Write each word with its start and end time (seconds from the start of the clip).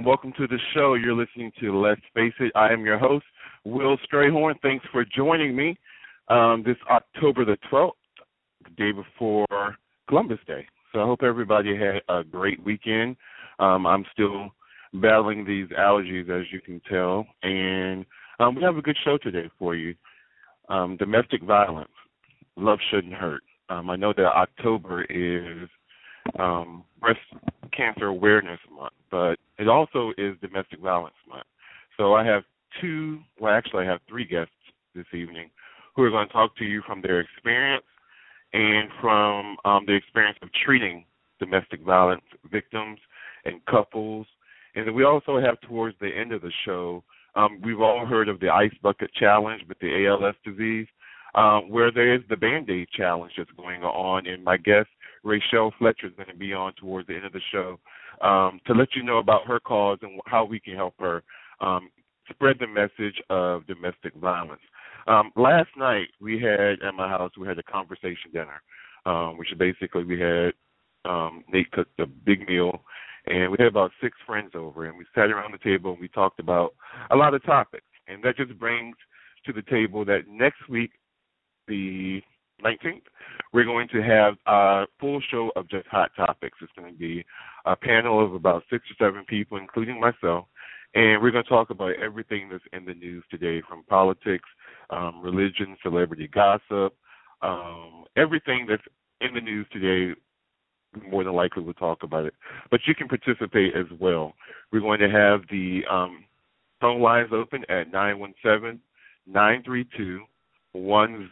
And 0.00 0.06
welcome 0.06 0.32
to 0.38 0.46
the 0.46 0.56
show. 0.72 0.94
You're 0.94 1.14
listening 1.14 1.52
to 1.60 1.78
Let's 1.78 2.00
Face 2.14 2.32
It. 2.40 2.52
I 2.54 2.72
am 2.72 2.86
your 2.86 2.98
host, 2.98 3.26
Will 3.66 3.98
Strayhorn. 4.10 4.54
Thanks 4.62 4.82
for 4.90 5.04
joining 5.04 5.54
me 5.54 5.76
um, 6.28 6.62
this 6.64 6.78
October 6.90 7.44
the 7.44 7.58
12th, 7.70 7.90
the 8.64 8.70
day 8.78 8.92
before 8.92 9.76
Columbus 10.08 10.38
Day. 10.46 10.66
So 10.90 11.00
I 11.00 11.04
hope 11.04 11.22
everybody 11.22 11.76
had 11.76 12.00
a 12.08 12.24
great 12.24 12.64
weekend. 12.64 13.14
Um, 13.58 13.86
I'm 13.86 14.06
still 14.14 14.48
battling 14.94 15.44
these 15.44 15.68
allergies, 15.78 16.30
as 16.30 16.46
you 16.50 16.62
can 16.62 16.80
tell, 16.90 17.26
and 17.42 18.06
um, 18.38 18.54
we 18.54 18.62
have 18.62 18.78
a 18.78 18.82
good 18.82 18.96
show 19.04 19.18
today 19.18 19.50
for 19.58 19.74
you. 19.74 19.94
Um, 20.70 20.96
domestic 20.96 21.42
violence, 21.42 21.92
love 22.56 22.78
shouldn't 22.90 23.12
hurt. 23.12 23.42
Um, 23.68 23.90
I 23.90 23.96
know 23.96 24.14
that 24.16 24.24
October 24.24 25.04
is 25.04 25.68
um, 26.38 26.84
breast 27.00 27.20
cancer 27.76 28.06
awareness 28.06 28.58
month, 28.74 28.92
but 29.10 29.36
it 29.58 29.68
also 29.68 30.12
is 30.18 30.36
domestic 30.40 30.80
violence 30.80 31.14
month. 31.28 31.46
So 31.96 32.14
I 32.14 32.24
have 32.24 32.44
two, 32.80 33.20
well, 33.38 33.52
actually, 33.52 33.86
I 33.86 33.90
have 33.90 34.00
three 34.08 34.24
guests 34.24 34.52
this 34.94 35.06
evening 35.12 35.50
who 35.94 36.02
are 36.02 36.10
going 36.10 36.26
to 36.26 36.32
talk 36.32 36.56
to 36.56 36.64
you 36.64 36.82
from 36.86 37.02
their 37.02 37.20
experience 37.20 37.84
and 38.52 38.88
from 39.00 39.56
um, 39.64 39.84
the 39.86 39.94
experience 39.94 40.38
of 40.42 40.48
treating 40.64 41.04
domestic 41.38 41.82
violence 41.82 42.22
victims 42.50 42.98
and 43.44 43.64
couples. 43.66 44.26
And 44.74 44.86
then 44.86 44.94
we 44.94 45.04
also 45.04 45.40
have 45.40 45.60
towards 45.62 45.96
the 46.00 46.08
end 46.08 46.32
of 46.32 46.42
the 46.42 46.52
show, 46.64 47.02
um, 47.34 47.60
we've 47.62 47.80
all 47.80 48.06
heard 48.06 48.28
of 48.28 48.40
the 48.40 48.48
ice 48.48 48.74
bucket 48.82 49.12
challenge 49.14 49.62
with 49.68 49.78
the 49.78 50.06
ALS 50.06 50.34
disease, 50.44 50.86
um, 51.34 51.68
where 51.68 51.92
there 51.92 52.14
is 52.14 52.22
the 52.28 52.36
Band 52.36 52.68
Aid 52.70 52.88
challenge 52.90 53.32
that's 53.36 53.50
going 53.56 53.82
on. 53.82 54.26
And 54.26 54.42
my 54.42 54.56
guest 54.56 54.88
Rachelle 55.24 55.72
Fletcher 55.78 56.06
is 56.06 56.12
going 56.16 56.28
to 56.28 56.36
be 56.36 56.52
on 56.52 56.72
towards 56.74 57.08
the 57.08 57.14
end 57.14 57.24
of 57.24 57.32
the 57.32 57.40
show 57.52 57.78
um, 58.26 58.60
to 58.66 58.72
let 58.72 58.88
you 58.94 59.02
know 59.02 59.18
about 59.18 59.46
her 59.46 59.60
cause 59.60 59.98
and 60.02 60.20
how 60.26 60.44
we 60.44 60.60
can 60.60 60.74
help 60.74 60.94
her 60.98 61.22
um, 61.60 61.90
spread 62.30 62.56
the 62.58 62.66
message 62.66 63.20
of 63.28 63.66
domestic 63.66 64.14
violence. 64.14 64.60
Um, 65.06 65.32
last 65.36 65.70
night 65.76 66.08
we 66.20 66.40
had 66.40 66.82
at 66.86 66.94
my 66.94 67.08
house 67.08 67.32
we 67.38 67.46
had 67.46 67.58
a 67.58 67.62
conversation 67.62 68.30
dinner, 68.32 68.62
um, 69.06 69.38
which 69.38 69.48
basically 69.58 70.04
we 70.04 70.20
had 70.20 70.52
um, 71.04 71.44
Nate 71.52 71.70
cooked 71.72 71.98
a 71.98 72.06
big 72.06 72.46
meal, 72.46 72.82
and 73.26 73.50
we 73.50 73.56
had 73.58 73.68
about 73.68 73.90
six 74.02 74.16
friends 74.26 74.52
over, 74.54 74.86
and 74.86 74.96
we 74.96 75.04
sat 75.14 75.30
around 75.30 75.52
the 75.52 75.58
table 75.58 75.92
and 75.92 76.00
we 76.00 76.08
talked 76.08 76.40
about 76.40 76.74
a 77.10 77.16
lot 77.16 77.34
of 77.34 77.42
topics, 77.44 77.86
and 78.08 78.22
that 78.22 78.36
just 78.36 78.58
brings 78.58 78.96
to 79.46 79.52
the 79.52 79.62
table 79.62 80.04
that 80.04 80.28
next 80.28 80.68
week, 80.68 80.90
the 81.66 82.20
19th, 82.62 83.02
we're 83.52 83.64
going 83.64 83.88
to 83.88 84.02
have 84.02 84.34
a 84.46 84.86
full 84.98 85.20
show 85.30 85.50
of 85.56 85.68
just 85.68 85.86
hot 85.88 86.10
topics. 86.16 86.58
It's 86.62 86.72
going 86.78 86.92
to 86.92 86.98
be 86.98 87.24
a 87.66 87.76
panel 87.76 88.24
of 88.24 88.34
about 88.34 88.62
six 88.70 88.84
or 88.90 89.06
seven 89.06 89.24
people, 89.24 89.58
including 89.58 90.00
myself, 90.00 90.46
and 90.94 91.22
we're 91.22 91.30
going 91.30 91.44
to 91.44 91.50
talk 91.50 91.70
about 91.70 91.92
everything 92.02 92.48
that's 92.50 92.64
in 92.72 92.84
the 92.84 92.94
news 92.94 93.24
today, 93.30 93.62
from 93.68 93.84
politics, 93.84 94.48
um, 94.90 95.20
religion, 95.22 95.76
celebrity 95.82 96.28
gossip, 96.28 96.96
um, 97.42 98.04
everything 98.16 98.66
that's 98.68 98.82
in 99.20 99.34
the 99.34 99.40
news 99.40 99.66
today. 99.72 100.14
More 101.08 101.22
than 101.22 101.34
likely, 101.34 101.62
we'll 101.62 101.74
talk 101.74 102.02
about 102.02 102.26
it. 102.26 102.34
But 102.70 102.80
you 102.86 102.94
can 102.96 103.06
participate 103.06 103.76
as 103.76 103.86
well. 104.00 104.34
We're 104.72 104.80
going 104.80 104.98
to 104.98 105.10
have 105.10 105.42
the 105.48 105.82
um, 105.88 106.24
phone 106.80 107.00
lines 107.00 107.30
open 107.32 107.64
at 107.68 107.92
nine 107.92 108.18
one 110.72 111.28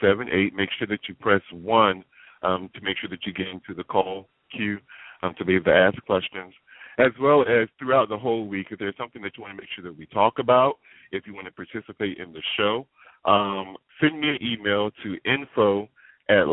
seven 0.00 0.26
nine 0.26 0.30
three 0.30 0.50
two 0.50 0.50
1078. 0.50 0.54
Make 0.54 0.70
sure 0.78 0.86
that 0.88 1.00
you 1.08 1.14
press 1.14 1.42
1 1.52 2.04
um, 2.42 2.68
to 2.74 2.80
make 2.80 2.96
sure 2.98 3.08
that 3.10 3.24
you 3.24 3.32
get 3.32 3.46
into 3.48 3.74
the 3.76 3.84
call 3.84 4.28
queue 4.54 4.78
um, 5.22 5.34
to 5.38 5.44
be 5.44 5.56
able 5.56 5.66
to 5.66 5.74
ask 5.74 6.02
questions, 6.04 6.54
as 6.98 7.12
well 7.20 7.42
as 7.42 7.68
throughout 7.78 8.08
the 8.08 8.18
whole 8.18 8.48
week. 8.48 8.68
If 8.70 8.78
there's 8.78 8.96
something 8.98 9.20
that 9.22 9.36
you 9.36 9.42
want 9.42 9.54
to 9.56 9.62
make 9.62 9.68
sure 9.74 9.84
that 9.84 9.96
we 9.96 10.06
talk 10.06 10.38
about, 10.38 10.78
if 11.12 11.26
you 11.26 11.34
want 11.34 11.46
to 11.46 11.52
participate 11.52 12.18
in 12.18 12.32
the 12.32 12.42
show, 12.56 12.86
um, 13.24 13.76
send 14.00 14.20
me 14.20 14.30
an 14.30 14.38
email 14.42 14.90
to 15.02 15.16
info 15.24 15.88
at 16.28 16.46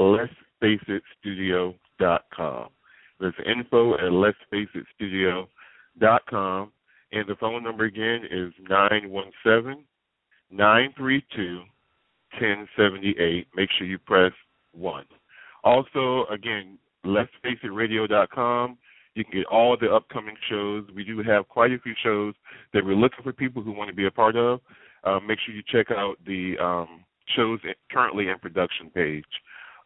letsfaceitstudio.com. 0.61 2.69
That's 3.19 3.35
info 3.45 3.95
at 3.95 4.11
letsfaceitstudio.com. 4.11 6.71
And 7.11 7.27
the 7.27 7.35
phone 7.39 7.63
number 7.63 7.85
again 7.85 8.21
is 8.29 8.53
917 8.69 9.83
932 10.51 11.63
1078. 12.33 13.47
Make 13.55 13.69
sure 13.77 13.87
you 13.87 13.97
press 13.97 14.31
1. 14.73 15.05
Also, 15.63 16.25
again, 16.31 16.77
let's 17.03 17.31
face 17.43 17.57
it 17.63 17.67
radio.com. 17.67 18.77
You 19.15 19.25
can 19.25 19.39
get 19.39 19.45
all 19.47 19.75
the 19.79 19.91
upcoming 19.93 20.35
shows. 20.49 20.85
We 20.95 21.03
do 21.03 21.21
have 21.23 21.47
quite 21.49 21.71
a 21.71 21.79
few 21.79 21.93
shows 22.03 22.33
that 22.73 22.85
we're 22.85 22.95
looking 22.95 23.23
for 23.23 23.33
people 23.33 23.61
who 23.61 23.71
want 23.71 23.89
to 23.89 23.95
be 23.95 24.05
a 24.05 24.11
part 24.11 24.35
of. 24.35 24.61
Uh, 25.03 25.19
make 25.19 25.39
sure 25.45 25.55
you 25.55 25.63
check 25.67 25.91
out 25.91 26.15
the 26.25 26.55
um, 26.61 27.03
shows 27.35 27.59
currently 27.91 28.29
in 28.29 28.37
production 28.39 28.89
page. 28.89 29.25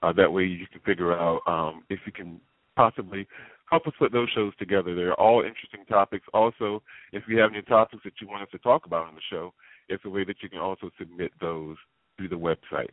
Uh, 0.02 0.12
that 0.14 0.32
way 0.32 0.44
you 0.44 0.68
can 0.72 0.82
figure 0.82 1.18
out 1.18 1.42
um, 1.48 1.84
if 1.90 2.00
you 2.06 2.12
can 2.12 2.40
possibly 2.76 3.28
help 3.70 3.88
us 3.88 3.94
put 3.98 4.12
those 4.12 4.30
shows 4.36 4.54
together. 4.58 4.94
They're 4.94 5.20
all 5.20 5.42
interesting 5.42 5.86
topics. 5.88 6.26
Also, 6.34 6.84
if 7.12 7.24
you 7.28 7.40
have 7.40 7.52
any 7.52 7.62
topics 7.62 8.04
that 8.04 8.14
you 8.22 8.28
want 8.28 8.44
us 8.44 8.50
to 8.52 8.58
talk 8.60 8.86
about 8.86 9.08
on 9.08 9.16
the 9.16 9.22
show, 9.30 9.54
it's 9.90 10.04
a 10.06 10.10
way 10.10 10.24
that 10.26 10.38
you 10.42 10.50
can 10.50 10.60
also 10.60 10.90
submit 11.00 11.32
those 11.40 11.78
through 12.18 12.30
the 12.30 12.36
website. 12.36 12.90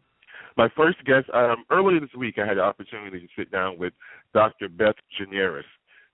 My 0.57 0.69
first 0.77 1.03
guest, 1.05 1.29
um, 1.33 1.65
earlier 1.71 2.01
this 2.01 2.15
week, 2.17 2.37
I 2.39 2.47
had 2.47 2.57
the 2.57 2.63
opportunity 2.63 3.21
to 3.21 3.27
sit 3.37 3.51
down 3.51 3.79
with 3.79 3.93
Dr. 4.35 4.69
Beth 4.69 4.97
Gineris, 5.19 5.63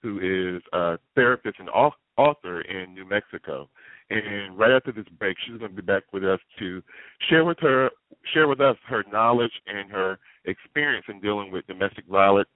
who 0.02 0.18
is 0.56 0.62
a 0.72 0.98
therapist 1.14 1.56
and 1.58 1.68
author 1.68 2.60
in 2.62 2.94
New 2.94 3.08
Mexico. 3.08 3.68
And 4.10 4.56
right 4.56 4.70
after 4.70 4.92
this 4.92 5.06
break, 5.18 5.36
she's 5.44 5.58
going 5.58 5.70
to 5.70 5.76
be 5.76 5.82
back 5.82 6.04
with 6.12 6.24
us 6.24 6.38
to 6.58 6.82
share 7.28 7.44
with 7.44 7.58
her, 7.60 7.90
share 8.32 8.46
with 8.46 8.60
us 8.60 8.76
her 8.86 9.04
knowledge 9.10 9.50
and 9.66 9.90
her 9.90 10.18
experience 10.44 11.06
in 11.08 11.20
dealing 11.20 11.50
with 11.50 11.66
domestic 11.66 12.06
violence 12.06 12.48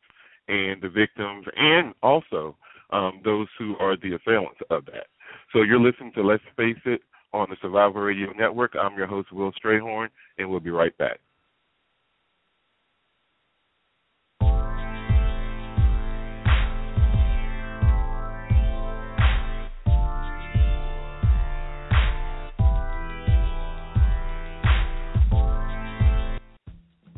and 0.48 0.80
the 0.80 0.88
victims, 0.88 1.46
and 1.56 1.92
also 2.02 2.56
um, 2.92 3.20
those 3.24 3.48
who 3.58 3.76
are 3.78 3.96
the 3.96 4.16
assailants 4.16 4.60
of 4.70 4.84
that. 4.86 5.06
So 5.52 5.62
you're 5.62 5.80
listening 5.80 6.12
to 6.14 6.22
Let's 6.22 6.42
Face 6.56 6.76
It 6.84 7.02
on 7.32 7.48
the 7.48 7.56
Survival 7.62 8.02
Radio 8.02 8.32
Network. 8.36 8.74
I'm 8.80 8.96
your 8.96 9.06
host, 9.06 9.32
Will 9.32 9.52
Strayhorn, 9.52 10.08
and 10.38 10.50
we'll 10.50 10.60
be 10.60 10.70
right 10.70 10.96
back. 10.98 11.20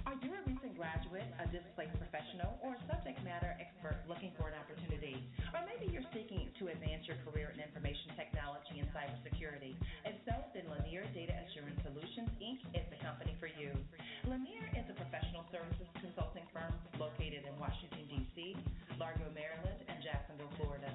Are 0.04 0.18
you 0.20 0.28
a 0.28 0.42
recent 0.46 0.76
graduate, 0.76 1.24
a 1.40 1.46
display 1.48 1.88
professional, 1.96 2.58
or 2.62 2.76
subject 2.86 3.24
matter 3.24 3.56
expert 3.58 3.96
looking 4.08 4.32
for 4.36 4.48
an 4.48 4.54
opportunity, 4.60 5.24
or 5.56 5.64
maybe 5.64 5.90
you're 5.90 6.04
seeking 6.12 6.52
to 6.58 6.68
advance 6.68 7.08
your 7.08 7.16
career 7.24 7.50
in 7.54 7.60
information 7.64 8.12
technology 8.16 8.76
and 8.78 8.88
cybersecurity. 8.92 9.31
Then 10.54 10.68
Lanier 10.68 11.04
Data 11.12 11.32
Assurance 11.48 11.80
Solutions, 11.84 12.28
Inc. 12.40 12.60
is 12.76 12.84
the 12.92 13.00
company 13.04 13.36
for 13.40 13.48
you. 13.48 13.72
Lanier 14.24 14.68
is 14.76 14.84
a 14.88 14.96
professional 14.96 15.44
services 15.52 15.88
consulting 16.00 16.44
firm 16.52 16.72
located 17.00 17.44
in 17.44 17.54
Washington, 17.60 18.04
D.C., 18.08 18.56
Largo, 19.00 19.28
Maryland, 19.32 19.80
and 19.88 19.98
Jacksonville, 20.04 20.52
Florida. 20.56 20.92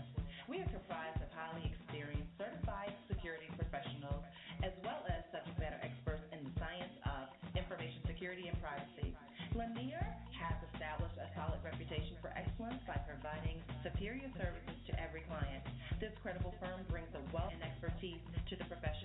We 0.47 0.61
are 0.61 0.69
comprised 0.73 1.21
of 1.21 1.29
highly 1.33 1.69
experienced 1.69 2.33
certified 2.37 2.93
security 3.09 3.49
professionals 3.57 4.23
as 4.63 4.73
well 4.85 5.05
as 5.09 5.21
subject 5.33 5.57
matter 5.59 5.79
experts 5.85 6.23
in 6.33 6.41
the 6.45 6.53
science 6.57 6.93
of 7.05 7.29
information 7.53 8.01
security 8.07 8.47
and 8.49 8.57
privacy. 8.61 9.13
Lanier 9.53 10.01
has 10.33 10.57
established 10.73 11.17
a 11.21 11.29
solid 11.37 11.61
reputation 11.63 12.17
for 12.21 12.33
excellence 12.33 12.81
by 12.87 12.97
providing 13.05 13.61
superior 13.85 14.29
services 14.37 14.77
to 14.87 14.93
every 14.97 15.21
client. 15.29 15.61
This 16.01 16.13
credible 16.21 16.53
firm 16.59 16.85
brings 16.89 17.09
a 17.13 17.21
wealth 17.33 17.53
and 17.53 17.63
expertise 17.63 18.21
to 18.49 18.55
the 18.57 18.65
profession. 18.65 18.96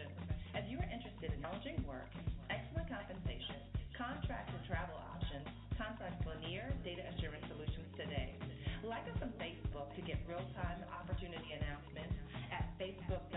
Work, 1.93 2.09
excellent 2.49 2.89
compensation, 2.89 3.61
contract 3.93 4.49
and 4.49 4.65
travel 4.65 4.97
options, 5.13 5.45
contact 5.77 6.25
Lanier 6.25 6.73
Data 6.81 7.05
Assurance 7.13 7.45
Solutions 7.53 7.85
today. 8.01 8.33
Like 8.81 9.05
us 9.13 9.21
on 9.21 9.31
Facebook 9.37 9.93
to 9.95 10.01
get 10.01 10.17
real 10.25 10.43
time 10.57 10.81
opportunity 10.89 11.53
announcements 11.53 12.17
at 12.49 12.65
facebook.com 12.81 13.32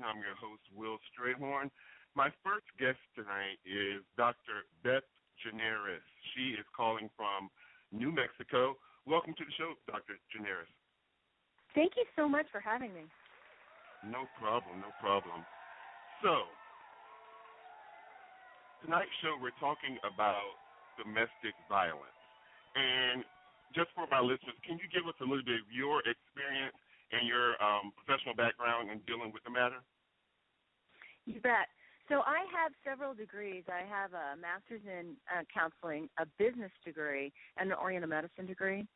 I'm 0.00 0.24
your 0.24 0.36
host, 0.40 0.64
Will 0.72 0.96
Strayhorn. 1.12 1.68
My 2.16 2.32
first 2.40 2.64
guest 2.80 2.98
tonight 3.12 3.60
is 3.68 4.00
Dr. 4.16 4.64
Beth 4.80 5.04
Gineris. 5.44 6.04
She 6.32 6.56
is 6.56 6.64
calling 6.72 7.12
from 7.20 7.52
New 7.92 8.08
Mexico. 8.08 8.80
Welcome 9.04 9.36
to 9.36 9.44
the 9.44 9.54
show, 9.60 9.76
Dr. 9.84 10.16
Gineris. 10.32 10.72
Thank 11.76 12.00
you 12.00 12.08
so 12.16 12.24
much 12.24 12.48
for 12.48 12.64
having 12.64 12.96
me. 12.96 13.04
No 14.08 14.24
problem, 14.40 14.80
no 14.80 14.88
problem. 15.04 15.44
So, 16.24 16.48
tonight's 18.80 19.12
show 19.20 19.36
we're 19.36 19.56
talking 19.60 20.00
about 20.00 20.56
domestic 20.96 21.52
violence. 21.68 22.20
And 22.72 23.20
just 23.76 23.92
for 23.92 24.08
my 24.08 24.24
listeners, 24.24 24.56
can 24.64 24.80
you 24.80 24.88
give 24.88 25.04
us 25.04 25.16
a 25.20 25.28
little 25.28 25.44
bit 25.44 25.60
of 25.60 25.68
your 25.68 26.00
experience 26.08 26.76
and 27.12 27.26
your 27.26 27.60
um, 27.62 27.92
professional 27.96 28.34
background 28.34 28.90
in 28.90 29.00
dealing 29.06 29.32
with 29.32 29.42
the 29.44 29.50
matter? 29.50 29.82
You 31.26 31.40
bet. 31.40 31.68
So 32.08 32.22
I 32.26 32.42
have 32.50 32.72
several 32.84 33.14
degrees. 33.14 33.62
I 33.68 33.86
have 33.86 34.12
a 34.12 34.34
master's 34.34 34.82
in 34.84 35.14
uh, 35.30 35.44
counseling, 35.52 36.08
a 36.18 36.26
business 36.38 36.72
degree, 36.84 37.32
and 37.56 37.70
an 37.70 37.78
Oriental 37.78 38.10
medicine 38.10 38.46
degree. 38.46 38.86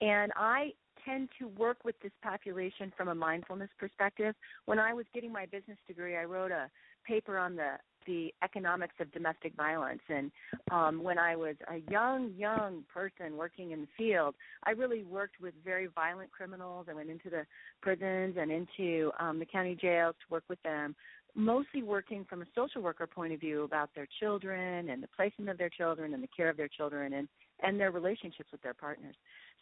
And 0.00 0.32
I 0.36 0.72
tend 1.04 1.28
to 1.38 1.48
work 1.48 1.84
with 1.84 1.96
this 2.02 2.12
population 2.22 2.92
from 2.96 3.08
a 3.08 3.14
mindfulness 3.14 3.68
perspective. 3.78 4.34
When 4.64 4.78
I 4.78 4.94
was 4.94 5.04
getting 5.12 5.32
my 5.32 5.46
business 5.46 5.76
degree, 5.86 6.16
I 6.16 6.24
wrote 6.24 6.50
a 6.50 6.70
paper 7.06 7.36
on 7.36 7.56
the 7.56 7.74
the 8.06 8.32
economics 8.42 8.94
of 9.00 9.12
domestic 9.12 9.54
violence 9.56 10.02
and 10.08 10.30
um 10.70 11.02
when 11.02 11.18
I 11.18 11.36
was 11.36 11.56
a 11.68 11.90
young 11.90 12.32
young 12.36 12.84
person 12.92 13.36
working 13.36 13.72
in 13.72 13.82
the 13.82 13.88
field 13.96 14.34
I 14.64 14.70
really 14.70 15.04
worked 15.04 15.40
with 15.40 15.54
very 15.64 15.86
violent 15.86 16.30
criminals 16.30 16.86
I 16.90 16.94
went 16.94 17.10
into 17.10 17.30
the 17.30 17.44
prisons 17.80 18.36
and 18.38 18.50
into 18.50 19.10
um 19.18 19.38
the 19.38 19.46
county 19.46 19.76
jails 19.80 20.14
to 20.26 20.32
work 20.32 20.44
with 20.48 20.62
them 20.62 20.94
mostly 21.34 21.82
working 21.82 22.26
from 22.28 22.42
a 22.42 22.46
social 22.54 22.82
worker 22.82 23.06
point 23.06 23.32
of 23.32 23.40
view 23.40 23.62
about 23.62 23.88
their 23.94 24.06
children 24.20 24.90
and 24.90 25.02
the 25.02 25.08
placement 25.16 25.50
of 25.50 25.56
their 25.56 25.70
children 25.70 26.12
and 26.12 26.22
the 26.22 26.28
care 26.36 26.50
of 26.50 26.56
their 26.56 26.68
children 26.68 27.14
and 27.14 27.28
and 27.62 27.78
their 27.78 27.90
relationships 27.90 28.50
with 28.52 28.60
their 28.62 28.74
partners 28.74 29.14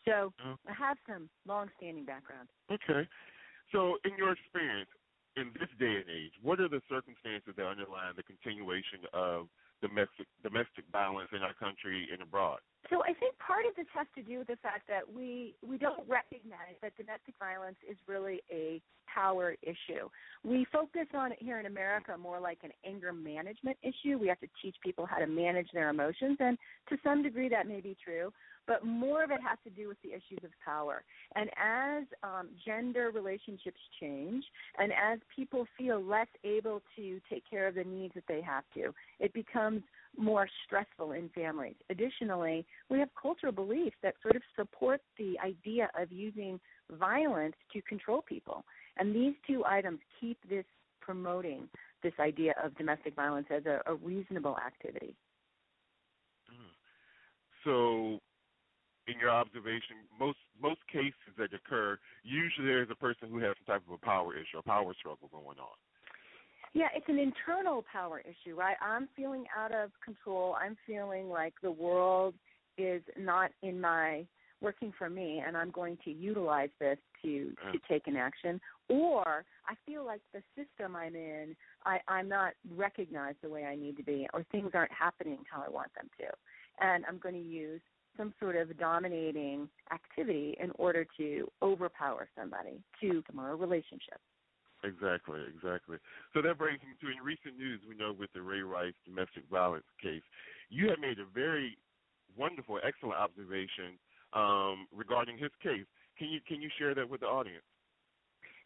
so 0.05 0.33
oh. 0.45 0.55
I 0.69 0.73
have 0.73 0.97
some 1.09 1.29
long-standing 1.47 2.05
background. 2.05 2.49
Okay. 2.71 3.09
So, 3.73 3.97
in 4.05 4.13
your 4.17 4.33
experience, 4.33 4.89
in 5.37 5.53
this 5.59 5.71
day 5.79 6.03
and 6.03 6.11
age, 6.11 6.35
what 6.43 6.61
are 6.61 6.69
the 6.69 6.83
circumstances 6.89 7.55
that 7.57 7.67
underlie 7.67 8.11
the 8.17 8.23
continuation 8.23 9.07
of 9.13 9.47
domestic 9.81 10.27
domestic 10.43 10.85
violence 10.93 11.31
in 11.33 11.43
our 11.43 11.55
country 11.55 12.09
and 12.13 12.23
abroad? 12.23 12.59
So 12.89 13.03
I 13.03 13.15
think 13.15 13.39
part 13.39 13.67
of 13.67 13.75
this 13.77 13.87
has 13.95 14.07
to 14.17 14.23
do 14.23 14.39
with 14.39 14.49
the 14.49 14.57
fact 14.63 14.89
that 14.89 15.03
we 15.07 15.55
we 15.67 15.79
don't 15.79 16.07
recognize 16.09 16.77
that 16.83 16.97
domestic 16.97 17.35
violence 17.39 17.77
is 17.89 17.97
really 18.07 18.41
a 18.51 18.81
power 19.13 19.57
issue. 19.63 20.09
We 20.45 20.67
focus 20.73 21.07
on 21.15 21.33
it 21.33 21.39
here 21.41 21.59
in 21.59 21.67
America 21.67 22.17
more 22.17 22.41
like 22.41 22.59
an 22.63 22.71
anger 22.85 23.13
management 23.13 23.77
issue. 23.83 24.19
We 24.19 24.29
have 24.29 24.41
to 24.41 24.49
teach 24.63 24.77
people 24.85 25.07
how 25.07 25.19
to 25.19 25.27
manage 25.27 25.69
their 25.73 25.91
emotions 25.91 26.39
and 26.41 26.57
to 26.89 26.97
some 27.03 27.23
degree 27.23 27.49
that 27.49 27.67
may 27.67 27.81
be 27.81 27.97
true, 28.03 28.33
but 28.71 28.87
more 28.87 29.25
of 29.25 29.33
it 29.33 29.41
has 29.45 29.59
to 29.65 29.71
do 29.71 29.89
with 29.89 30.01
the 30.05 30.11
issues 30.11 30.39
of 30.45 30.51
power. 30.65 31.03
And 31.35 31.51
as 31.57 32.05
um, 32.23 32.51
gender 32.65 33.11
relationships 33.13 33.81
change, 34.01 34.45
and 34.79 34.93
as 34.93 35.19
people 35.35 35.67
feel 35.77 36.01
less 36.01 36.29
able 36.45 36.81
to 36.95 37.21
take 37.29 37.43
care 37.51 37.67
of 37.67 37.75
the 37.75 37.83
needs 37.83 38.15
that 38.15 38.23
they 38.29 38.41
have 38.41 38.63
to, 38.75 38.95
it 39.19 39.33
becomes 39.35 39.83
more 40.17 40.49
stressful 40.65 41.11
in 41.11 41.31
families. 41.31 41.75
Additionally, 41.91 42.65
we 42.89 43.01
have 43.01 43.09
cultural 43.21 43.53
beliefs 43.53 43.97
that 44.05 44.15
sort 44.23 44.37
of 44.37 44.43
support 44.55 45.01
the 45.19 45.35
idea 45.45 45.91
of 46.01 46.13
using 46.13 46.61
violence 46.93 47.57
to 47.73 47.83
control 47.83 48.23
people. 48.23 48.65
And 48.99 49.13
these 49.13 49.35
two 49.49 49.65
items 49.67 49.99
keep 50.21 50.39
this 50.49 50.65
promoting 51.01 51.69
this 52.05 52.13
idea 52.21 52.55
of 52.63 52.79
domestic 52.79 53.17
violence 53.17 53.49
as 53.51 53.67
a, 53.67 53.81
a 53.91 53.97
reasonable 53.97 54.57
activity. 54.65 55.17
Hmm. 56.49 56.71
So 57.65 58.21
in 59.13 59.19
your 59.19 59.31
observation, 59.31 59.97
most 60.19 60.39
most 60.61 60.81
cases 60.93 61.35
that 61.39 61.53
occur, 61.53 61.99
usually 62.23 62.67
there's 62.67 62.89
a 62.91 62.95
person 62.95 63.29
who 63.31 63.39
has 63.39 63.55
some 63.59 63.75
type 63.75 63.83
of 63.89 63.95
a 63.95 64.05
power 64.05 64.35
issue, 64.35 64.59
a 64.59 64.63
power 64.63 64.95
struggle 64.99 65.29
going 65.33 65.59
on. 65.59 65.77
Yeah, 66.73 66.87
it's 66.95 67.09
an 67.09 67.19
internal 67.19 67.85
power 67.93 68.21
issue, 68.21 68.55
right? 68.55 68.77
I'm 68.81 69.09
feeling 69.17 69.45
out 69.59 69.75
of 69.75 69.91
control. 70.05 70.57
I'm 70.63 70.77
feeling 70.87 71.29
like 71.29 71.55
the 71.63 71.71
world 71.73 72.35
is 72.79 73.03
not 73.19 73.51
in 73.63 73.81
my 73.81 74.25
working 74.61 74.93
for 74.97 75.09
me 75.09 75.43
and 75.45 75.57
I'm 75.57 75.71
going 75.71 75.97
to 76.05 76.13
utilize 76.13 76.69
this 76.79 76.99
to 77.23 77.53
to 77.73 77.79
take 77.89 78.07
an 78.07 78.17
action 78.17 78.61
or 78.89 79.45
I 79.67 79.75
feel 79.87 80.05
like 80.05 80.21
the 80.35 80.43
system 80.55 80.97
I'm 80.97 81.15
in 81.15 81.57
I 81.85 81.99
I'm 82.09 82.29
not 82.29 82.53
recognized 82.77 83.39
the 83.43 83.49
way 83.49 83.65
I 83.65 83.75
need 83.75 83.97
to 83.97 84.03
be 84.03 84.27
or 84.35 84.45
things 84.53 84.73
aren't 84.75 84.93
happening 84.93 85.39
how 85.51 85.65
I 85.67 85.71
want 85.71 85.93
them 85.95 86.11
to 86.19 86.27
and 86.85 87.05
I'm 87.09 87.19
going 87.19 87.35
to 87.35 87.41
use 87.41 87.81
some 88.17 88.35
sort 88.41 88.57
of 88.57 88.77
dominating 88.79 89.69
activity 89.93 90.57
in 90.61 90.71
order 90.77 91.07
to 91.17 91.51
overpower 91.63 92.29
somebody 92.39 92.81
to 93.01 93.23
a 93.39 93.57
relationship. 93.57 94.21
Exactly, 94.83 95.41
exactly. 95.55 95.99
So 96.33 96.41
that 96.43 96.57
brings 96.57 96.81
me 96.81 96.97
to 97.01 97.07
in 97.09 97.23
recent 97.23 97.59
news, 97.59 97.81
we 97.87 97.95
know 97.95 98.15
with 98.19 98.33
the 98.33 98.41
Ray 98.41 98.63
Rice 98.63 98.95
domestic 99.05 99.45
violence 99.51 99.85
case, 100.03 100.23
you 100.71 100.89
have 100.89 100.99
made 100.99 101.19
a 101.19 101.27
very 101.35 101.77
wonderful, 102.37 102.79
excellent 102.83 103.19
observation 103.19 103.99
um, 104.33 104.87
regarding 104.95 105.37
his 105.37 105.51
case. 105.63 105.85
Can 106.19 106.29
you 106.29 106.41
can 106.47 106.63
you 106.63 106.71
share 106.79 106.95
that 106.95 107.09
with 107.09 107.21
the 107.21 107.27
audience? 107.27 107.65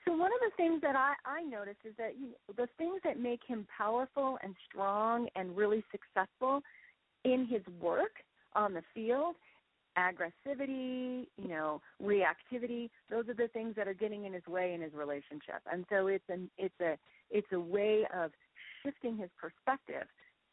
So 0.05 0.13
one 0.15 0.31
of 0.33 0.41
the 0.41 0.55
things 0.57 0.83
that 0.83 0.97
I, 0.97 1.15
I 1.25 1.43
noticed 1.43 1.81
is 1.85 1.95
that 1.97 2.13
you, 2.19 2.35
the 2.57 2.69
things 2.77 3.01
that 3.05 3.19
make 3.19 3.41
him 3.47 3.67
powerful 3.77 4.39
and 4.43 4.55
strong 4.69 5.29
and 5.35 5.57
really 5.57 5.83
successful 5.91 6.61
in 7.25 7.47
his 7.47 7.63
work 7.81 8.13
on 8.55 8.75
the 8.75 8.83
field 8.95 9.37
aggressivity, 9.97 11.27
you 11.37 11.49
know, 11.49 11.81
reactivity, 12.03 12.91
those 13.11 13.29
are 13.29 13.35
the 13.35 13.49
things 13.53 13.75
that 13.77 13.87
are 13.87 13.95
getting 13.95 14.25
in 14.25 14.33
his 14.33 14.47
way 14.47 14.75
in 14.75 14.81
his 14.81 14.93
relationship. 14.93 15.61
And 15.71 15.85
so 15.89 16.09
it's 16.09 16.25
an 16.29 16.51
it's 16.59 16.79
a 16.81 16.97
it's 17.31 17.47
a 17.53 17.61
way 17.61 18.07
of 18.15 18.31
shifting 18.83 19.17
his 19.17 19.31
perspective. 19.41 20.07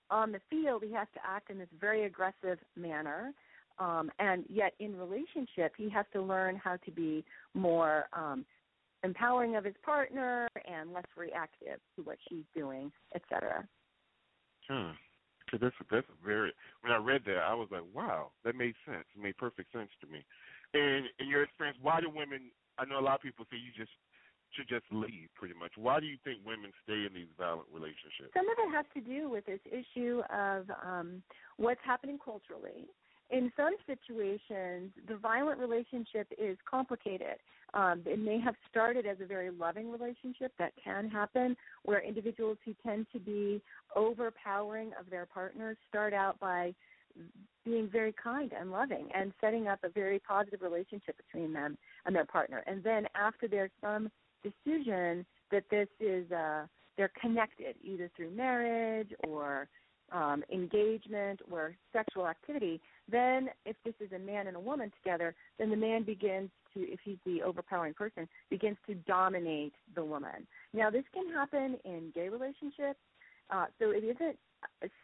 On 0.10 0.31
the 0.31 0.41
field 0.50 0.84
he 0.86 0.93
has 0.93 1.08
to 1.13 1.20
act 1.25 1.50
in 1.50 1.58
this 1.58 1.70
very 1.79 2.05
aggressive 2.05 2.60
manner. 2.75 3.34
Um, 3.79 4.12
and 4.20 4.43
yet 4.50 4.74
in 4.79 4.96
relationship 4.96 5.74
he 5.77 5.89
has 5.89 6.05
to 6.13 6.22
learn 6.22 6.55
how 6.55 6.77
to 6.86 6.91
be 6.91 7.24
more 7.53 8.05
um 8.13 8.46
empowering 9.03 9.55
of 9.55 9.65
his 9.65 9.74
partner 9.84 10.48
and 10.72 10.93
less 10.93 11.05
reactive 11.17 11.79
to 11.96 12.03
what 12.03 12.17
she's 12.29 12.43
doing, 12.55 12.91
etc. 13.15 13.67
Hmm. 14.70 14.91
So 15.51 15.58
that's 15.62 15.75
that's 15.91 16.08
very. 16.25 16.51
When 16.81 16.91
I 16.91 16.98
read 16.98 17.22
that, 17.25 17.43
I 17.43 17.53
was 17.53 17.67
like, 17.72 17.84
wow, 17.93 18.31
that 18.43 18.55
made 18.55 18.75
sense. 18.86 19.05
It 19.15 19.22
made 19.22 19.38
perfect 19.38 19.72
sense 19.72 19.89
to 20.01 20.08
me. 20.08 20.24
And 20.74 21.05
in 21.20 21.27
your 21.27 21.43
experience, 21.43 21.77
why 21.81 22.01
do 22.01 22.10
women? 22.10 22.51
I 22.79 22.86
know 22.86 23.00
a 23.00 23.03
lot 23.03 23.15
of 23.15 23.22
people 23.22 23.46
say 23.51 23.58
you 23.58 23.72
just 23.75 23.91
should 24.55 24.67
just 24.67 24.86
leave, 24.91 25.29
pretty 25.36 25.53
much. 25.55 25.72
Why 25.77 26.00
do 26.00 26.05
you 26.05 26.17
think 26.24 26.39
women 26.46 26.72
stay 26.84 27.08
in 27.08 27.13
these 27.13 27.31
violent 27.38 27.67
relationships? 27.72 28.36
Some 28.36 28.50
of 28.50 28.58
it 28.60 28.72
has 28.75 28.86
to 28.96 29.01
do 29.01 29.29
with 29.29 29.46
this 29.46 29.63
issue 29.67 30.22
of 30.27 30.67
um, 30.84 31.24
what's 31.55 31.79
happening 31.86 32.20
culturally 32.24 32.88
in 33.31 33.51
some 33.55 33.75
situations, 33.88 34.91
the 35.08 35.15
violent 35.15 35.60
relationship 35.60 36.27
is 36.38 36.58
complicated. 36.70 37.39
Um, 37.74 38.01
it 38.06 38.20
may 38.20 38.40
have 38.40 38.56
started 38.70 39.06
as 39.06 39.18
a 39.22 39.25
very 39.25 39.50
loving 39.50 39.92
relationship 39.92 40.51
that 40.60 40.74
can 40.84 41.10
happen, 41.10 41.56
where 41.84 42.01
individuals 42.01 42.58
who 42.66 42.74
tend 42.86 43.08
to 43.13 43.20
be 43.20 43.62
overpowering 43.96 44.92
of 45.00 45.10
their 45.10 45.25
partners 45.25 45.78
start 45.88 46.13
out 46.13 46.40
by 46.40 46.74
being 47.66 47.90
very 47.90 48.13
kind 48.22 48.51
and 48.58 48.72
loving 48.72 49.08
and 49.13 49.34
setting 49.40 49.68
up 49.68 49.80
a 49.84 49.90
very 49.90 50.20
positive 50.20 50.62
relationship 50.62 51.16
between 51.18 51.54
them 51.54 51.78
and 52.06 52.16
their 52.16 52.25
partner. 52.25 52.63
And 52.68 52.84
then 52.84 53.06
after 53.16 53.48
there's 53.48 53.72
some 53.82 54.10
decision 54.44 55.25
that 55.51 55.63
this 55.70 55.88
is 56.00 56.32
uh 56.32 56.66
they're 56.98 57.12
connected 57.22 57.75
either 57.84 58.10
through 58.16 58.32
marriage 58.32 59.10
or 59.28 59.68
um, 60.12 60.44
engagement 60.51 61.40
or 61.50 61.75
sexual 61.94 62.28
activity, 62.28 62.82
then 63.10 63.50
if 63.66 63.75
this 63.86 63.94
is 64.01 64.12
a 64.12 64.20
man 64.20 64.48
and 64.48 64.58
a 64.58 64.60
woman 64.60 64.92
together, 65.01 65.34
then 65.58 65.70
the 65.70 65.75
man 65.75 66.04
begins 66.04 66.50
to, 66.74 66.80
if 66.82 67.00
he's 67.04 67.18
the 67.25 67.42
overpowering 67.42 67.94
person, 67.94 68.28
begins 68.50 68.78
to 68.88 68.96
dominate 68.96 69.74
the 69.96 70.04
woman. 70.04 70.48
Now, 70.74 70.90
this 70.90 71.04
can 71.13 71.32
happen 71.34 71.78
in 71.86 72.12
gay 72.13 72.30
relationships, 72.30 73.00
uh, 73.50 73.66
so 73.80 73.92
it 73.92 74.04
isn't 74.04 74.38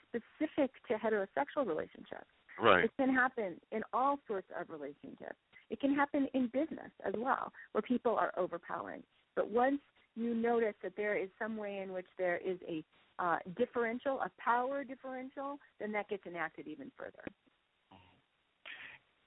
specific 0.07 0.71
to 0.87 0.93
heterosexual 0.95 1.67
relationships. 1.67 2.27
Right. 2.59 2.85
It 2.85 2.91
can 2.97 3.13
happen 3.13 3.55
in 3.71 3.83
all 3.93 4.19
sorts 4.27 4.47
of 4.59 4.69
relationships. 4.69 5.35
It 5.69 5.79
can 5.79 5.93
happen 5.93 6.27
in 6.33 6.47
business 6.47 6.91
as 7.05 7.13
well, 7.17 7.51
where 7.73 7.81
people 7.81 8.15
are 8.15 8.31
overpowering. 8.37 9.03
But 9.35 9.49
once 9.49 9.79
you 10.15 10.33
notice 10.33 10.73
that 10.81 10.93
there 10.95 11.17
is 11.17 11.29
some 11.39 11.57
way 11.57 11.79
in 11.83 11.93
which 11.93 12.07
there 12.17 12.37
is 12.37 12.57
a 12.67 12.83
uh, 13.19 13.37
differential, 13.57 14.19
a 14.21 14.31
power 14.41 14.83
differential, 14.83 15.59
then 15.79 15.91
that 15.91 16.07
gets 16.09 16.25
enacted 16.25 16.67
even 16.67 16.91
further. 16.97 17.23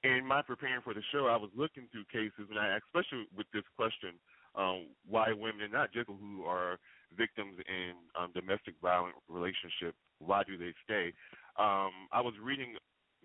In 0.03 0.25
my 0.25 0.41
preparing 0.41 0.81
for 0.81 0.95
the 0.95 1.03
show, 1.13 1.27
I 1.27 1.37
was 1.37 1.51
looking 1.55 1.85
through 1.93 2.09
cases, 2.09 2.49
and 2.49 2.59
I, 2.59 2.79
especially 2.81 3.29
with 3.37 3.47
this 3.53 3.65
question, 3.77 4.17
um, 4.57 4.89
why 5.09 5.33
women, 5.33 5.63
and 5.63 5.73
not 5.73 5.93
just 5.93 6.09
who 6.09 6.45
are 6.45 6.79
victims 7.17 7.61
in 7.69 7.93
um, 8.19 8.33
domestic 8.33 8.75
violent 8.81 9.15
relationship, 9.29 9.95
why 10.19 10.43
do 10.43 10.57
they 10.57 10.73
stay? 10.85 11.13
Um, 11.59 12.09
I 12.13 12.21
was 12.21 12.35
reading 12.41 12.77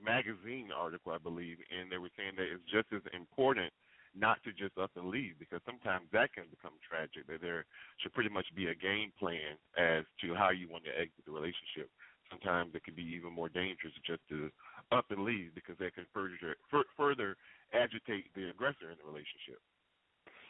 magazine 0.03 0.69
article, 0.75 1.13
I 1.13 1.17
believe, 1.17 1.57
and 1.71 1.91
they 1.91 1.97
were 1.97 2.11
saying 2.17 2.35
that 2.35 2.51
it's 2.51 2.67
just 2.67 2.91
as 2.91 3.01
important 3.15 3.71
not 4.15 4.39
to 4.43 4.51
just 4.55 4.77
up 4.79 4.91
and 4.95 5.11
leave 5.11 5.35
because 5.39 5.59
sometimes 5.67 6.07
that 6.11 6.31
can 6.31 6.47
become 6.47 6.71
tragic. 6.79 7.27
That 7.27 7.43
there 7.43 7.65
should 7.99 8.15
pretty 8.15 8.31
much 8.31 8.47
be 8.55 8.67
a 8.67 8.75
game 8.75 9.11
plan 9.19 9.59
as 9.75 10.07
to 10.23 10.33
how 10.33 10.51
you 10.51 10.71
want 10.71 10.87
to 10.87 10.95
exit 10.95 11.23
the 11.27 11.35
relationship. 11.35 11.91
Sometimes 12.29 12.73
it 12.73 12.83
can 12.83 12.95
be 12.95 13.05
even 13.15 13.31
more 13.31 13.49
dangerous 13.49 13.93
just 14.05 14.21
to 14.29 14.49
up 14.91 15.05
and 15.09 15.23
leave 15.23 15.53
because 15.55 15.77
that 15.79 15.95
can 15.95 16.05
further 16.13 16.55
further 16.97 17.37
agitate 17.73 18.33
the 18.35 18.49
aggressor 18.49 18.91
in 18.91 18.97
the 18.97 19.05
relationship. 19.05 19.61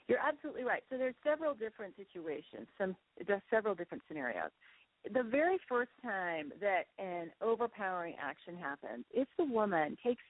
You're 0.08 0.22
absolutely 0.22 0.64
right. 0.64 0.84
So 0.90 0.98
there's 0.98 1.16
several 1.24 1.54
different 1.54 1.96
situations, 1.98 2.68
some 2.78 2.96
there's 3.26 3.42
several 3.50 3.76
different 3.76 4.04
scenarios 4.08 4.52
the 5.14 5.24
very 5.24 5.58
first 5.70 5.92
time 6.02 6.52
that 6.60 6.84
an 6.98 7.32
overpowering 7.42 8.16
action 8.22 8.56
happens, 8.58 9.06
if 9.14 9.28
the 9.38 9.46
woman 9.46 9.98
takes 10.04 10.22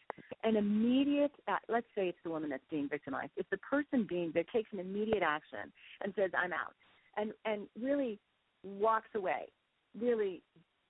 an 0.44 0.56
immediate, 0.56 1.32
uh, 1.48 1.58
let's 1.70 1.88
say 1.96 2.10
it's 2.10 2.18
the 2.24 2.30
woman 2.30 2.50
that's 2.50 2.64
being 2.70 2.90
victimized, 2.90 3.32
if 3.38 3.50
the 3.50 3.58
person 3.58 4.06
being 4.08 4.32
that 4.36 4.46
takes 4.54 4.70
an 4.74 4.80
immediate 4.80 5.24
action 5.24 5.72
and 6.04 6.14
says 6.16 6.32
I'm 6.38 6.52
out, 6.52 6.76
and 7.18 7.32
and 7.46 7.68
really 7.82 8.20
walks 8.64 9.10
away, 9.16 9.46
really 10.00 10.42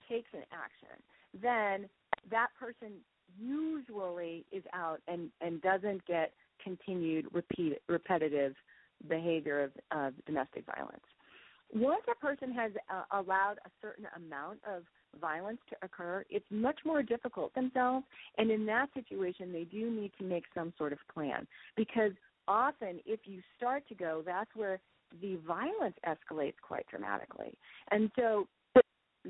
takes 0.09 0.29
an 0.33 0.43
action, 0.51 1.01
then 1.41 1.89
that 2.31 2.47
person 2.59 2.93
usually 3.39 4.45
is 4.51 4.63
out 4.73 5.01
and 5.07 5.29
and 5.41 5.61
doesn't 5.61 6.05
get 6.05 6.31
continued 6.63 7.27
repeat 7.33 7.79
repetitive 7.89 8.53
behavior 9.09 9.63
of, 9.63 9.71
of 9.91 10.13
domestic 10.25 10.63
violence 10.65 11.03
once 11.73 12.03
a 12.09 12.15
person 12.15 12.51
has 12.53 12.71
uh, 12.89 13.03
allowed 13.19 13.55
a 13.65 13.69
certain 13.81 14.05
amount 14.15 14.59
of 14.67 14.83
violence 15.19 15.59
to 15.69 15.75
occur, 15.81 16.23
it's 16.29 16.45
much 16.49 16.79
more 16.85 17.01
difficult 17.01 17.53
themselves. 17.53 18.05
And 18.37 18.51
in 18.51 18.65
that 18.67 18.89
situation, 18.93 19.51
they 19.51 19.63
do 19.63 19.89
need 19.89 20.11
to 20.19 20.23
make 20.23 20.43
some 20.53 20.73
sort 20.77 20.93
of 20.93 20.99
plan 21.13 21.47
because 21.75 22.11
often, 22.47 22.99
if 23.05 23.21
you 23.25 23.41
start 23.57 23.87
to 23.89 23.95
go, 23.95 24.21
that's 24.25 24.49
where 24.55 24.79
the 25.21 25.37
violence 25.47 25.95
escalates 26.07 26.55
quite 26.61 26.85
dramatically. 26.87 27.57
And 27.91 28.11
so, 28.15 28.47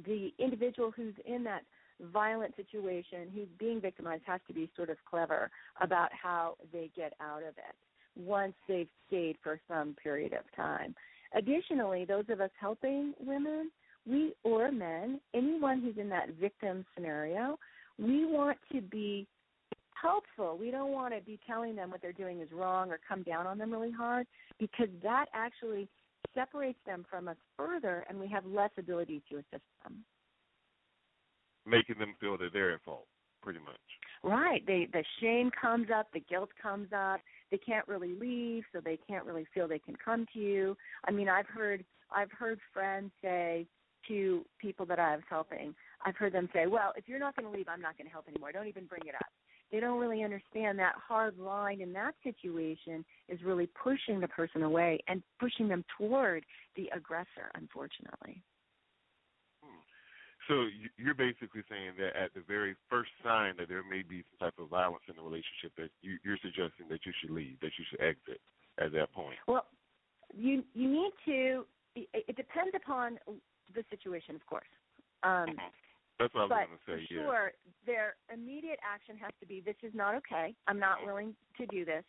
the 0.05 0.33
individual 0.39 0.91
who's 0.91 1.13
in 1.25 1.43
that 1.45 1.61
violent 2.11 2.55
situation, 2.55 3.31
who's 3.33 3.47
being 3.57 3.79
victimized, 3.79 4.23
has 4.25 4.41
to 4.47 4.53
be 4.53 4.69
sort 4.75 4.89
of 4.89 4.97
clever 5.09 5.49
about 5.81 6.09
how 6.11 6.55
they 6.73 6.89
get 6.95 7.13
out 7.21 7.41
of 7.41 7.49
it 7.57 7.75
once 8.17 8.53
they've 8.67 8.87
stayed 9.07 9.37
for 9.43 9.59
some 9.67 9.95
period 10.01 10.33
of 10.33 10.43
time. 10.55 10.95
Additionally, 11.33 12.05
those 12.05 12.25
of 12.29 12.39
us 12.41 12.49
helping 12.59 13.13
women, 13.19 13.71
we 14.07 14.33
or 14.43 14.71
men, 14.71 15.19
anyone 15.33 15.81
who's 15.81 15.97
in 15.97 16.09
that 16.09 16.29
victim 16.39 16.85
scenario, 16.95 17.57
we 17.97 18.25
want 18.25 18.57
to 18.71 18.81
be 18.81 19.27
helpful. 20.01 20.57
We 20.57 20.71
don't 20.71 20.91
want 20.91 21.13
to 21.13 21.21
be 21.21 21.39
telling 21.47 21.75
them 21.75 21.89
what 21.89 22.01
they're 22.01 22.13
doing 22.13 22.41
is 22.41 22.51
wrong 22.51 22.91
or 22.91 22.99
come 23.07 23.23
down 23.23 23.47
on 23.47 23.57
them 23.57 23.71
really 23.71 23.91
hard 23.91 24.27
because 24.59 24.89
that 25.03 25.25
actually 25.33 25.87
separates 26.35 26.77
them 26.85 27.05
from 27.09 27.27
us 27.27 27.37
further 27.57 28.05
and 28.07 28.19
we 28.19 28.27
have 28.27 28.45
less 28.45 28.71
ability 28.77 29.23
to 29.29 29.37
assist 29.37 29.63
them. 29.83 30.03
Making 31.65 31.97
them 31.97 32.13
feel 32.19 32.37
that 32.37 32.53
they're 32.53 32.73
at 32.73 32.83
fault, 32.83 33.07
pretty 33.41 33.59
much. 33.59 33.75
Right. 34.23 34.65
They 34.65 34.87
the 34.91 35.03
shame 35.19 35.49
comes 35.59 35.87
up, 35.95 36.07
the 36.13 36.19
guilt 36.19 36.49
comes 36.61 36.89
up, 36.95 37.21
they 37.51 37.57
can't 37.57 37.87
really 37.87 38.13
leave, 38.13 38.63
so 38.73 38.81
they 38.83 38.99
can't 39.07 39.25
really 39.25 39.45
feel 39.53 39.67
they 39.67 39.79
can 39.79 39.95
come 40.03 40.25
to 40.33 40.39
you. 40.39 40.77
I 41.05 41.11
mean, 41.11 41.29
I've 41.29 41.47
heard 41.47 41.83
I've 42.11 42.31
heard 42.31 42.59
friends 42.73 43.11
say 43.21 43.67
to 44.07 44.45
people 44.59 44.85
that 44.85 44.99
I 44.99 45.15
was 45.15 45.23
helping, 45.29 45.73
I've 46.05 46.15
heard 46.15 46.33
them 46.33 46.49
say, 46.53 46.67
"Well, 46.67 46.93
if 46.95 47.07
you're 47.07 47.19
not 47.19 47.35
going 47.35 47.51
to 47.51 47.55
leave, 47.55 47.67
I'm 47.67 47.81
not 47.81 47.97
going 47.97 48.07
to 48.07 48.11
help 48.11 48.27
anymore. 48.27 48.51
Don't 48.51 48.67
even 48.67 48.85
bring 48.85 49.03
it 49.05 49.15
up." 49.15 49.31
They 49.75 49.81
don't 49.81 49.99
really 49.99 50.23
understand 50.23 50.79
that 50.79 50.93
hard 51.05 51.37
line 51.37 51.81
in 51.81 51.91
that 51.91 52.15
situation 52.23 53.03
is 53.27 53.43
really 53.43 53.67
pushing 53.83 54.21
the 54.21 54.27
person 54.29 54.63
away 54.63 54.99
and 55.09 55.21
pushing 55.37 55.67
them 55.67 55.83
toward 55.97 56.45
the 56.77 56.89
aggressor, 56.95 57.51
unfortunately. 57.55 58.41
So 60.47 60.67
you're 60.95 61.13
basically 61.13 61.63
saying 61.69 61.99
that 61.99 62.15
at 62.15 62.33
the 62.33 62.39
very 62.47 62.77
first 62.89 63.09
sign 63.21 63.55
that 63.57 63.67
there 63.67 63.83
may 63.83 64.01
be 64.01 64.23
some 64.31 64.47
type 64.47 64.53
of 64.59 64.69
violence 64.69 65.03
in 65.09 65.15
the 65.17 65.21
relationship, 65.21 65.75
that 65.75 65.89
you, 66.01 66.19
you're 66.23 66.39
suggesting 66.41 66.87
that 66.89 67.05
you 67.05 67.11
should 67.19 67.31
leave, 67.31 67.59
that 67.59 67.71
you 67.77 67.83
should 67.91 67.99
exit 67.99 68.39
at 68.79 68.93
that 68.93 69.11
point. 69.11 69.35
Well, 69.45 69.65
you 70.33 70.63
you 70.73 70.87
need 70.87 71.11
to. 71.25 71.65
It, 71.97 72.37
depends 72.37 72.71
upon 72.77 73.19
the 73.75 73.83
situation, 73.89 74.35
of 74.35 74.45
course. 74.45 74.71
Um, 75.23 75.51
mm-hmm. 75.51 75.67
That's 76.19 76.33
what 76.33 76.41
I 76.41 76.63
was 76.63 76.67
going 76.71 76.79
to 76.79 77.03
say. 77.03 77.07
Sure, 77.11 77.51
yeah. 77.51 77.71
Their 77.85 78.15
immediate 78.33 78.79
action 78.83 79.17
has 79.21 79.31
to 79.39 79.45
be: 79.45 79.61
this 79.61 79.75
is 79.83 79.93
not 79.93 80.15
okay. 80.15 80.53
I'm 80.67 80.79
not 80.79 81.05
willing 81.05 81.35
to 81.57 81.65
do 81.67 81.85
this 81.85 82.03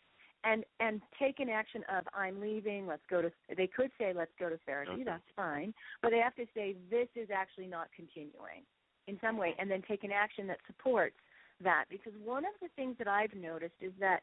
and 0.45 0.65
and 0.81 1.01
take 1.19 1.41
an 1.41 1.49
action 1.49 1.83
of 1.95 2.05
I'm 2.15 2.41
leaving. 2.41 2.87
Let's 2.87 3.03
go 3.11 3.23
to. 3.23 3.31
They 3.57 3.67
could 3.67 3.91
say 3.99 4.13
let's 4.15 4.31
go 4.39 4.49
to 4.49 4.59
therapy. 4.67 4.93
Okay. 4.93 5.05
That's 5.05 5.31
fine, 5.35 5.75
but 6.03 6.11
they 6.11 6.19
have 6.19 6.35
to 6.37 6.47
say 6.55 6.77
this 6.91 7.09
is 7.15 7.29
actually 7.35 7.67
not 7.67 7.89
continuing 7.95 8.63
in 9.09 9.19
some 9.21 9.37
way, 9.37 9.55
and 9.59 9.71
then 9.71 9.83
take 9.87 10.05
an 10.05 10.13
action 10.13 10.47
that 10.47 10.59
supports 10.67 11.17
that. 11.63 11.85
Because 11.91 12.13
one 12.25 12.45
of 12.45 12.53
the 12.61 12.69
things 12.77 12.97
that 12.99 13.09
I've 13.09 13.35
noticed 13.35 13.75
is 13.81 13.93
that 14.01 14.21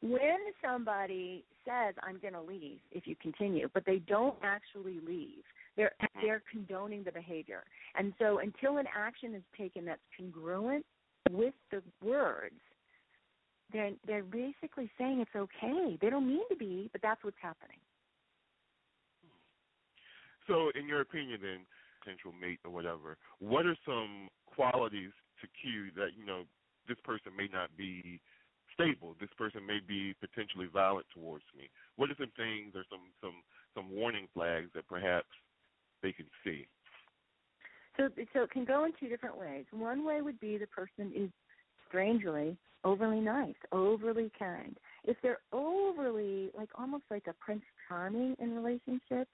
when 0.00 0.38
somebody 0.64 1.44
says 1.64 1.94
I'm 2.02 2.18
going 2.20 2.34
to 2.34 2.42
leave 2.42 2.78
if 2.90 3.06
you 3.06 3.16
continue, 3.20 3.68
but 3.72 3.84
they 3.86 3.98
don't 3.98 4.36
actually 4.42 5.00
leave, 5.06 5.44
they're 5.76 5.92
they're 6.22 6.42
condoning 6.50 7.02
the 7.04 7.12
behavior. 7.12 7.64
And 7.96 8.12
so 8.18 8.38
until 8.38 8.78
an 8.78 8.86
action 8.94 9.34
is 9.34 9.42
taken 9.56 9.84
that's 9.84 10.00
congruent 10.18 10.84
with 11.30 11.54
the 11.70 11.82
words 12.04 12.60
they're 13.72 13.92
they're 14.06 14.22
basically 14.22 14.90
saying 14.98 15.20
it's 15.20 15.36
okay. 15.36 15.98
They 16.00 16.10
don't 16.10 16.28
mean 16.28 16.46
to 16.50 16.56
be, 16.56 16.88
but 16.92 17.00
that's 17.02 17.22
what's 17.24 17.40
happening. 17.40 17.78
So, 20.46 20.70
in 20.78 20.88
your 20.88 21.00
opinion, 21.00 21.38
then, 21.40 21.66
potential 22.00 22.32
mate 22.32 22.58
or 22.64 22.70
whatever, 22.70 23.16
what 23.38 23.64
are 23.64 23.76
some 23.86 24.28
qualities 24.46 25.12
to 25.40 25.46
cue 25.60 25.90
that 25.96 26.18
you 26.18 26.26
know 26.26 26.42
this 26.88 26.98
person 27.04 27.32
may 27.36 27.48
not 27.52 27.74
be 27.76 28.20
stable? 28.74 29.16
This 29.20 29.30
person 29.38 29.64
may 29.64 29.78
be 29.86 30.14
potentially 30.20 30.66
violent 30.72 31.06
towards 31.14 31.44
me. 31.56 31.70
What 31.96 32.10
are 32.10 32.16
some 32.18 32.32
things 32.36 32.74
or 32.74 32.84
some 32.90 33.08
some 33.20 33.42
some 33.74 33.90
warning 33.90 34.28
flags 34.34 34.68
that 34.74 34.86
perhaps 34.88 35.30
they 36.02 36.12
can 36.12 36.26
see? 36.44 36.66
So, 37.96 38.08
so 38.32 38.42
it 38.42 38.50
can 38.50 38.64
go 38.64 38.84
in 38.84 38.92
two 38.98 39.08
different 39.08 39.36
ways. 39.36 39.64
One 39.70 40.04
way 40.04 40.22
would 40.22 40.40
be 40.40 40.56
the 40.56 40.66
person 40.66 41.12
is 41.14 41.30
strangely 41.88 42.56
overly 42.84 43.20
nice, 43.20 43.54
overly 43.70 44.30
kind. 44.38 44.76
If 45.04 45.16
they're 45.22 45.40
overly 45.52 46.50
like 46.56 46.70
almost 46.78 47.04
like 47.10 47.26
a 47.28 47.34
prince 47.34 47.62
charming 47.88 48.36
in 48.40 48.54
relationships, 48.54 49.30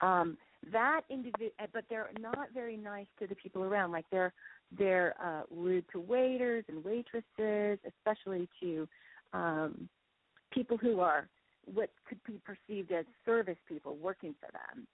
um, 0.00 0.38
that 0.72 1.02
individual, 1.10 1.50
but 1.72 1.84
they're 1.90 2.10
not 2.20 2.48
very 2.54 2.76
nice 2.76 3.06
to 3.18 3.26
the 3.26 3.34
people 3.34 3.64
around. 3.64 3.92
Like 3.92 4.06
they're 4.10 4.32
they're 4.76 5.14
uh, 5.22 5.42
rude 5.50 5.84
to 5.92 6.00
waiters 6.00 6.64
and 6.68 6.84
waitresses, 6.84 7.78
especially 7.86 8.48
to 8.62 8.88
um, 9.32 9.88
people 10.52 10.76
who 10.76 11.00
are 11.00 11.28
what 11.64 11.90
could 12.08 12.20
be 12.26 12.40
perceived 12.44 12.92
as 12.92 13.04
service 13.24 13.58
people 13.68 13.96
working 13.96 14.34
for 14.40 14.50
them 14.52 14.86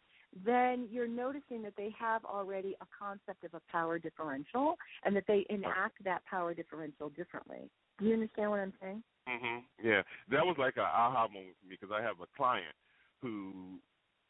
then 0.45 0.88
you're 0.90 1.09
noticing 1.09 1.62
that 1.62 1.75
they 1.76 1.95
have 1.99 2.25
already 2.25 2.76
a 2.81 2.87
concept 2.97 3.45
of 3.45 3.55
a 3.55 3.61
power 3.71 3.99
differential 3.99 4.76
and 5.05 5.16
that 5.16 5.25
they 5.26 5.47
enact 5.49 6.02
that 6.05 6.25
power 6.26 6.52
differential 6.55 7.09
differently. 7.11 7.71
Do 7.99 8.07
you 8.07 8.14
understand 8.14 8.50
what 8.50 8.61
I'm 8.61 8.75
saying? 8.81 9.02
Mhm. 9.26 9.64
Yeah, 9.83 10.02
that 10.28 10.47
was 10.47 10.57
like 10.59 10.76
an 10.76 10.85
aha 10.85 11.28
moment 11.28 11.57
for 11.59 11.66
me 11.66 11.76
because 11.81 11.90
I 11.90 12.02
have 12.02 12.21
a 12.21 12.26
client 12.37 12.75
who 13.23 13.81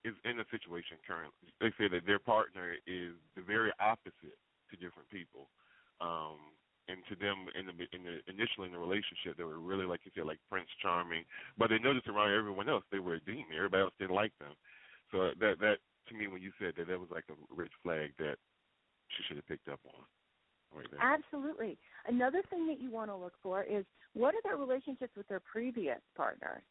is 0.05 0.15
in 0.25 0.39
a 0.41 0.45
situation 0.51 0.99
currently. 1.07 1.53
They 1.61 1.71
say 1.73 1.89
that 1.89 2.07
their 2.07 2.21
partner 2.21 2.77
is 2.87 3.15
the 3.35 3.43
very 3.43 3.73
opposite 3.81 4.39
to 4.71 4.77
different 4.77 5.09
people. 5.11 5.51
Um, 6.01 6.39
and 6.89 7.05
to 7.09 7.17
them, 7.17 7.49
in 7.59 7.67
the, 7.67 7.73
in 7.93 8.05
the 8.05 8.23
initially 8.31 8.67
in 8.67 8.73
the 8.73 8.79
relationship, 8.79 9.37
they 9.37 9.43
were 9.43 9.59
really 9.59 9.87
like 9.87 10.01
you 10.05 10.13
said, 10.15 10.25
like 10.25 10.39
Prince 10.49 10.71
Charming. 10.81 11.25
But 11.59 11.71
they 11.71 11.79
noticed 11.81 12.07
around 12.07 12.33
everyone 12.33 12.69
else, 12.69 12.85
they 12.93 13.01
were 13.01 13.15
a 13.15 13.21
demon. 13.21 13.53
Everybody 13.57 13.83
else 13.83 13.95
didn't 13.99 14.15
like 14.15 14.33
them. 14.39 14.55
So 15.11 15.33
that 15.41 15.59
that 15.61 15.79
to 16.09 16.15
me 16.15 16.27
when 16.27 16.43
you 16.43 16.53
said 16.59 16.75
that 16.77 16.89
that 16.89 17.01
was 17.01 17.09
like 17.11 17.25
a 17.31 17.55
red 17.55 17.69
flag 17.83 18.13
that 18.19 18.37
she 19.09 19.23
should 19.27 19.37
have 19.37 19.47
picked 19.47 19.69
up 19.69 19.81
on. 19.87 20.05
Right 20.75 20.87
Absolutely. 21.01 21.79
Another 22.07 22.43
thing 22.51 22.67
that 22.67 22.81
you 22.81 22.91
want 22.91 23.11
to 23.11 23.17
look 23.17 23.35
for 23.43 23.63
is 23.63 23.85
what 24.15 24.35
are 24.35 24.43
their 24.43 24.57
relationships 24.57 25.13
with 25.17 25.27
their 25.29 25.41
previous 25.41 26.01
partners? 26.17 26.63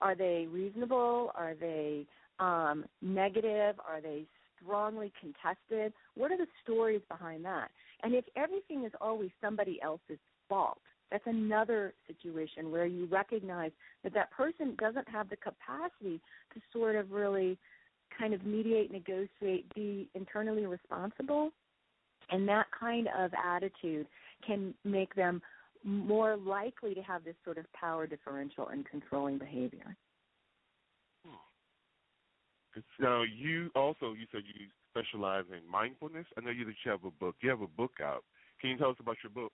Are 0.00 0.14
they 0.14 0.46
reasonable? 0.50 1.32
Are 1.34 1.54
they 1.54 2.06
um, 2.38 2.84
negative? 3.02 3.76
Are 3.86 4.00
they 4.00 4.24
strongly 4.62 5.12
contested? 5.20 5.92
What 6.14 6.30
are 6.30 6.38
the 6.38 6.46
stories 6.62 7.02
behind 7.08 7.44
that? 7.44 7.70
And 8.02 8.14
if 8.14 8.24
everything 8.36 8.84
is 8.84 8.92
always 9.00 9.30
somebody 9.40 9.80
else's 9.82 10.18
fault, 10.48 10.78
that's 11.10 11.26
another 11.26 11.94
situation 12.06 12.70
where 12.70 12.86
you 12.86 13.06
recognize 13.06 13.72
that 14.02 14.14
that 14.14 14.30
person 14.30 14.76
doesn't 14.80 15.08
have 15.08 15.28
the 15.28 15.36
capacity 15.36 16.20
to 16.54 16.60
sort 16.72 16.96
of 16.96 17.12
really 17.12 17.58
kind 18.18 18.34
of 18.34 18.44
mediate, 18.44 18.90
negotiate, 18.92 19.72
be 19.74 20.08
internally 20.14 20.66
responsible. 20.66 21.50
And 22.30 22.48
that 22.48 22.66
kind 22.78 23.08
of 23.16 23.32
attitude 23.34 24.06
can 24.46 24.74
make 24.84 25.14
them 25.14 25.42
more 25.84 26.36
likely 26.36 26.94
to 26.94 27.02
have 27.02 27.24
this 27.24 27.34
sort 27.44 27.58
of 27.58 27.70
power 27.72 28.06
differential 28.06 28.68
and 28.68 28.86
controlling 28.86 29.38
behavior. 29.38 29.96
So 33.00 33.22
you 33.22 33.70
also 33.76 34.14
you 34.14 34.26
said 34.32 34.42
you 34.46 34.66
specialize 34.90 35.44
in 35.52 35.70
mindfulness. 35.70 36.26
I 36.36 36.40
know 36.40 36.50
you 36.50 36.64
that 36.64 36.74
you 36.84 36.90
have 36.90 37.04
a 37.04 37.10
book. 37.10 37.36
You 37.40 37.50
have 37.50 37.60
a 37.60 37.68
book 37.68 37.92
out. 38.02 38.24
Can 38.60 38.70
you 38.70 38.78
tell 38.78 38.90
us 38.90 38.96
about 38.98 39.16
your 39.22 39.30
book? 39.30 39.52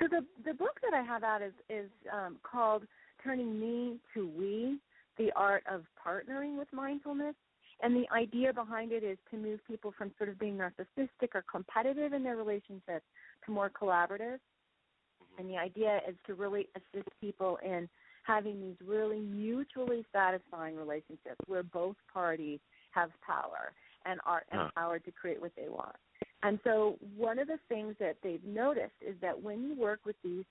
So 0.00 0.06
the 0.08 0.24
the 0.44 0.54
book 0.54 0.78
that 0.82 0.94
I 0.94 1.02
have 1.02 1.24
out 1.24 1.42
is 1.42 1.52
is 1.70 1.90
um, 2.12 2.36
called 2.42 2.82
"Turning 3.22 3.58
Me 3.58 3.98
to 4.14 4.30
We: 4.36 4.78
The 5.18 5.32
Art 5.36 5.64
of 5.70 5.84
Partnering 6.04 6.56
with 6.58 6.72
Mindfulness." 6.72 7.34
And 7.80 7.94
the 7.94 8.10
idea 8.12 8.52
behind 8.52 8.90
it 8.92 9.04
is 9.04 9.18
to 9.30 9.36
move 9.36 9.60
people 9.66 9.92
from 9.96 10.10
sort 10.18 10.28
of 10.28 10.38
being 10.38 10.56
narcissistic 10.56 11.34
or 11.34 11.44
competitive 11.50 12.12
in 12.12 12.24
their 12.24 12.36
relationships 12.36 13.04
to 13.46 13.52
more 13.52 13.70
collaborative. 13.70 14.38
Mm-hmm. 14.38 15.40
And 15.40 15.50
the 15.50 15.58
idea 15.58 16.00
is 16.08 16.16
to 16.26 16.34
really 16.34 16.68
assist 16.74 17.08
people 17.20 17.58
in 17.64 17.88
having 18.24 18.60
these 18.60 18.76
really 18.86 19.20
mutually 19.20 20.04
satisfying 20.12 20.76
relationships 20.76 21.40
where 21.46 21.62
both 21.62 21.96
parties 22.12 22.58
have 22.90 23.10
power 23.24 23.72
and 24.04 24.20
are 24.26 24.44
empowered 24.52 25.04
to 25.04 25.12
create 25.12 25.40
what 25.40 25.52
they 25.56 25.68
want. 25.68 25.96
And 26.42 26.58
so, 26.62 26.96
one 27.16 27.38
of 27.38 27.48
the 27.48 27.58
things 27.68 27.96
that 28.00 28.16
they've 28.22 28.44
noticed 28.44 28.94
is 29.00 29.14
that 29.20 29.40
when 29.40 29.62
you 29.62 29.74
work 29.74 30.00
with 30.04 30.16
these 30.22 30.44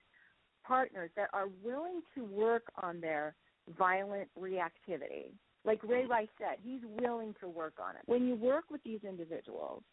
partners 0.66 1.10
that 1.16 1.30
are 1.34 1.48
willing 1.64 2.02
to 2.16 2.26
work 2.26 2.64
on 2.82 3.00
their 3.00 3.36
violent 3.78 4.30
reactivity, 4.40 5.32
like 5.66 5.84
Ray 5.84 6.04
mm-hmm. 6.04 6.12
Rice 6.12 6.28
said, 6.38 6.58
he's 6.64 6.82
willing 7.02 7.36
to 7.42 7.48
work 7.48 7.74
on 7.82 7.96
it. 7.96 8.02
When 8.06 8.26
you 8.26 8.36
work 8.36 8.66
with 8.72 8.82
these 8.84 9.02
individuals 9.08 9.84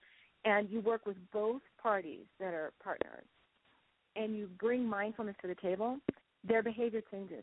and 0.45 0.71
you 0.71 0.81
work 0.81 1.07
with 1.07 1.17
both 1.33 1.63
parties 1.83 2.27
that 2.39 2.55
are 2.55 2.73
partners 2.83 3.25
and 4.17 4.37
you 4.37 4.49
bring 4.61 4.87
mindfulness 4.87 5.37
to 5.43 5.49
the 5.49 5.57
table, 5.57 5.99
their 6.47 6.63
behavior 6.63 7.03
changes. 7.11 7.43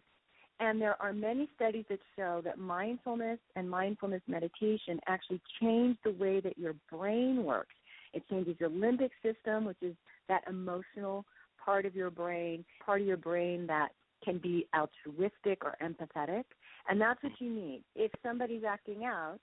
And 0.60 0.80
there 0.80 1.02
are 1.02 1.12
many 1.12 1.50
studies 1.56 1.86
that 1.90 2.00
show 2.16 2.42
that 2.46 2.60
mindfulness 2.60 3.40
and 3.56 3.70
mindfulness 3.70 4.22
meditation 4.28 5.00
actually 5.08 5.42
change 5.60 5.98
the 6.06 6.12
way 6.12 6.40
that 6.40 6.58
your 6.58 6.76
brain 6.90 7.44
works. 7.44 7.76
It 8.14 8.24
changes 8.30 8.56
your 8.60 8.70
limbic 8.70 9.10
system, 9.24 9.66
which 9.66 9.82
is 9.82 9.96
that 10.30 10.44
emotional 10.48 11.26
part 11.64 11.86
of 11.86 11.96
your 11.96 12.12
brain, 12.12 12.64
part 12.86 13.02
of 13.02 13.08
your 13.08 13.18
brain 13.18 13.66
that 13.68 13.90
can 14.24 14.38
be 14.38 14.68
altruistic 14.76 15.64
or 15.64 15.76
empathetic. 15.82 16.44
And 16.90 17.00
that's 17.00 17.22
what 17.24 17.34
mm. 17.34 17.42
you 17.42 17.50
need. 17.52 17.84
If 17.96 18.12
somebody's 18.24 18.64
acting 18.68 19.06
out, 19.06 19.40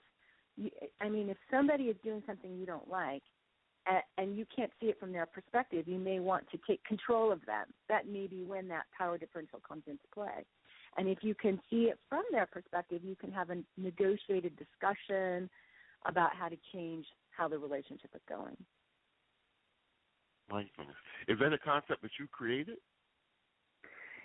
you, 0.56 0.70
I 1.00 1.08
mean, 1.08 1.28
if 1.28 1.37
somebody 1.50 1.85
is 1.85 1.97
doing 2.02 2.23
something 2.26 2.56
you 2.58 2.66
don't 2.66 2.88
like, 2.90 3.23
and 4.19 4.36
you 4.36 4.45
can't 4.54 4.71
see 4.80 4.88
it 4.88 5.00
from 5.00 5.12
their 5.12 5.25
perspective, 5.25 5.88
you 5.88 5.99
may 5.99 6.21
want 6.21 6.47
to 6.50 6.58
take 6.67 6.84
control 6.84 7.32
of 7.32 7.45
them. 7.47 7.64
That 7.88 8.06
may 8.06 8.26
be 8.26 8.45
when 8.45 8.69
that 8.69 8.84
power 8.97 9.17
differential 9.17 9.60
comes 9.67 9.82
into 9.86 10.02
play. 10.12 10.45
And 10.99 11.08
if 11.08 11.19
you 11.23 11.34
can 11.34 11.58
see 11.71 11.84
it 11.84 11.99
from 12.08 12.23
their 12.30 12.47
perspective, 12.47 13.02
you 13.02 13.17
can 13.17 13.32
have 13.32 13.50
a 13.50 13.56
negotiated 13.78 14.58
discussion 14.58 15.49
about 16.06 16.34
how 16.34 16.49
to 16.49 16.56
change 16.73 17.06
how 17.30 17.49
the 17.49 17.58
relationship 17.58 18.10
is 18.14 18.21
going. 18.28 18.56
Mindfulness. 20.50 20.97
Is 21.26 21.38
that 21.38 21.52
a 21.52 21.58
concept 21.58 22.02
that 22.02 22.10
you 22.19 22.26
created? 22.30 22.76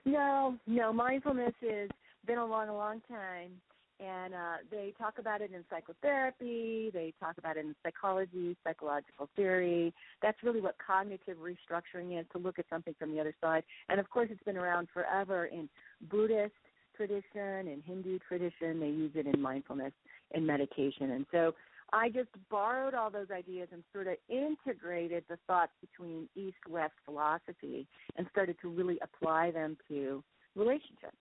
No, 0.06 0.58
no. 0.68 0.94
Mindfulness 0.94 1.54
has 1.62 1.90
been 2.26 2.38
along 2.38 2.70
a 2.70 2.76
long 2.76 3.02
time, 3.08 3.52
and 4.00 4.34
uh, 4.34 4.58
they 4.70 4.94
talk 4.98 5.18
about 5.18 5.42
it 5.42 5.52
in 5.54 5.64
psychotherapy. 5.70 6.92
They 6.94 7.14
talk 7.20 7.38
about 7.38 7.58
it 7.58 7.66
in 7.66 7.76
psychology, 7.84 8.58
psychological 8.64 9.30
theory. 9.36 9.94
That's 10.22 10.38
really 10.44 10.62
what 10.62 10.76
cognitive 10.86 11.38
restructuring 11.38 12.20
is—to 12.20 12.38
look 12.38 12.60
at 12.60 12.66
something 12.70 12.96
from 13.00 13.14
the 13.14 13.22
other 13.22 13.34
side. 13.40 13.64
And 13.90 14.00
of 14.00 14.10
course, 14.10 14.28
it's 14.32 14.44
been 14.44 14.58
around 14.58 14.90
forever 14.94 15.46
in 15.46 15.70
Buddhist 16.10 16.54
tradition 16.96 17.68
and 17.68 17.82
Hindu 17.86 18.20
tradition. 18.28 18.80
They 18.80 18.88
use 18.88 19.12
it 19.16 19.26
in 19.26 19.42
mindfulness 19.42 19.94
and 20.34 20.46
meditation. 20.46 21.12
And 21.12 21.26
so 21.32 21.54
I 21.94 22.10
just 22.10 22.30
borrowed 22.50 22.96
all 22.96 23.12
those 23.12 23.30
ideas 23.30 23.68
and 23.72 23.84
sort 23.94 24.08
of 24.08 24.16
integrated 24.28 25.24
the 25.30 25.38
thoughts 25.46 25.72
between 25.80 26.28
East 26.36 26.58
West 26.68 26.96
philosophy 27.06 27.88
and 28.18 28.26
started 28.32 28.58
to 28.64 28.68
really 28.68 28.98
apply 29.04 29.52
them 29.52 29.78
to 29.90 30.24
relationships. 30.56 31.16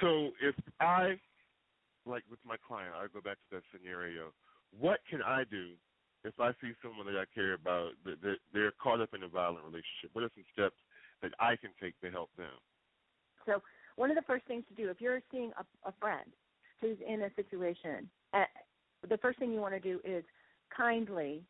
So 0.00 0.30
if 0.40 0.54
I, 0.80 1.20
like 2.06 2.22
with 2.30 2.40
my 2.44 2.56
client, 2.66 2.94
I 2.96 3.06
go 3.12 3.20
back 3.20 3.36
to 3.36 3.56
that 3.56 3.62
scenario, 3.70 4.32
what 4.80 5.00
can 5.10 5.20
I 5.20 5.44
do 5.44 5.72
if 6.24 6.40
I 6.40 6.52
see 6.62 6.72
someone 6.82 7.06
that 7.06 7.20
I 7.20 7.26
care 7.34 7.52
about 7.52 7.90
that 8.06 8.16
they're 8.54 8.72
caught 8.82 9.02
up 9.02 9.10
in 9.14 9.24
a 9.24 9.28
violent 9.28 9.64
relationship? 9.64 10.08
What 10.14 10.24
are 10.24 10.30
some 10.34 10.44
steps 10.54 10.80
that 11.20 11.32
I 11.38 11.56
can 11.56 11.70
take 11.80 12.00
to 12.00 12.10
help 12.10 12.30
them? 12.38 12.56
So 13.44 13.62
one 13.96 14.10
of 14.10 14.16
the 14.16 14.22
first 14.22 14.46
things 14.46 14.64
to 14.70 14.74
do 14.74 14.88
if 14.88 15.02
you're 15.02 15.20
seeing 15.30 15.52
a, 15.58 15.88
a 15.88 15.92
friend 16.00 16.32
who's 16.80 16.96
in 17.06 17.22
a 17.22 17.30
situation, 17.36 18.08
the 19.08 19.18
first 19.18 19.38
thing 19.38 19.52
you 19.52 19.60
want 19.60 19.74
to 19.74 19.80
do 19.80 20.00
is 20.04 20.24
kindly, 20.74 21.42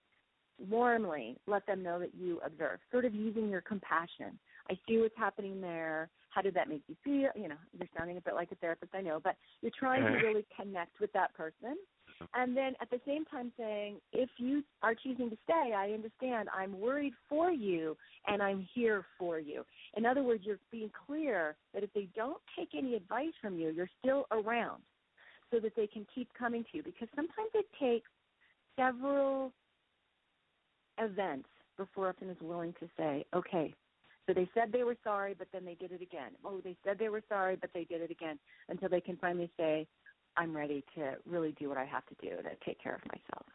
warmly 0.69 1.37
let 1.47 1.67
them 1.67 1.83
know 1.83 1.99
that 1.99 2.15
you 2.15 2.41
observe, 2.45 2.79
sort 2.91 3.05
of 3.05 3.15
using 3.15 3.49
your 3.49 3.61
compassion. 3.61 4.39
I 4.71 4.75
see 4.89 4.99
what's 4.99 5.17
happening 5.17 5.61
there. 5.61 6.09
How 6.31 6.41
did 6.41 6.55
that 6.55 6.69
make 6.69 6.83
you 6.87 6.97
feel? 7.05 7.31
You 7.35 7.49
know, 7.49 7.57
you're 7.77 7.89
sounding 7.97 8.17
a 8.17 8.21
bit 8.21 8.35
like 8.35 8.53
a 8.53 8.55
therapist, 8.57 8.95
I 8.95 9.03
know, 9.03 9.21
but 9.23 9.37
you're 9.61 9.73
trying 9.79 10.03
to 10.03 10.09
uh-huh. 10.09 10.27
really 10.27 10.47
connect 10.57 11.01
with 11.01 11.13
that 11.13 11.35
person 11.35 11.77
and 12.35 12.57
then 12.57 12.75
at 12.81 12.91
the 12.91 13.01
same 13.07 13.25
time 13.25 13.53
saying, 13.59 13.97
if 14.13 14.29
you 14.39 14.63
are 14.83 14.95
choosing 14.95 15.31
to 15.31 15.37
stay, 15.45 15.73
I 15.77 15.91
understand. 15.91 16.49
I'm 16.55 16.79
worried 16.79 17.15
for 17.29 17.51
you 17.51 17.97
and 18.27 18.43
I'm 18.43 18.67
here 18.75 19.05
for 19.19 19.39
you. 19.39 19.65
In 19.97 20.07
other 20.07 20.23
words, 20.23 20.43
you're 20.45 20.59
being 20.71 20.91
clear 21.07 21.57
that 21.75 21.83
if 21.83 21.93
they 21.93 22.09
don't 22.15 22.41
take 22.59 22.71
any 22.77 22.95
advice 22.95 23.33
from 23.41 23.59
you, 23.59 23.71
you're 23.71 23.91
still 24.03 24.27
around 24.31 24.83
so 25.53 25.61
that 25.61 25.77
they 25.77 25.87
can 25.87 26.05
keep 26.13 26.29
coming 26.35 26.65
to 26.73 26.79
you 26.79 26.83
because 26.83 27.09
sometimes 27.15 27.51
it 27.55 27.67
takes 27.79 28.11
several 28.77 29.53
events 30.99 31.49
before 31.77 32.09
a 32.09 32.15
person 32.15 32.31
is 32.31 32.37
willing 32.41 32.75
to 32.81 32.89
say, 32.97 33.25
okay, 33.35 33.75
so 34.27 34.33
they 34.33 34.49
said 34.55 34.73
they 34.73 34.85
were 34.85 34.97
sorry, 35.05 35.35
but 35.37 35.49
then 35.53 35.65
they 35.65 35.75
did 35.75 35.93
it 35.93 36.01
again. 36.01 36.31
Oh, 36.45 36.61
they 36.63 36.77
said 36.85 36.99
they 36.99 37.09
were 37.09 37.23
sorry, 37.29 37.57
but 37.61 37.71
they 37.75 37.85
did 37.85 38.01
it 38.01 38.11
again 38.11 38.39
until 38.69 38.89
they 38.89 39.01
can 39.01 39.17
finally 39.17 39.51
say, 39.57 39.87
I'm 40.37 40.57
ready 40.57 40.85
to 40.95 41.15
really 41.29 41.55
do 41.59 41.69
what 41.69 41.77
I 41.77 41.85
have 41.85 42.07
to 42.07 42.15
do 42.23 42.37
to 42.37 42.51
take 42.65 42.83
care 42.83 42.95
of 42.95 43.03
myself. 43.07 43.47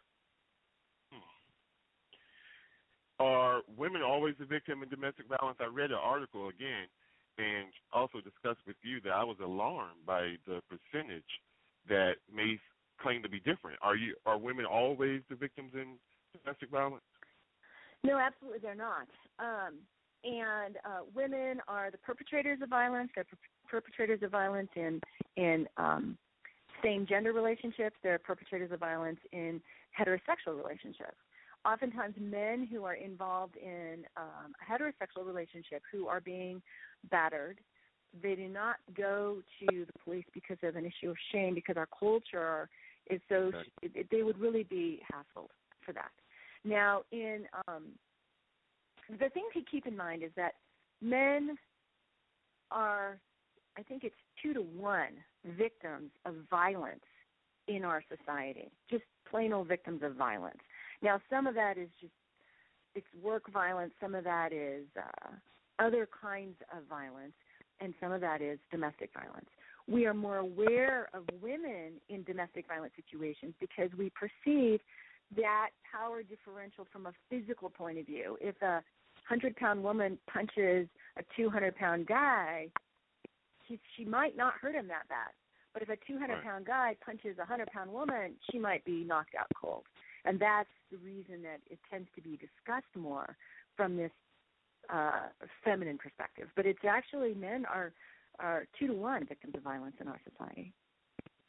Hmm. 1.11 3.23
Are 3.23 3.61
women 3.77 4.03
always 4.03 4.35
the 4.39 4.45
victim 4.45 4.83
in 4.83 4.89
domestic 4.89 5.25
violence? 5.27 5.57
I 5.61 5.65
read 5.65 5.91
an 5.91 5.97
article 6.01 6.49
again 6.49 6.87
and 7.37 7.67
also 7.93 8.17
discussed 8.17 8.65
with 8.67 8.75
you 8.83 8.99
that 9.01 9.13
I 9.13 9.23
was 9.23 9.37
alarmed 9.43 10.05
by 10.05 10.35
the 10.45 10.61
percentage 10.69 11.23
that 11.89 12.13
may 12.33 12.59
claim 13.01 13.21
to 13.23 13.29
be 13.29 13.39
different. 13.39 13.79
Are 13.81 13.95
you 13.95 14.15
are 14.25 14.37
women 14.37 14.65
always 14.65 15.21
the 15.29 15.35
victims 15.35 15.71
in 15.73 15.97
domestic 16.43 16.69
violence? 16.69 17.03
No, 18.03 18.17
absolutely 18.17 18.59
they're 18.59 18.75
not. 18.75 19.07
Um, 19.39 19.75
and 20.23 20.77
uh, 20.85 21.01
women 21.15 21.61
are 21.67 21.91
the 21.91 21.97
perpetrators 21.99 22.59
of 22.61 22.69
violence. 22.69 23.09
They're 23.15 23.25
per- 23.25 23.37
perpetrators 23.69 24.23
of 24.23 24.31
violence 24.31 24.69
in 24.75 24.99
in 25.35 25.67
um, 25.77 26.17
same 26.83 27.05
gender 27.07 27.33
relationships, 27.33 27.95
they're 28.03 28.19
perpetrators 28.19 28.71
of 28.71 28.79
violence 28.79 29.19
in 29.31 29.61
heterosexual 29.99 30.57
relationships. 30.57 31.17
Oftentimes, 31.65 32.15
men 32.19 32.67
who 32.71 32.85
are 32.85 32.93
involved 32.93 33.55
in 33.57 34.05
um, 34.15 34.53
a 34.61 34.71
heterosexual 34.71 35.25
relationship 35.25 35.81
who 35.91 36.07
are 36.07 36.21
being 36.21 36.61
battered, 37.09 37.59
they 38.21 38.35
do 38.35 38.47
not 38.47 38.77
go 38.95 39.37
to 39.59 39.85
the 39.85 39.99
police 40.03 40.25
because 40.33 40.57
of 40.63 40.75
an 40.75 40.85
issue 40.85 41.09
of 41.09 41.17
shame, 41.31 41.53
because 41.53 41.77
our 41.77 41.87
culture 41.99 42.69
is 43.09 43.21
so, 43.29 43.51
they 44.11 44.23
would 44.23 44.39
really 44.39 44.63
be 44.63 45.01
hassled 45.13 45.47
for 45.85 45.93
that. 45.93 46.11
Now, 46.63 47.03
in 47.11 47.45
um, 47.67 47.83
the 49.09 49.29
thing 49.29 49.47
to 49.53 49.61
keep 49.69 49.85
in 49.87 49.95
mind 49.95 50.23
is 50.23 50.31
that 50.35 50.53
men 51.01 51.57
are, 52.71 53.19
I 53.77 53.83
think 53.83 54.03
it's 54.03 54.15
two 54.41 54.53
to 54.53 54.61
one 54.61 55.13
victims 55.57 56.11
of 56.25 56.35
violence 56.49 57.05
in 57.67 57.83
our 57.83 58.03
society, 58.09 58.69
just 58.89 59.03
plain 59.29 59.53
old 59.53 59.67
victims 59.67 60.01
of 60.03 60.15
violence. 60.15 60.59
Now, 61.01 61.21
some 61.29 61.47
of 61.47 61.55
that 61.55 61.77
is 61.77 61.89
just 61.99 62.13
it's 62.95 63.07
work 63.23 63.43
violence, 63.51 63.93
some 64.01 64.15
of 64.15 64.23
that 64.23 64.51
is 64.51 64.85
uh, 64.97 65.29
other 65.79 66.07
kinds 66.19 66.55
of 66.75 66.83
violence, 66.89 67.33
and 67.79 67.93
some 67.99 68.11
of 68.11 68.21
that 68.21 68.41
is 68.41 68.59
domestic 68.71 69.09
violence. 69.13 69.49
We 69.87 70.05
are 70.05 70.13
more 70.13 70.37
aware 70.37 71.09
of 71.13 71.23
women 71.41 71.93
in 72.09 72.23
domestic 72.23 72.67
violence 72.67 72.93
situations 72.95 73.53
because 73.59 73.89
we 73.97 74.11
perceive 74.11 74.79
that 75.35 75.69
power 75.89 76.23
differential 76.23 76.87
from 76.91 77.05
a 77.05 77.13
physical 77.29 77.69
point 77.69 77.97
of 77.97 78.05
view. 78.05 78.37
If 78.41 78.61
a 78.61 78.83
100 79.27 79.55
pound 79.55 79.83
woman 79.83 80.17
punches 80.31 80.87
a 81.17 81.23
200 81.35 81.75
pound 81.75 82.07
guy, 82.07 82.67
he, 83.65 83.79
she 83.95 84.05
might 84.05 84.35
not 84.37 84.53
hurt 84.61 84.75
him 84.75 84.87
that 84.87 85.07
bad. 85.09 85.31
But 85.73 85.83
if 85.83 85.89
a 85.89 85.97
200 86.07 86.33
right. 86.33 86.43
pound 86.43 86.65
guy 86.65 86.95
punches 87.05 87.37
a 87.37 87.41
100 87.41 87.67
pound 87.67 87.91
woman, 87.91 88.33
she 88.51 88.57
might 88.57 88.83
be 88.85 89.03
knocked 89.03 89.35
out 89.39 89.47
cold. 89.59 89.83
And 90.25 90.39
that's 90.39 90.69
the 90.91 90.97
reason 90.97 91.41
that 91.43 91.59
it 91.69 91.79
tends 91.89 92.07
to 92.15 92.21
be 92.21 92.31
discussed 92.31 92.93
more 92.95 93.37
from 93.75 93.95
this 93.95 94.11
uh, 94.89 95.29
feminine 95.63 95.97
perspective, 95.97 96.47
but 96.55 96.65
it's 96.65 96.85
actually 96.87 97.33
men 97.33 97.65
are 97.65 97.93
are 98.39 98.67
two 98.77 98.87
to 98.87 98.93
one 98.93 99.25
victims 99.25 99.55
of 99.55 99.63
violence 99.63 99.95
in 99.99 100.07
our 100.07 100.19
society. 100.21 100.71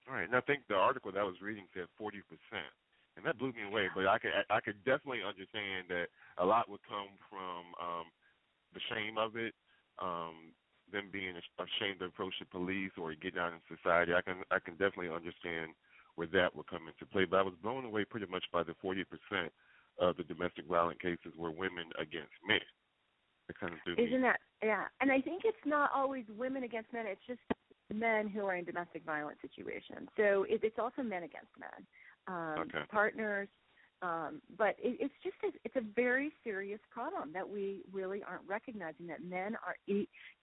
All 0.09 0.14
right, 0.14 0.24
and 0.24 0.35
I 0.35 0.40
think 0.40 0.62
the 0.68 0.74
article 0.74 1.12
that 1.12 1.20
I 1.20 1.24
was 1.24 1.40
reading 1.42 1.66
said 1.74 1.87
forty 1.96 2.22
percent, 2.24 2.72
and 3.16 3.27
that 3.27 3.38
blew 3.38 3.53
me 3.53 3.68
away. 3.68 3.88
But 3.94 4.07
I 4.07 4.18
could 4.18 4.33
I 4.51 4.61
could 4.61 4.83
definitely 4.85 5.22
understand 5.27 5.88
that 5.88 6.09
a 6.38 6.46
lot 6.46 6.68
would 6.68 6.81
come 6.88 7.14
from 7.29 7.77
um, 7.77 8.07
the 8.72 8.81
shame 8.88 9.18
of 9.18 9.37
it, 9.37 9.55
um, 10.01 10.57
them 10.92 11.09
being 11.12 11.37
ashamed 11.61 12.01
to 12.01 12.07
approach 12.07 12.35
the 12.40 12.46
police 12.46 12.92
or 12.96 13.14
get 13.14 13.37
out 13.37 13.53
in 13.53 13.61
society. 13.68 14.12
I 14.14 14.22
can 14.22 14.42
I 14.51 14.59
can 14.59 14.74
definitely 14.74 15.12
understand 15.12 15.77
where 16.16 16.29
that 16.33 16.57
would 16.57 16.66
come 16.66 16.88
into 16.88 17.07
play. 17.07 17.24
But 17.24 17.38
I 17.38 17.42
was 17.42 17.55
blown 17.62 17.85
away 17.85 18.05
pretty 18.05 18.27
much 18.27 18.44
by 18.53 18.64
the 18.64 18.74
40% 18.83 19.05
of 20.01 20.16
the 20.16 20.24
domestic 20.24 20.66
violence 20.66 20.98
cases 21.01 21.31
were 21.37 21.51
women 21.51 21.94
against 22.01 22.35
men. 22.46 22.64
Kind 23.58 23.72
of 23.72 23.98
Isn't 23.98 24.22
that 24.22 24.40
yeah? 24.62 24.84
And 25.00 25.11
I 25.11 25.20
think 25.20 25.42
it's 25.44 25.56
not 25.64 25.90
always 25.94 26.24
women 26.37 26.64
against 26.64 26.92
men. 26.92 27.06
It's 27.06 27.20
just 27.26 27.40
men 27.92 28.28
who 28.28 28.44
are 28.44 28.56
in 28.56 28.64
domestic 28.64 29.04
violence 29.04 29.38
situations. 29.40 30.08
So 30.16 30.44
it, 30.48 30.61
it's 30.62 30.78
also 30.78 31.02
men 31.02 31.22
against 31.22 31.50
men, 31.58 31.87
um, 32.26 32.61
Okay. 32.61 32.84
partners. 32.90 33.48
Um, 34.00 34.40
but 34.56 34.76
it, 34.78 34.96
it's 35.00 35.14
just 35.24 35.37
a, 35.42 35.58
it's 35.64 35.74
a 35.74 35.80
very 35.96 36.30
serious 36.44 36.78
problem 36.90 37.32
that 37.32 37.48
we 37.48 37.82
really 37.92 38.22
aren't 38.22 38.46
recognizing 38.46 39.08
that 39.08 39.24
men 39.24 39.56
are 39.66 39.74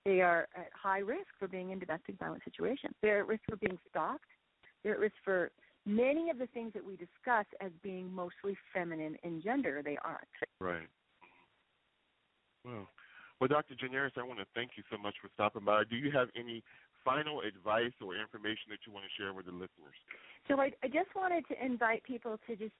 they 0.03 0.21
are 0.21 0.47
at 0.57 0.69
high 0.73 0.99
risk 0.99 1.27
for 1.39 1.47
being 1.47 1.71
in 1.71 1.79
domestic 1.79 2.17
violence 2.19 2.43
situations. 2.43 2.93
They're 3.01 3.21
at 3.21 3.27
risk 3.27 3.43
for 3.47 3.55
being 3.55 3.79
stalked. 3.89 4.25
They're 4.83 4.95
at 4.95 4.99
risk 4.99 5.15
for 5.23 5.51
many 5.85 6.29
of 6.29 6.37
the 6.37 6.47
things 6.47 6.73
that 6.73 6.83
we 6.83 6.97
discuss 6.97 7.45
as 7.61 7.71
being 7.81 8.13
mostly 8.13 8.57
feminine 8.73 9.15
in 9.23 9.41
gender. 9.41 9.81
They 9.83 9.97
aren't. 10.03 10.27
Right. 10.59 10.87
Well, 12.65 12.87
well, 13.39 13.47
Dr. 13.47 13.75
Gineris, 13.75 14.17
I 14.17 14.23
want 14.23 14.39
to 14.39 14.45
thank 14.55 14.71
you 14.77 14.83
so 14.91 14.97
much 14.97 15.15
for 15.21 15.29
stopping 15.33 15.63
by. 15.65 15.83
Do 15.83 15.95
you 15.95 16.09
have 16.11 16.29
any 16.35 16.63
final 17.03 17.41
advice 17.41 17.93
or 18.01 18.15
information 18.15 18.71
that 18.71 18.79
you 18.87 18.93
want 18.93 19.05
to 19.05 19.21
share 19.21 19.33
with 19.33 19.45
the 19.45 19.51
listeners? 19.51 19.95
So 20.47 20.59
I, 20.59 20.71
I 20.83 20.87
just 20.87 21.13
wanted 21.15 21.47
to 21.49 21.55
invite 21.63 22.03
people 22.03 22.39
to 22.47 22.55
just 22.55 22.73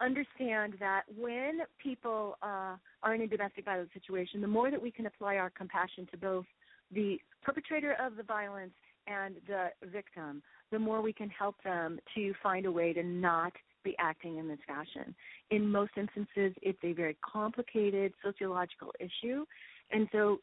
understand 0.00 0.74
that 0.80 1.02
when 1.16 1.60
people 1.78 2.36
uh, 2.42 2.76
are 3.02 3.14
in 3.14 3.20
a 3.20 3.26
domestic 3.26 3.64
violence 3.64 3.90
situation, 3.92 4.40
the 4.40 4.48
more 4.48 4.70
that 4.70 4.80
we 4.80 4.90
can 4.90 5.06
apply 5.06 5.36
our 5.36 5.50
compassion 5.50 6.08
to 6.10 6.16
both 6.16 6.46
the 6.92 7.18
perpetrator 7.42 7.96
of 8.00 8.16
the 8.16 8.22
violence 8.22 8.72
and 9.06 9.36
the 9.46 9.68
victim, 9.92 10.42
the 10.72 10.78
more 10.78 11.02
we 11.02 11.12
can 11.12 11.28
help 11.28 11.56
them 11.62 12.00
to 12.14 12.32
find 12.42 12.66
a 12.66 12.72
way 12.72 12.92
to 12.92 13.02
not 13.02 13.52
be 13.84 13.94
acting 13.98 14.38
in 14.38 14.48
this 14.48 14.58
fashion. 14.66 15.14
In 15.50 15.70
most 15.70 15.92
instances, 15.96 16.54
it's 16.62 16.78
a 16.82 16.92
very 16.92 17.16
complicated 17.24 18.12
sociological 18.24 18.92
issue, 18.98 19.44
and 19.92 20.08
so 20.10 20.40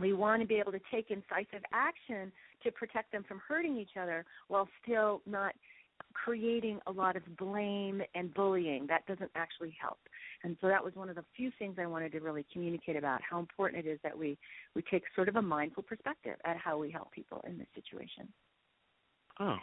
we 0.00 0.12
want 0.12 0.40
to 0.40 0.48
be 0.48 0.54
able 0.56 0.72
to 0.72 0.80
take 0.90 1.10
incisive 1.10 1.62
action 1.72 2.32
to 2.64 2.70
protect 2.72 3.12
them 3.12 3.24
from 3.28 3.40
hurting 3.46 3.76
each 3.76 3.96
other 4.00 4.24
while 4.48 4.68
still 4.82 5.20
not 5.26 5.54
creating 6.14 6.80
a 6.86 6.92
lot 6.92 7.16
of 7.16 7.22
blame 7.36 8.02
and 8.14 8.32
bullying. 8.34 8.86
That 8.86 9.06
doesn't 9.06 9.30
actually 9.34 9.76
help. 9.80 9.98
And 10.44 10.56
so 10.60 10.68
that 10.68 10.82
was 10.82 10.94
one 10.94 11.08
of 11.08 11.16
the 11.16 11.24
few 11.36 11.50
things 11.58 11.76
I 11.78 11.86
wanted 11.86 12.12
to 12.12 12.20
really 12.20 12.44
communicate 12.52 12.96
about 12.96 13.20
how 13.28 13.38
important 13.38 13.86
it 13.86 13.88
is 13.88 13.98
that 14.02 14.16
we, 14.16 14.38
we 14.74 14.82
take 14.90 15.02
sort 15.14 15.28
of 15.28 15.36
a 15.36 15.42
mindful 15.42 15.82
perspective 15.82 16.36
at 16.44 16.56
how 16.56 16.78
we 16.78 16.90
help 16.90 17.12
people 17.12 17.44
in 17.46 17.58
this 17.58 17.68
situation. 17.74 18.28
Oh. 19.40 19.56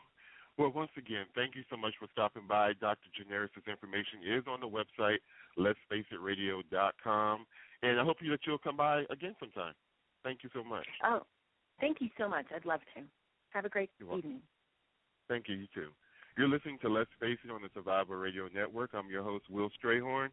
Well, 0.60 0.74
once 0.76 0.92
again, 0.98 1.24
thank 1.36 1.56
you 1.56 1.64
so 1.70 1.78
much 1.78 1.94
for 1.98 2.10
stopping 2.12 2.44
by. 2.46 2.74
Dr. 2.82 3.08
Gineris' 3.16 3.66
information 3.66 4.20
is 4.28 4.44
on 4.46 4.60
the 4.60 4.68
website, 4.68 5.20
let'sfaceitradio.com. 5.58 7.46
And 7.82 7.98
I 7.98 8.04
hope 8.04 8.18
that 8.20 8.40
you'll 8.46 8.58
come 8.58 8.76
by 8.76 9.06
again 9.10 9.38
sometime. 9.40 9.72
Thank 10.22 10.44
you 10.44 10.50
so 10.54 10.62
much. 10.62 10.86
Oh, 11.06 11.22
thank 11.80 12.02
you 12.02 12.10
so 12.18 12.28
much. 12.28 12.46
I'd 12.54 12.66
love 12.66 12.82
to. 12.96 13.04
Have 13.52 13.64
a 13.64 13.70
great 13.70 13.90
You're 14.00 14.10
welcome. 14.10 14.32
evening. 14.32 14.42
Thank 15.30 15.48
you. 15.48 15.56
You 15.56 15.68
too. 15.74 15.88
You're 16.38 16.50
listening 16.50 16.78
to 16.82 16.90
Let's 16.90 17.10
Face 17.22 17.40
It 17.46 17.52
on 17.52 17.62
the 17.62 17.70
Survivor 17.74 18.20
Radio 18.20 18.50
Network. 18.54 18.90
I'm 18.94 19.10
your 19.10 19.24
host, 19.24 19.46
Will 19.50 19.70
Strayhorn. 19.82 20.28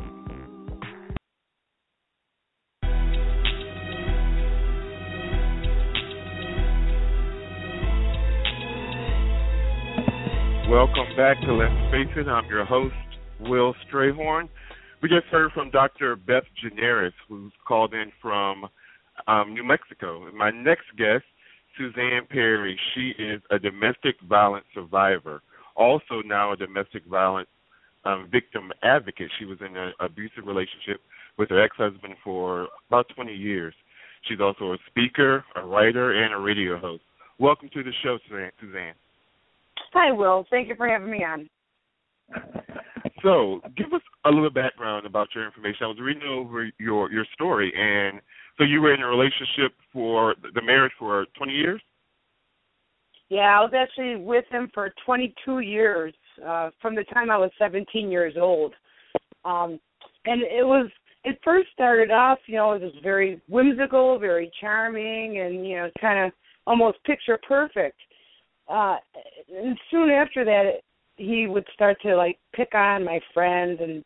Welcome 10.70 11.16
back 11.16 11.40
to 11.42 11.54
Let's 11.54 11.72
Face 11.90 12.08
It. 12.14 12.28
I'm 12.28 12.44
your 12.46 12.64
host, 12.66 12.94
Will 13.40 13.74
Strayhorn. 13.90 14.50
We 15.00 15.08
just 15.08 15.26
heard 15.26 15.52
from 15.52 15.70
Dr. 15.70 16.16
Beth 16.16 16.42
Gineris, 16.60 17.12
who's 17.28 17.52
called 17.66 17.94
in 17.94 18.10
from 18.20 18.66
um, 19.28 19.54
New 19.54 19.62
Mexico. 19.62 20.28
My 20.32 20.50
next 20.50 20.86
guest, 20.96 21.22
Suzanne 21.76 22.26
Perry. 22.28 22.76
She 22.94 23.12
is 23.22 23.40
a 23.52 23.60
domestic 23.60 24.16
violence 24.28 24.64
survivor, 24.74 25.40
also 25.76 26.20
now 26.26 26.52
a 26.52 26.56
domestic 26.56 27.04
violence 27.06 27.48
um, 28.04 28.28
victim 28.32 28.72
advocate. 28.82 29.30
She 29.38 29.44
was 29.44 29.58
in 29.60 29.76
an 29.76 29.92
abusive 30.00 30.44
relationship 30.44 31.00
with 31.38 31.50
her 31.50 31.62
ex-husband 31.62 32.14
for 32.24 32.66
about 32.88 33.06
20 33.14 33.32
years. 33.32 33.74
She's 34.28 34.40
also 34.40 34.72
a 34.72 34.78
speaker, 34.88 35.44
a 35.54 35.64
writer, 35.64 36.24
and 36.24 36.34
a 36.34 36.38
radio 36.38 36.76
host. 36.76 37.04
Welcome 37.38 37.70
to 37.72 37.84
the 37.84 37.92
show, 38.02 38.18
Suzanne. 38.28 38.94
Hi, 39.92 40.10
Will. 40.10 40.44
Thank 40.50 40.68
you 40.68 40.74
for 40.74 40.88
having 40.88 41.08
me 41.08 41.18
on. 41.18 41.48
So, 43.22 43.60
give 43.76 43.92
us 43.92 44.02
a 44.24 44.30
little 44.30 44.50
background 44.50 45.06
about 45.06 45.28
your 45.34 45.44
information. 45.44 45.78
I 45.82 45.86
was 45.86 45.98
reading 46.00 46.28
over 46.28 46.70
your 46.78 47.10
your 47.10 47.24
story, 47.34 47.72
and 47.76 48.20
so 48.56 48.64
you 48.64 48.80
were 48.80 48.94
in 48.94 49.00
a 49.00 49.06
relationship 49.06 49.74
for 49.92 50.34
the 50.54 50.62
marriage 50.62 50.92
for 50.98 51.26
20 51.36 51.52
years. 51.52 51.80
Yeah, 53.28 53.58
I 53.58 53.60
was 53.60 53.72
actually 53.76 54.16
with 54.16 54.44
him 54.50 54.70
for 54.72 54.92
22 55.04 55.60
years, 55.60 56.14
uh, 56.46 56.70
from 56.80 56.94
the 56.94 57.04
time 57.04 57.30
I 57.30 57.36
was 57.36 57.50
17 57.58 58.10
years 58.10 58.34
old. 58.40 58.74
Um, 59.44 59.78
and 60.24 60.42
it 60.42 60.64
was 60.64 60.88
it 61.24 61.38
first 61.42 61.68
started 61.72 62.10
off, 62.10 62.38
you 62.46 62.54
know, 62.54 62.72
it 62.72 62.82
was 62.82 62.94
very 63.02 63.40
whimsical, 63.48 64.18
very 64.18 64.50
charming, 64.60 65.40
and 65.40 65.66
you 65.66 65.76
know, 65.76 65.90
kind 66.00 66.26
of 66.26 66.32
almost 66.66 67.02
picture 67.04 67.38
perfect 67.48 67.98
uh 68.68 68.96
and 69.48 69.78
soon 69.90 70.10
after 70.10 70.44
that 70.44 70.82
he 71.18 71.46
would 71.46 71.66
start 71.74 72.00
to 72.02 72.16
like 72.16 72.38
pick 72.54 72.74
on 72.74 73.04
my 73.04 73.20
friends 73.34 73.80
and 73.82 74.04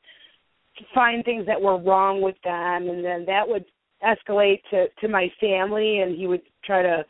find 0.94 1.24
things 1.24 1.46
that 1.46 1.60
were 1.60 1.78
wrong 1.78 2.20
with 2.20 2.36
them 2.42 2.88
and 2.88 3.04
then 3.04 3.24
that 3.26 3.46
would 3.46 3.64
escalate 4.02 4.60
to 4.70 4.86
to 5.00 5.06
my 5.06 5.30
family 5.38 6.00
and 6.00 6.16
he 6.16 6.26
would 6.26 6.40
try 6.64 6.82
to 6.82 7.04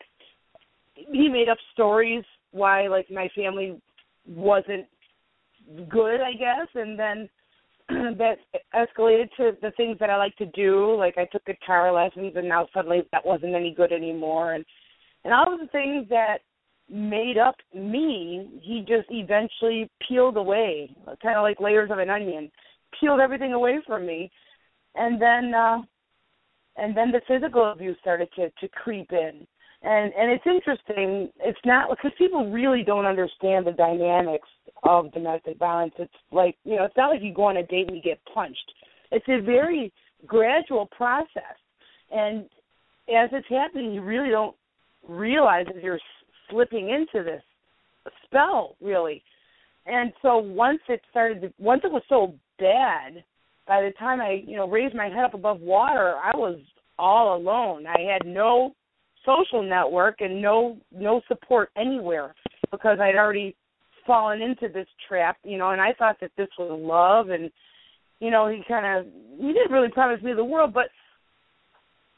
he 0.95 1.29
made 1.29 1.49
up 1.49 1.59
stories 1.73 2.25
why 2.51 2.88
like 2.88 3.11
my 3.11 3.29
family 3.35 3.81
wasn't 4.27 4.85
good 5.88 6.21
i 6.21 6.33
guess 6.33 6.69
and 6.75 6.99
then 6.99 7.29
that 8.19 8.38
escalated 8.75 9.29
to 9.37 9.53
the 9.62 9.71
things 9.77 9.97
that 10.01 10.11
i 10.11 10.17
like 10.17 10.37
to 10.37 10.47
do 10.47 10.95
like 10.97 11.17
i 11.17 11.25
took 11.27 11.45
guitar 11.45 11.93
lessons 11.93 12.33
and 12.35 12.49
now 12.49 12.67
suddenly 12.75 13.03
that 13.12 13.25
wasn't 13.25 13.55
any 13.55 13.73
good 13.73 13.93
anymore 13.93 14.55
and 14.55 14.65
and 15.25 15.33
all 15.33 15.53
of 15.53 15.61
the 15.61 15.67
things 15.69 16.07
that 16.09 16.38
made 16.90 17.38
up 17.38 17.57
me, 17.75 18.61
he 18.62 18.81
just 18.81 19.09
eventually 19.11 19.90
peeled 20.07 20.37
away, 20.37 20.95
kind 21.23 21.37
of 21.37 21.42
like 21.42 21.61
layers 21.61 21.90
of 21.90 21.99
an 21.99 22.11
onion, 22.11 22.51
peeled 22.99 23.21
everything 23.21 23.53
away 23.53 23.79
from 23.87 24.07
me, 24.07 24.31
and 24.95 25.21
then 25.21 25.55
uh, 25.55 25.79
and 26.77 26.97
then 26.97 27.11
the 27.11 27.21
physical 27.27 27.73
abuse 27.73 27.97
started 28.01 28.29
to 28.37 28.51
to 28.61 28.68
creep 28.68 29.12
in. 29.12 29.47
And 29.83 30.12
and 30.14 30.31
it's 30.31 30.47
interesting. 30.47 31.31
It's 31.40 31.59
not 31.64 31.88
because 31.90 32.12
people 32.18 32.51
really 32.51 32.83
don't 32.83 33.07
understand 33.07 33.66
the 33.66 33.73
dynamics 33.73 34.49
of 34.85 35.12
domestic 35.12 35.59
violence. 35.59 35.95
It's 35.99 36.12
like 36.31 36.57
you 36.64 36.77
know, 36.77 36.85
it's 36.85 36.97
not 36.97 37.11
like 37.11 37.23
you 37.23 37.35
go 37.35 37.45
on 37.45 37.57
a 37.57 37.66
date 37.66 37.88
and 37.88 37.97
you 37.97 38.03
get 38.03 38.21
punched. 38.33 38.73
It's 39.11 39.29
a 39.29 39.40
very 39.40 39.92
gradual 40.27 40.87
process, 40.87 41.59
and 42.11 42.45
as 43.09 43.29
it's 43.33 43.49
happening, 43.49 43.92
you 43.92 44.03
really 44.03 44.31
don't 44.31 44.55
realize 45.09 45.66
that 45.66 45.83
you're 45.83 45.99
slipping 46.50 46.90
into 46.90 47.24
this 47.24 47.42
spell 48.24 48.76
really. 48.81 49.22
And 49.87 50.12
so 50.22 50.38
once 50.38 50.81
it 50.88 51.00
started 51.11 51.42
to, 51.42 51.52
once 51.59 51.83
it 51.85 51.90
was 51.90 52.02
so 52.09 52.35
bad 52.59 53.24
by 53.66 53.81
the 53.81 53.90
time 53.98 54.20
i 54.20 54.42
you 54.46 54.57
know 54.57 54.68
raised 54.68 54.94
my 54.94 55.09
head 55.09 55.24
up 55.24 55.35
above 55.35 55.61
water 55.61 56.14
i 56.22 56.37
was 56.37 56.59
all 56.98 57.37
alone. 57.37 57.87
I 57.87 58.00
had 58.12 58.26
no 58.26 58.74
social 59.24 59.62
network 59.62 60.20
and 60.20 60.40
no 60.40 60.76
no 60.92 61.20
support 61.28 61.70
anywhere 61.76 62.35
because 62.70 62.98
i'd 63.00 63.16
already 63.16 63.55
fallen 64.07 64.42
into 64.42 64.68
this 64.72 64.87
trap 65.09 65.37
you 65.44 65.59
know 65.59 65.70
and 65.70 65.81
i 65.81 65.92
thought 65.92 66.16
that 66.20 66.33
this 66.37 66.48
was 66.59 66.78
love 66.81 67.31
and 67.31 67.50
you 68.20 68.31
know 68.31 68.48
he 68.48 68.62
kind 68.66 68.87
of 68.98 69.12
he 69.38 69.52
didn't 69.52 69.70
really 69.70 69.90
promise 69.90 70.22
me 70.22 70.33
the 70.33 70.44
world 70.44 70.74
but 70.74 70.87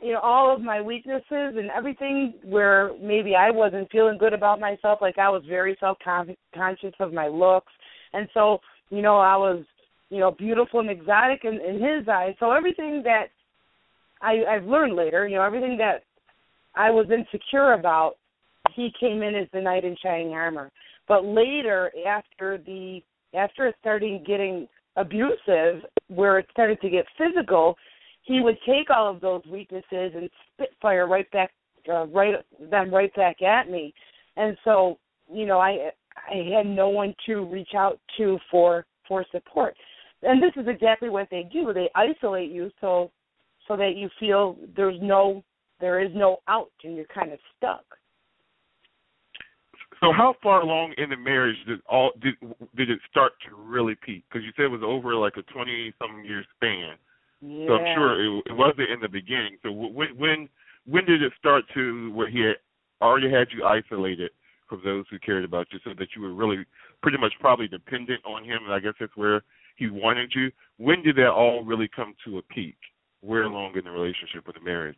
you 0.01 0.13
know 0.13 0.21
all 0.21 0.55
of 0.55 0.61
my 0.61 0.81
weaknesses 0.81 1.25
and 1.31 1.71
everything 1.71 2.35
where 2.45 2.93
maybe 3.01 3.35
I 3.35 3.51
wasn't 3.51 3.91
feeling 3.91 4.19
good 4.19 4.33
about 4.33 4.61
myself 4.61 4.99
like 5.01 5.19
I 5.19 5.29
was 5.29 5.43
very 5.49 5.77
self 5.81 5.99
conscious 6.05 6.95
of 7.01 7.13
my 7.13 7.29
looks. 7.29 7.73
And 8.13 8.29
so 8.35 8.59
you 8.91 9.03
know 9.03 9.17
I 9.17 9.37
was 9.37 9.65
you 10.11 10.21
know 10.21 10.31
beautiful 10.31 10.81
and 10.81 10.91
exotic 10.91 11.45
in, 11.45 11.55
in 11.55 11.75
his 11.75 12.09
eyes. 12.09 12.35
So 12.41 12.51
everything 12.53 13.03
that 13.05 13.27
I 14.21 14.45
I've 14.49 14.65
learned 14.65 14.97
later 14.97 15.27
you 15.27 15.37
know 15.37 15.43
everything 15.43 15.77
that 15.79 16.05
I 16.75 16.91
was 16.91 17.07
insecure 17.11 17.75
about 17.75 18.15
he 18.75 18.91
came 18.99 19.23
in 19.23 19.35
as 19.35 19.47
the 19.53 19.61
knight 19.61 19.85
in 19.85 19.97
shining 20.03 20.33
armor. 20.33 20.71
But 21.07 21.25
later 21.25 21.93
after 22.07 22.59
the 22.59 23.01
after 23.35 23.69
it 23.69 23.77
started 23.81 24.27
getting 24.27 24.69
abusive 24.97 25.83
where 26.09 26.39
it 26.39 26.47
started 26.51 26.81
to 26.81 26.91
get 26.91 27.05
physical 27.19 27.77
he 28.25 28.41
would 28.41 28.57
take 28.67 28.91
all 28.91 29.09
of 29.09 29.21
those 29.21 29.43
weaknesses 29.51 29.85
and 30.15 30.29
spitfire 30.53 31.07
right 31.07 31.31
back, 31.31 31.53
uh, 31.91 32.07
right 32.07 32.35
them 32.71 32.93
right 32.93 33.15
back 33.15 33.41
at 33.43 33.71
me, 33.71 33.95
and 34.37 34.57
so 34.65 34.99
you 35.33 35.47
know 35.47 35.59
I 35.59 35.91
I 36.17 36.57
had 36.57 36.67
no 36.67 36.89
one 36.89 37.15
to 37.27 37.45
reach 37.45 37.75
out 37.77 38.01
to 38.19 38.39
for 38.51 38.87
for 39.07 39.25
support, 39.31 39.77
and 40.23 40.43
this 40.43 40.53
is 40.57 40.67
exactly 40.67 41.11
what 41.11 41.29
they 41.31 41.49
do. 41.53 41.73
They 41.73 41.91
isolate 41.95 42.51
you 42.51 42.71
so 42.81 43.11
so 43.69 43.77
that 43.77 43.93
you 43.97 44.09
feel 44.19 44.57
there's 44.77 44.99
no 45.01 45.45
there 45.81 46.03
is 46.03 46.11
no 46.15 46.39
out 46.49 46.71
and 46.83 46.97
you're 46.97 47.05
kind 47.07 47.33
of 47.33 47.39
stuck. 47.57 47.85
So 50.01 50.13
how 50.13 50.35
far 50.43 50.61
along 50.61 50.95
in 50.99 51.11
the 51.11 51.17
marriage 51.17 51.57
did 51.67 51.81
all 51.89 52.13
did 52.23 52.35
did 52.75 52.91
it 52.91 53.01
start 53.11 53.33
to 53.49 53.55
really 53.55 53.97
peak? 54.03 54.25
Because 54.29 54.45
you 54.45 54.53
said 54.57 54.65
it 54.65 54.71
was 54.71 54.83
over 54.83 55.15
like 55.15 55.35
a 55.37 55.43
twenty 55.53 55.93
something 55.99 56.25
year 56.25 56.45
span. 56.57 56.97
Yeah. 57.45 57.67
So 57.69 57.73
I'm 57.75 57.95
sure 57.95 58.25
it, 58.25 58.43
it 58.47 58.57
wasn't 58.57 58.91
in 58.91 59.01
the 59.01 59.09
beginning. 59.09 59.59
So 59.63 59.71
when 59.71 60.17
when 60.17 60.49
when 60.87 61.05
did 61.05 61.23
it 61.23 61.33
start 61.39 61.65
to 61.75 62.11
where 62.13 62.31
he 62.31 62.41
had 62.41 62.57
already 63.03 63.31
had 63.31 63.49
you 63.55 63.65
isolated 63.65 64.31
from 64.69 64.81
those 64.83 65.05
who 65.11 65.19
cared 65.19 65.45
about 65.45 65.67
you, 65.71 65.79
so 65.85 65.91
that 65.99 66.09
you 66.17 66.23
were 66.23 66.33
really 66.33 66.65
pretty 67.03 67.19
much 67.19 67.33
probably 67.41 67.69
dependent 67.69 68.25
on 68.25 68.45
him, 68.45 68.61
and 68.65 68.73
I 68.73 68.81
guess 68.81 68.95
that's 68.99 69.15
where 69.17 69.43
he 69.77 69.91
wanted 69.91 70.33
you. 70.35 70.51
When 70.79 71.03
did 71.03 71.17
that 71.17 71.29
all 71.29 71.63
really 71.65 71.89
come 71.95 72.15
to 72.25 72.39
a 72.39 72.43
peak? 72.43 72.77
Where 73.21 73.43
along 73.43 73.77
in 73.77 73.85
the 73.85 73.91
relationship 73.91 74.47
or 74.47 74.53
the 74.53 74.65
marriage? 74.65 74.97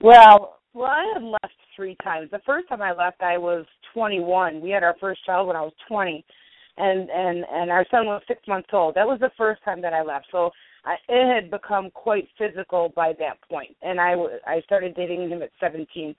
Well, 0.00 0.58
well, 0.72 0.90
I 0.90 1.12
had 1.14 1.22
left 1.22 1.54
three 1.76 1.96
times. 2.02 2.30
The 2.30 2.40
first 2.44 2.68
time 2.68 2.82
I 2.82 2.92
left, 2.92 3.22
I 3.22 3.38
was 3.38 3.64
21. 3.92 4.60
We 4.60 4.70
had 4.70 4.82
our 4.82 4.96
first 5.00 5.24
child 5.24 5.46
when 5.46 5.56
I 5.56 5.62
was 5.62 5.72
20, 5.88 6.24
and 6.78 7.08
and 7.10 7.44
and 7.50 7.70
our 7.70 7.86
son 7.90 8.06
was 8.06 8.22
six 8.26 8.40
months 8.48 8.68
old. 8.72 8.96
That 8.96 9.06
was 9.06 9.20
the 9.20 9.30
first 9.36 9.62
time 9.64 9.80
that 9.82 9.92
I 9.92 10.02
left. 10.02 10.26
So 10.32 10.50
I, 10.84 10.96
it 11.08 11.34
had 11.34 11.50
become 11.50 11.90
quite 11.90 12.28
physical 12.38 12.92
by 12.94 13.12
that 13.18 13.40
point, 13.48 13.76
and 13.82 14.00
I 14.00 14.14
I 14.46 14.60
started 14.62 14.94
dating 14.94 15.28
him 15.28 15.42
at 15.42 15.50
17. 15.60 16.14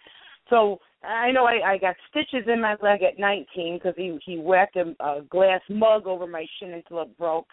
So 0.49 0.79
I 1.03 1.31
know 1.31 1.45
I, 1.45 1.73
I 1.73 1.77
got 1.77 1.95
stitches 2.09 2.47
in 2.51 2.61
my 2.61 2.75
leg 2.81 3.01
at 3.03 3.19
19 3.19 3.77
because 3.77 3.93
he 3.97 4.17
he 4.25 4.37
whacked 4.37 4.75
a, 4.75 4.95
a 4.99 5.21
glass 5.29 5.61
mug 5.69 6.07
over 6.07 6.27
my 6.27 6.45
shin 6.59 6.73
until 6.73 7.01
it 7.03 7.17
broke, 7.17 7.47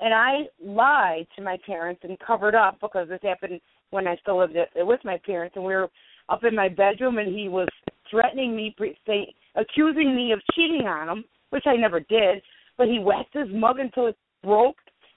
and 0.00 0.14
I 0.14 0.42
lied 0.62 1.26
to 1.36 1.42
my 1.42 1.58
parents 1.66 2.02
and 2.04 2.18
covered 2.18 2.54
up 2.54 2.78
because 2.80 3.08
this 3.08 3.20
happened 3.22 3.60
when 3.90 4.06
I 4.06 4.16
still 4.16 4.38
lived 4.38 4.56
with 4.76 5.00
my 5.04 5.18
parents, 5.24 5.56
and 5.56 5.64
we 5.64 5.74
were 5.74 5.90
up 6.28 6.44
in 6.44 6.54
my 6.54 6.68
bedroom, 6.68 7.18
and 7.18 7.34
he 7.34 7.48
was 7.48 7.68
threatening 8.10 8.56
me, 8.56 8.74
say, 9.06 9.34
accusing 9.54 10.14
me 10.14 10.32
of 10.32 10.40
cheating 10.54 10.86
on 10.86 11.08
him, 11.08 11.24
which 11.50 11.64
I 11.66 11.76
never 11.76 12.00
did. 12.00 12.42
But 12.78 12.88
he 12.88 12.98
whacked 12.98 13.34
his 13.34 13.48
mug 13.50 13.78
until 13.78 14.06
it 14.06 14.16
broke, 14.42 14.76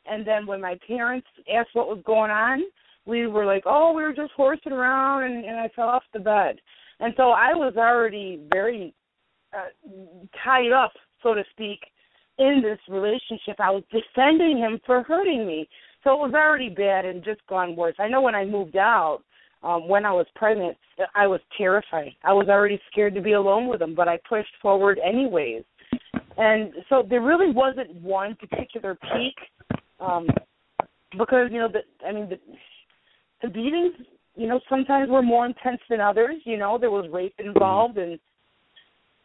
and 0.10 0.26
then 0.26 0.46
when 0.46 0.62
my 0.62 0.78
parents 0.88 1.28
asked 1.54 1.70
what 1.74 1.88
was 1.88 2.02
going 2.06 2.32
on, 2.32 2.63
we 3.06 3.28
were 3.28 3.46
like, 3.46 3.63
"Oh, 3.65 3.94
we 3.94 4.04
were 4.04 4.13
just 4.13 4.32
horsing 4.34 4.72
around," 4.72 5.24
and, 5.24 5.46
and 5.46 5.60
I 5.60 5.70
fell 5.76 5.89
off 5.89 6.04
the 6.13 6.20
bed. 6.20 6.60
And 7.00 7.13
so 7.18 7.32
I 7.32 7.54
was 7.54 7.74
already 7.78 8.41
very 8.52 8.94
uh, 9.54 9.70
tied 10.44 10.72
up, 10.72 10.94
so 11.22 11.34
to 11.34 11.44
speak, 11.52 11.80
in 12.38 12.62
this 12.62 12.80
relationship. 12.89 13.60
I 13.60 13.72
was 13.72 13.84
defending 13.91 14.58
him 14.58 14.80
for 14.86 15.04
hurting 15.04 15.46
me, 15.46 15.68
so 16.04 16.12
it 16.12 16.20
was 16.20 16.34
already 16.34 16.70
bad 16.70 17.06
and 17.06 17.24
just 17.24 17.46
gone 17.48 17.76
worse. 17.76 17.96
I 18.00 18.08
know 18.08 18.22
when 18.22 18.36
I 18.36 18.46
moved 18.46 18.76
out, 18.76 19.20
um, 19.63 19.88
when 19.88 20.06
I 20.06 20.12
was 20.12 20.28
pregnant, 20.36 20.78
I 21.15 21.28
was 21.28 21.39
terrified. 21.58 22.12
I 22.24 22.34
was 22.34 22.48
already 22.50 22.80
scared 22.91 23.15
to 23.15 23.22
be 23.22 23.34
alone 23.34 23.68
with 23.68 23.82
him, 23.82 23.96
but 23.96 24.08
I 24.08 24.20
pushed 24.30 24.54
forward 24.62 25.00
anyways. 25.04 25.63
And 26.38 26.74
so 26.89 27.04
there 27.10 27.22
really 27.22 27.52
wasn't 27.52 27.96
one 27.96 28.36
particular 28.36 28.96
peak, 28.96 29.80
um, 29.99 30.27
because 31.17 31.49
you 31.51 31.60
know 31.60 31.69
the 31.69 31.81
I 32.05 32.12
mean 32.12 32.29
the 32.29 32.39
the 33.41 33.49
beatings, 33.49 33.93
you 34.36 34.47
know, 34.47 34.60
sometimes 34.69 35.10
were 35.10 35.21
more 35.21 35.45
intense 35.45 35.81
than 35.89 36.01
others. 36.01 36.36
You 36.45 36.58
know, 36.58 36.77
there 36.77 36.91
was 36.91 37.10
rape 37.12 37.36
involved, 37.39 37.97
and 37.97 38.19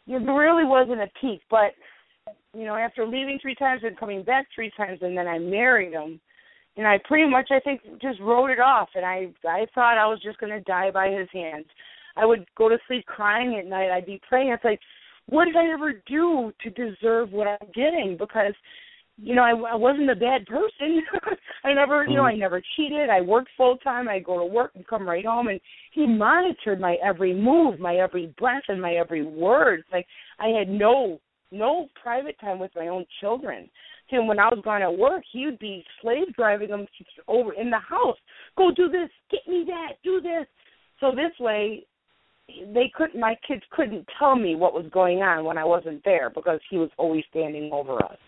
you 0.07 0.19
know, 0.19 0.27
there 0.27 0.35
really 0.35 0.65
wasn't 0.65 1.01
a 1.01 1.11
peak. 1.21 1.41
But 1.51 1.73
you 2.55 2.65
know, 2.65 2.77
after 2.77 3.07
leaving 3.07 3.39
three 3.41 3.55
times 3.55 3.83
and 3.85 3.99
coming 3.99 4.23
back 4.23 4.47
three 4.55 4.73
times, 4.77 4.99
and 5.03 5.17
then 5.17 5.29
I 5.29 5.39
married 5.39 5.93
him, 5.93 6.21
and 6.77 6.87
I 6.87 6.99
pretty 7.05 7.29
much 7.29 7.49
I 7.51 7.61
think 7.61 7.81
just 8.01 8.21
wrote 8.21 8.51
it 8.51 8.61
off, 8.61 8.89
and 8.95 9.05
I 9.05 9.29
I 9.49 9.67
thought 9.75 9.99
I 9.99 10.07
was 10.07 10.21
just 10.23 10.39
going 10.39 10.53
to 10.53 10.61
die 10.61 10.91
by 10.91 11.09
his 11.11 11.29
hands. 11.33 11.67
I 12.17 12.27
would 12.27 12.45
go 12.57 12.69
to 12.69 12.79
sleep 12.87 13.07
crying 13.07 13.57
at 13.59 13.67
night. 13.67 13.91
I'd 13.91 14.07
be 14.07 14.21
praying. 14.29 14.51
It's 14.51 14.65
like, 14.65 14.81
what 15.27 15.45
did 15.45 15.57
I 15.57 15.73
ever 15.73 15.93
do 16.07 16.53
to 16.63 16.71
deserve 16.71 17.33
what 17.33 17.47
I'm 17.47 17.69
getting? 17.73 18.17
Because 18.19 18.53
you 19.23 19.35
know, 19.35 19.43
I, 19.43 19.73
I 19.73 19.75
wasn't 19.75 20.11
a 20.11 20.17
bad 20.17 20.47
person. 20.47 21.03
I 21.65 21.75
never, 21.75 22.05
you 22.05 22.17
know, 22.17 22.25
I 22.25 22.35
mm. 22.35 22.39
never 22.39 22.63
cheated. 22.77 23.11
I 23.11 23.21
worked 23.21 23.51
full 23.57 23.77
time. 23.79 24.09
I 24.09 24.19
go 24.19 24.39
to 24.39 24.45
work 24.45 24.73
and 24.75 24.87
come 24.87 25.07
right 25.07 25.25
home, 25.25 25.49
and 25.49 25.61
he 25.93 26.07
monitored 26.07 26.81
my 26.81 26.97
every 27.05 27.35
move, 27.35 27.79
my 27.79 27.97
every 27.97 28.35
breath, 28.39 28.63
and 28.69 28.81
my 28.81 28.95
every 28.95 29.25
word. 29.25 29.85
Like 29.93 30.07
I 30.39 30.49
had 30.49 30.69
no, 30.69 31.21
no 31.53 31.89
private 32.03 32.39
time 32.41 32.59
with 32.59 32.71
my 32.75 32.89
own 32.89 33.05
children. 33.21 33.69
And 34.13 34.27
when 34.27 34.41
I 34.41 34.49
was 34.49 34.61
gone 34.65 34.83
at 34.83 34.99
work, 34.99 35.23
he 35.33 35.45
would 35.45 35.59
be 35.59 35.85
slave 36.03 36.35
driving 36.35 36.71
them 36.71 36.87
over 37.29 37.53
in 37.53 37.71
the 37.71 37.79
house. 37.79 38.17
Go 38.57 38.73
do 38.75 38.89
this, 38.89 39.09
get 39.31 39.41
me 39.47 39.65
that, 39.69 39.99
do 40.03 40.21
this. 40.21 40.47
So 40.99 41.13
this 41.13 41.31
way, 41.39 41.87
they 42.49 42.91
couldn't. 42.95 43.21
My 43.21 43.37
kids 43.47 43.63
couldn't 43.71 44.07
tell 44.19 44.35
me 44.35 44.57
what 44.57 44.75
was 44.75 44.87
going 44.93 45.19
on 45.19 45.45
when 45.45 45.59
I 45.59 45.65
wasn't 45.65 46.03
there 46.05 46.31
because 46.31 46.59
he 46.69 46.77
was 46.77 46.91
always 46.99 47.23
standing 47.31 47.71
over 47.73 48.03
us. 48.05 48.19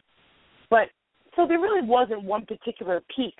But 0.72 0.88
so 1.36 1.46
there 1.46 1.60
really 1.60 1.86
wasn't 1.86 2.24
one 2.24 2.46
particular 2.46 3.02
peak. 3.14 3.34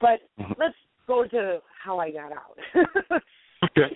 But 0.00 0.20
mm-hmm. 0.38 0.52
let's 0.60 0.76
go 1.08 1.24
to 1.26 1.58
how 1.84 1.98
I 1.98 2.12
got 2.12 2.30
out. 2.30 2.56
okay. 3.64 3.92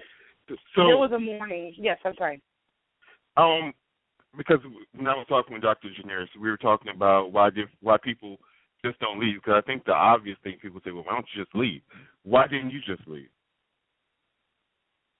So 0.49 0.91
it 0.91 0.99
was 0.99 1.13
a 1.15 1.19
morning. 1.19 1.75
Yes, 1.79 1.99
I'm 2.05 2.15
sorry. 2.19 2.43
Um, 3.37 3.73
because 4.37 4.59
when 4.97 5.07
I 5.07 5.15
was 5.15 5.27
talking 5.29 5.55
with 5.55 5.63
Dr. 5.63 5.91
Gineris, 5.91 6.27
we 6.41 6.51
were 6.51 6.57
talking 6.57 6.93
about 6.93 7.31
why 7.31 7.51
did, 7.51 7.69
why 7.83 7.99
people 8.03 8.39
just 8.85 8.99
don't 8.99 9.21
leave. 9.21 9.37
Because 9.37 9.63
I 9.63 9.65
think 9.65 9.85
the 9.85 9.93
obvious 9.93 10.37
thing 10.43 10.57
people 10.61 10.81
say, 10.85 10.91
well, 10.91 11.05
why 11.05 11.13
don't 11.13 11.27
you 11.37 11.45
just 11.45 11.55
leave? 11.55 11.83
Why 12.25 12.49
didn't 12.49 12.71
you 12.71 12.81
just 12.85 13.07
leave? 13.07 13.29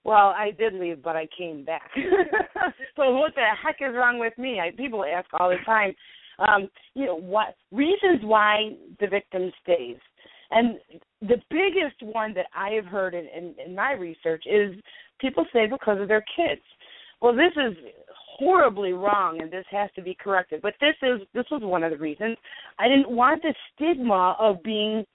Well, 0.03 0.33
I 0.35 0.51
did 0.51 0.73
leave, 0.73 1.01
but 1.01 1.15
I 1.15 1.29
came 1.35 1.63
back. 1.63 1.89
so 2.97 3.15
what 3.15 3.33
the 3.35 3.45
heck 3.63 3.77
is 3.79 3.95
wrong 3.95 4.19
with 4.19 4.37
me? 4.37 4.59
I, 4.59 4.71
people 4.75 5.05
ask 5.05 5.29
all 5.39 5.49
the 5.49 5.63
time 5.65 5.93
um, 6.39 6.69
you 6.93 7.05
know 7.05 7.15
what 7.15 7.55
reasons 7.71 8.21
why 8.23 8.71
the 8.99 9.07
victim 9.07 9.51
stays. 9.61 9.97
And 10.51 10.77
the 11.21 11.41
biggest 11.49 12.01
one 12.01 12.33
that 12.35 12.45
I 12.55 12.71
have 12.71 12.85
heard 12.85 13.15
in, 13.15 13.25
in, 13.35 13.55
in 13.65 13.75
my 13.75 13.93
research 13.93 14.43
is 14.45 14.75
people 15.19 15.45
say 15.51 15.65
because 15.65 15.99
of 15.99 16.07
their 16.07 16.23
kids. 16.35 16.61
Well, 17.21 17.33
this 17.33 17.53
is 17.55 17.75
horribly 18.37 18.93
wrong, 18.93 19.41
and 19.41 19.51
this 19.51 19.65
has 19.71 19.89
to 19.95 20.01
be 20.01 20.15
corrected. 20.19 20.61
But 20.61 20.73
this 20.79 20.95
is 21.01 21.21
this 21.33 21.45
was 21.51 21.61
one 21.63 21.83
of 21.83 21.91
the 21.91 21.97
reasons 21.97 22.37
I 22.79 22.87
didn't 22.87 23.09
want 23.09 23.41
the 23.41 23.53
stigma 23.73 24.35
of 24.39 24.61
being 24.63 25.05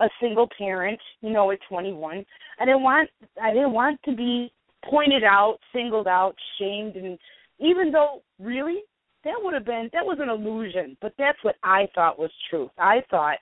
a 0.00 0.08
single 0.20 0.48
parent, 0.56 1.00
you 1.20 1.30
know, 1.30 1.50
at 1.50 1.58
21. 1.68 2.24
I 2.60 2.64
didn't 2.64 2.82
want 2.82 3.10
I 3.42 3.52
didn't 3.52 3.72
want 3.72 4.00
to 4.04 4.14
be 4.14 4.52
pointed 4.88 5.24
out, 5.24 5.58
singled 5.72 6.06
out, 6.06 6.34
shamed, 6.58 6.96
and 6.96 7.18
even 7.58 7.90
though 7.90 8.22
really 8.38 8.82
that 9.24 9.34
would 9.38 9.54
have 9.54 9.64
been 9.64 9.90
that 9.92 10.04
was 10.04 10.18
an 10.20 10.28
illusion, 10.28 10.96
but 11.00 11.12
that's 11.18 11.38
what 11.42 11.56
I 11.62 11.88
thought 11.94 12.18
was 12.18 12.30
truth. 12.50 12.70
I 12.78 13.02
thought, 13.10 13.38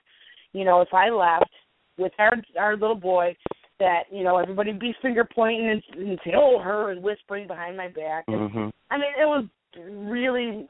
you 0.53 0.65
know, 0.65 0.81
if 0.81 0.93
I 0.93 1.09
left 1.09 1.51
with 1.97 2.11
our 2.19 2.33
our 2.59 2.73
little 2.73 2.95
boy, 2.95 3.35
that 3.79 4.03
you 4.11 4.23
know 4.23 4.37
everybody 4.37 4.71
would 4.71 4.79
be 4.79 4.95
finger 5.01 5.27
pointing 5.35 5.69
and, 5.69 6.07
and 6.07 6.19
say, 6.23 6.31
"Oh, 6.35 6.59
her," 6.59 6.91
and 6.91 7.03
whispering 7.03 7.47
behind 7.47 7.77
my 7.77 7.87
back. 7.87 8.25
Mm-hmm. 8.27 8.69
I 8.89 8.97
mean, 8.97 9.11
it 9.19 9.25
was 9.25 9.45
really 9.75 10.67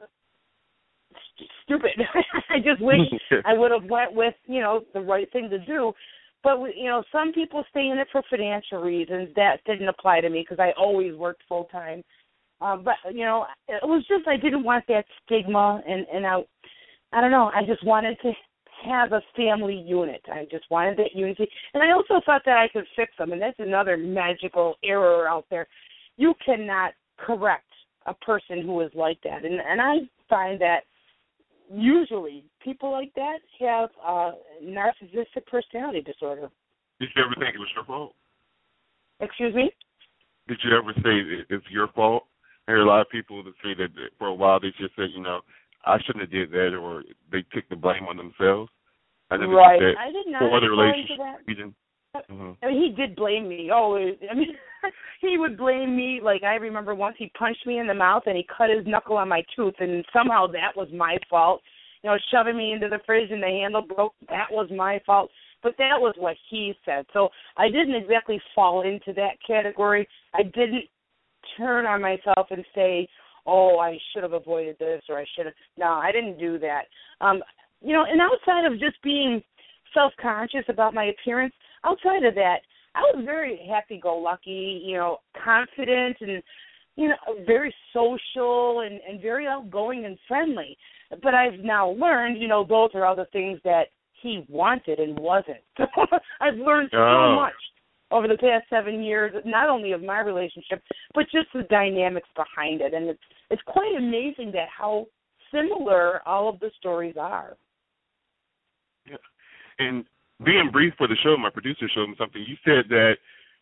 st- 1.36 1.50
stupid. 1.64 1.90
I 2.50 2.58
just 2.58 2.80
wish 2.80 2.98
I 3.46 3.54
would 3.54 3.70
have 3.70 3.88
went 3.90 4.12
with 4.12 4.34
you 4.46 4.60
know 4.60 4.82
the 4.94 5.00
right 5.00 5.30
thing 5.32 5.48
to 5.50 5.58
do. 5.58 5.92
But 6.44 6.58
you 6.76 6.86
know, 6.88 7.02
some 7.10 7.32
people 7.32 7.64
stay 7.70 7.88
in 7.88 7.98
it 7.98 8.08
for 8.12 8.22
financial 8.30 8.80
reasons. 8.80 9.30
That 9.36 9.56
didn't 9.66 9.88
apply 9.88 10.20
to 10.20 10.30
me 10.30 10.44
because 10.48 10.62
I 10.62 10.72
always 10.78 11.14
worked 11.14 11.42
full 11.48 11.64
time 11.64 12.04
um, 12.60 12.84
but 12.84 12.94
you 13.14 13.24
know, 13.24 13.46
it 13.68 13.80
was 13.82 14.04
just 14.08 14.26
I 14.26 14.36
didn't 14.36 14.64
want 14.64 14.84
that 14.88 15.04
stigma, 15.24 15.80
and 15.86 16.06
and 16.12 16.26
I, 16.26 16.40
I 17.12 17.20
don't 17.20 17.30
know. 17.30 17.50
I 17.54 17.64
just 17.64 17.84
wanted 17.84 18.18
to 18.22 18.32
have 18.84 19.12
a 19.12 19.22
family 19.36 19.76
unit. 19.76 20.22
I 20.30 20.46
just 20.50 20.64
wanted 20.70 20.98
that 20.98 21.14
unity, 21.14 21.48
and 21.74 21.82
I 21.82 21.92
also 21.92 22.20
thought 22.24 22.42
that 22.46 22.58
I 22.58 22.68
could 22.68 22.84
fix 22.96 23.12
them. 23.18 23.32
And 23.32 23.40
that's 23.40 23.58
another 23.58 23.96
magical 23.96 24.74
error 24.84 25.28
out 25.28 25.46
there. 25.50 25.66
You 26.16 26.34
cannot 26.44 26.92
correct 27.16 27.64
a 28.06 28.14
person 28.14 28.62
who 28.62 28.80
is 28.80 28.90
like 28.94 29.18
that, 29.22 29.44
and 29.44 29.60
and 29.60 29.80
I 29.80 29.98
find 30.28 30.60
that 30.60 30.80
usually 31.70 32.44
people 32.62 32.90
like 32.90 33.12
that 33.14 33.38
have 33.60 33.90
a 34.06 34.32
narcissistic 34.64 35.46
personality 35.46 36.00
disorder. 36.00 36.50
Did 36.98 37.10
you 37.14 37.22
ever 37.24 37.34
think 37.38 37.54
it 37.54 37.58
was 37.58 37.68
your 37.76 37.84
fault? 37.84 38.14
Excuse 39.20 39.54
me. 39.54 39.70
Did 40.48 40.58
you 40.64 40.76
ever 40.76 40.92
say 40.96 41.44
it's 41.50 41.64
your 41.70 41.88
fault? 41.88 42.24
I 42.68 42.72
hear 42.72 42.82
a 42.82 42.86
lot 42.86 43.00
of 43.00 43.08
people 43.08 43.42
that 43.44 43.54
say 43.64 43.72
that 43.78 43.88
for 44.18 44.28
a 44.28 44.34
while 44.34 44.60
they 44.60 44.68
just 44.78 44.94
said, 44.94 45.08
you 45.14 45.22
know, 45.22 45.40
I 45.86 45.96
shouldn't 46.04 46.20
have 46.20 46.30
did 46.30 46.50
that, 46.50 46.76
or 46.76 47.02
they 47.32 47.42
took 47.54 47.66
the 47.70 47.76
blame 47.76 48.04
on 48.04 48.18
themselves. 48.18 48.70
I 49.30 49.36
right. 49.36 49.80
I 49.98 50.12
did 50.12 50.26
not 50.28 50.40
for 50.40 50.56
other 50.56 50.70
relationships. 50.70 51.74
Mm-hmm. 52.30 52.50
I 52.62 52.66
mean, 52.66 52.82
he 52.82 52.94
did 52.94 53.16
blame 53.16 53.48
me. 53.48 53.70
Oh, 53.72 53.96
I 54.30 54.34
mean, 54.34 54.54
he 55.20 55.38
would 55.38 55.56
blame 55.56 55.96
me. 55.96 56.20
Like 56.22 56.42
I 56.42 56.56
remember 56.56 56.94
once 56.94 57.16
he 57.18 57.32
punched 57.38 57.66
me 57.66 57.78
in 57.78 57.86
the 57.86 57.94
mouth 57.94 58.24
and 58.26 58.36
he 58.36 58.46
cut 58.56 58.68
his 58.68 58.86
knuckle 58.86 59.16
on 59.16 59.28
my 59.30 59.42
tooth, 59.56 59.74
and 59.80 60.04
somehow 60.12 60.46
that 60.48 60.76
was 60.76 60.88
my 60.94 61.16
fault. 61.30 61.62
You 62.02 62.10
know, 62.10 62.16
shoving 62.30 62.56
me 62.56 62.72
into 62.72 62.88
the 62.88 63.00
fridge 63.06 63.30
and 63.30 63.42
the 63.42 63.46
handle 63.46 63.82
broke. 63.82 64.14
That 64.28 64.46
was 64.50 64.68
my 64.74 65.00
fault. 65.06 65.30
But 65.62 65.74
that 65.78 65.98
was 65.98 66.14
what 66.18 66.36
he 66.50 66.74
said. 66.84 67.06
So 67.12 67.30
I 67.56 67.68
didn't 67.68 67.96
exactly 67.96 68.40
fall 68.54 68.82
into 68.82 69.12
that 69.14 69.38
category. 69.44 70.06
I 70.34 70.42
didn't 70.42 70.84
turn 71.58 71.86
on 71.86 72.00
myself 72.00 72.46
and 72.50 72.64
say, 72.74 73.08
"Oh, 73.46 73.78
I 73.78 73.98
should 74.12 74.22
have 74.22 74.32
avoided 74.32 74.78
this," 74.78 75.02
or 75.08 75.18
"I 75.18 75.26
should 75.34 75.46
have." 75.46 75.54
No, 75.76 75.86
I 75.86 76.12
didn't 76.12 76.38
do 76.38 76.58
that. 76.60 76.86
Um, 77.20 77.42
you 77.82 77.92
know, 77.92 78.04
and 78.04 78.20
outside 78.20 78.64
of 78.64 78.80
just 78.80 79.00
being 79.02 79.42
self-conscious 79.94 80.64
about 80.68 80.94
my 80.94 81.04
appearance, 81.06 81.54
outside 81.84 82.24
of 82.24 82.34
that, 82.34 82.58
I 82.94 83.00
was 83.00 83.24
very 83.24 83.66
happy-go-lucky. 83.68 84.82
You 84.84 84.96
know, 84.96 85.18
confident 85.44 86.16
and 86.20 86.42
you 86.96 87.08
know 87.08 87.44
very 87.46 87.74
social 87.92 88.80
and 88.80 89.00
and 89.08 89.20
very 89.20 89.46
outgoing 89.46 90.04
and 90.04 90.18
friendly. 90.26 90.76
But 91.22 91.34
I've 91.34 91.60
now 91.60 91.90
learned, 91.90 92.40
you 92.40 92.48
know, 92.48 92.64
those 92.64 92.90
are 92.94 93.06
all 93.06 93.16
the 93.16 93.24
things 93.32 93.60
that 93.64 93.88
he 94.20 94.44
wanted 94.48 94.98
and 94.98 95.18
wasn't. 95.18 95.62
I've 96.40 96.56
learned 96.56 96.90
so 96.92 96.98
oh. 96.98 97.36
much 97.36 97.54
over 98.10 98.28
the 98.28 98.38
past 98.38 98.64
seven 98.70 99.02
years, 99.02 99.32
not 99.44 99.68
only 99.68 99.92
of 99.92 100.02
my 100.02 100.20
relationship, 100.20 100.82
but 101.14 101.24
just 101.24 101.48
the 101.52 101.62
dynamics 101.64 102.28
behind 102.34 102.80
it. 102.80 102.94
And 102.94 103.08
it's 103.08 103.22
it's 103.50 103.62
quite 103.66 103.94
amazing 103.96 104.52
that 104.52 104.68
how 104.76 105.06
similar 105.52 106.26
all 106.26 106.48
of 106.48 106.60
the 106.60 106.70
stories 106.78 107.16
are. 107.18 107.56
Yeah. 109.06 109.16
And 109.78 110.04
being 110.44 110.70
brief 110.72 110.94
for 110.96 111.06
the 111.06 111.16
show, 111.22 111.36
my 111.36 111.50
producer 111.50 111.88
showed 111.94 112.08
me 112.08 112.14
something. 112.18 112.44
You 112.46 112.56
said 112.64 112.88
that 112.90 113.14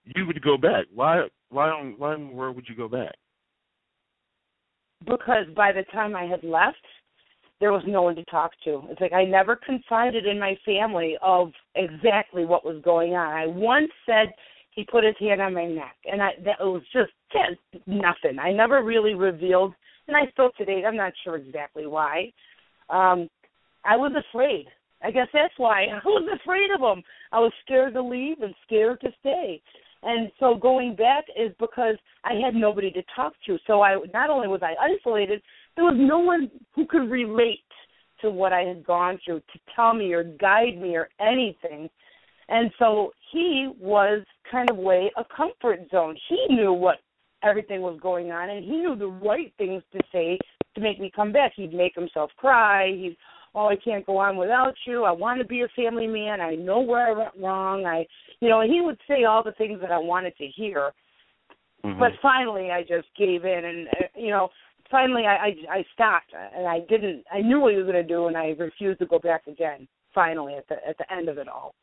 you 0.05 0.26
would 0.26 0.42
go 0.42 0.57
back. 0.57 0.86
Why 0.94 1.26
why 1.51 1.68
on 1.68 1.94
why 1.99 2.14
in 2.14 2.28
the 2.28 2.34
world 2.34 2.57
would 2.57 2.68
you 2.68 2.76
go 2.76 2.88
back? 2.88 3.14
Because 5.05 5.47
by 5.55 5.72
the 5.72 5.82
time 5.92 6.16
I 6.16 6.24
had 6.24 6.42
left, 6.42 6.76
there 7.61 7.73
was 7.73 7.83
no 7.87 8.03
one 8.03 8.17
to 8.17 8.25
talk 8.25 8.53
to. 8.65 8.83
It's 8.91 9.01
like 9.01 9.13
I 9.13 9.25
never 9.25 9.57
confided 9.57 10.27
in 10.27 10.39
my 10.39 10.57
family 10.65 11.17
of 11.23 11.53
exactly 11.75 12.45
what 12.45 12.65
was 12.65 12.83
going 12.83 13.15
on. 13.15 13.33
I 13.33 13.47
once 13.47 13.91
said 14.05 14.29
he 14.71 14.85
put 14.85 15.05
his 15.05 15.15
hand 15.19 15.41
on 15.41 15.55
my 15.55 15.67
neck, 15.67 15.97
and 16.05 16.23
I 16.23 16.33
that 16.45 16.61
was 16.61 16.83
just, 16.93 17.13
just 17.33 17.87
nothing. 17.87 18.39
I 18.39 18.53
never 18.53 18.85
really 18.85 19.15
revealed, 19.15 19.73
and 20.07 20.17
I 20.17 20.31
still 20.33 20.51
today 20.59 20.83
I'm 20.87 20.97
not 20.97 21.13
sure 21.25 21.37
exactly 21.37 21.87
why. 21.87 22.33
Um, 22.91 23.29
I 23.85 23.97
was 23.97 24.13
afraid. 24.29 24.67
I 25.03 25.11
guess 25.11 25.29
that's 25.33 25.55
why 25.57 25.87
I 25.93 26.01
was 26.05 26.29
afraid 26.43 26.71
of 26.75 26.81
him. 26.81 27.03
I 27.33 27.41
was 27.41 27.53
scared 27.65 27.95
to 27.95 28.03
leave 28.03 28.43
and 28.43 28.55
scared 28.67 29.01
to 29.01 29.09
stay. 29.21 29.63
And 30.03 30.31
so 30.39 30.55
going 30.55 30.95
back 30.95 31.25
is 31.37 31.53
because 31.59 31.97
I 32.23 32.35
had 32.35 32.55
nobody 32.55 32.91
to 32.93 33.03
talk 33.15 33.33
to. 33.47 33.59
So 33.67 33.83
I 33.83 33.97
not 34.13 34.31
only 34.31 34.47
was 34.47 34.61
I 34.63 34.75
isolated, 34.81 35.43
there 35.77 35.85
was 35.85 35.97
no 35.97 36.18
one 36.18 36.51
who 36.74 36.87
could 36.87 37.11
relate 37.11 37.61
to 38.22 38.31
what 38.31 38.53
I 38.53 38.62
had 38.62 38.85
gone 38.85 39.18
through 39.24 39.41
to 39.41 39.59
tell 39.74 39.95
me 39.95 40.12
or 40.12 40.24
guide 40.24 40.81
me 40.81 40.97
or 40.97 41.09
anything. 41.20 41.89
And 42.49 42.70
so 42.79 43.12
he 43.33 43.70
was 43.79 44.24
kind 44.51 44.70
of 44.70 44.77
way 44.77 45.11
a 45.16 45.24
comfort 45.24 45.81
zone. 45.91 46.16
He 46.29 46.55
knew 46.55 46.72
what 46.72 46.97
everything 47.43 47.83
was 47.83 47.99
going 48.01 48.31
on 48.31 48.51
and 48.51 48.64
he 48.64 48.70
knew 48.70 48.97
the 48.97 49.07
right 49.07 49.53
things 49.59 49.83
to 49.93 50.01
say 50.11 50.39
to 50.74 50.81
make 50.81 51.01
me 51.01 51.11
come 51.14 51.33
back. 51.33 51.53
He'd 51.57 51.74
make 51.74 51.95
himself 51.95 52.31
cry. 52.37 52.89
He'd 52.89 53.16
oh 53.55 53.68
I 53.68 53.77
can't 53.77 54.07
go 54.07 54.18
on 54.18 54.37
without 54.37 54.74
you. 54.87 55.05
I 55.05 55.12
want 55.12 55.41
to 55.41 55.47
be 55.47 55.62
a 55.62 55.68
family 55.77 56.07
man. 56.07 56.41
I 56.41 56.55
know 56.55 56.81
where 56.81 57.07
I 57.09 57.18
went 57.18 57.35
wrong. 57.41 57.85
I 57.85 58.07
you 58.41 58.49
know, 58.49 58.62
he 58.62 58.81
would 58.81 58.99
say 59.09 59.24
all 59.24 59.43
the 59.43 59.53
things 59.53 59.81
that 59.81 59.93
I 59.93 59.99
wanted 59.99 60.37
to 60.39 60.47
hear. 60.47 60.93
Mm-hmm. 61.85 61.99
But 61.99 62.12
finally 62.22 62.70
I 62.70 62.83
just 62.83 63.09
gave 63.18 63.45
in 63.45 63.64
and 63.64 63.89
uh, 63.89 64.07
you 64.16 64.31
know, 64.31 64.49
finally 64.91 65.24
I, 65.26 65.37
I 65.37 65.78
I 65.78 65.84
stopped 65.93 66.32
and 66.34 66.66
I 66.66 66.80
didn't 66.89 67.24
I 67.32 67.41
knew 67.41 67.61
what 67.61 67.72
he 67.72 67.78
was 67.78 67.87
going 67.87 68.03
to 68.03 68.03
do 68.03 68.26
and 68.26 68.37
I 68.37 68.55
refused 68.59 69.01
to 69.01 69.07
go 69.07 69.18
back 69.18 69.47
again 69.47 69.89
finally 70.14 70.55
at 70.55 70.66
the 70.68 70.76
at 70.89 70.99
the 70.99 71.12
end 71.12 71.28
of 71.28 71.39
it 71.39 71.49
all. 71.49 71.74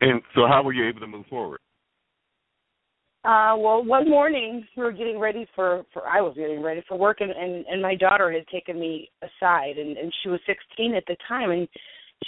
And 0.00 0.22
so, 0.34 0.46
how 0.48 0.62
were 0.62 0.72
you 0.72 0.88
able 0.88 1.00
to 1.00 1.06
move 1.06 1.26
forward? 1.26 1.60
Uh, 3.22 3.52
well, 3.58 3.84
one 3.84 4.08
morning 4.08 4.66
we 4.74 4.82
were 4.82 4.92
getting 4.92 5.18
ready 5.18 5.46
for, 5.54 5.84
for 5.92 6.08
I 6.08 6.22
was 6.22 6.34
getting 6.36 6.62
ready 6.62 6.82
for 6.88 6.96
work, 6.96 7.18
and, 7.20 7.30
and 7.30 7.66
and 7.66 7.82
my 7.82 7.94
daughter 7.94 8.32
had 8.32 8.46
taken 8.48 8.80
me 8.80 9.10
aside, 9.20 9.76
and 9.76 9.98
and 9.98 10.10
she 10.22 10.30
was 10.30 10.40
16 10.46 10.94
at 10.94 11.04
the 11.06 11.16
time, 11.28 11.50
and 11.50 11.68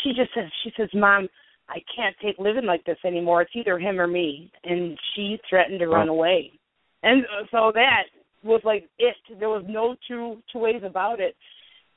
she 0.03 0.11
just 0.11 0.34
says 0.34 0.44
she 0.62 0.72
says, 0.76 0.90
"Mom, 0.92 1.28
I 1.70 1.78
can't 1.96 2.14
take 2.22 2.38
living 2.38 2.66
like 2.66 2.84
this 2.84 2.98
anymore. 3.07 3.40
It's 3.40 3.53
either 3.55 3.78
him 3.78 3.98
or 3.98 4.07
me," 4.07 4.53
and 4.64 4.98
she 5.14 5.38
threatened 5.48 5.78
to 5.78 5.86
run 5.86 6.09
away, 6.11 6.53
and 7.03 7.24
so 7.50 7.72
that 7.74 8.03
was 8.43 8.61
like 8.64 8.88
it. 8.99 9.16
There 9.38 9.49
was 9.49 9.64
no 9.68 9.97
two 10.09 10.43
two 10.53 10.59
ways 10.59 10.82
about 10.84 11.20
it, 11.20 11.36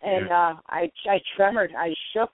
and 0.02 0.32
uh 0.32 0.54
I 0.68 0.92
I 1.10 1.20
tremored, 1.36 1.72
I 1.78 1.94
shook, 2.14 2.32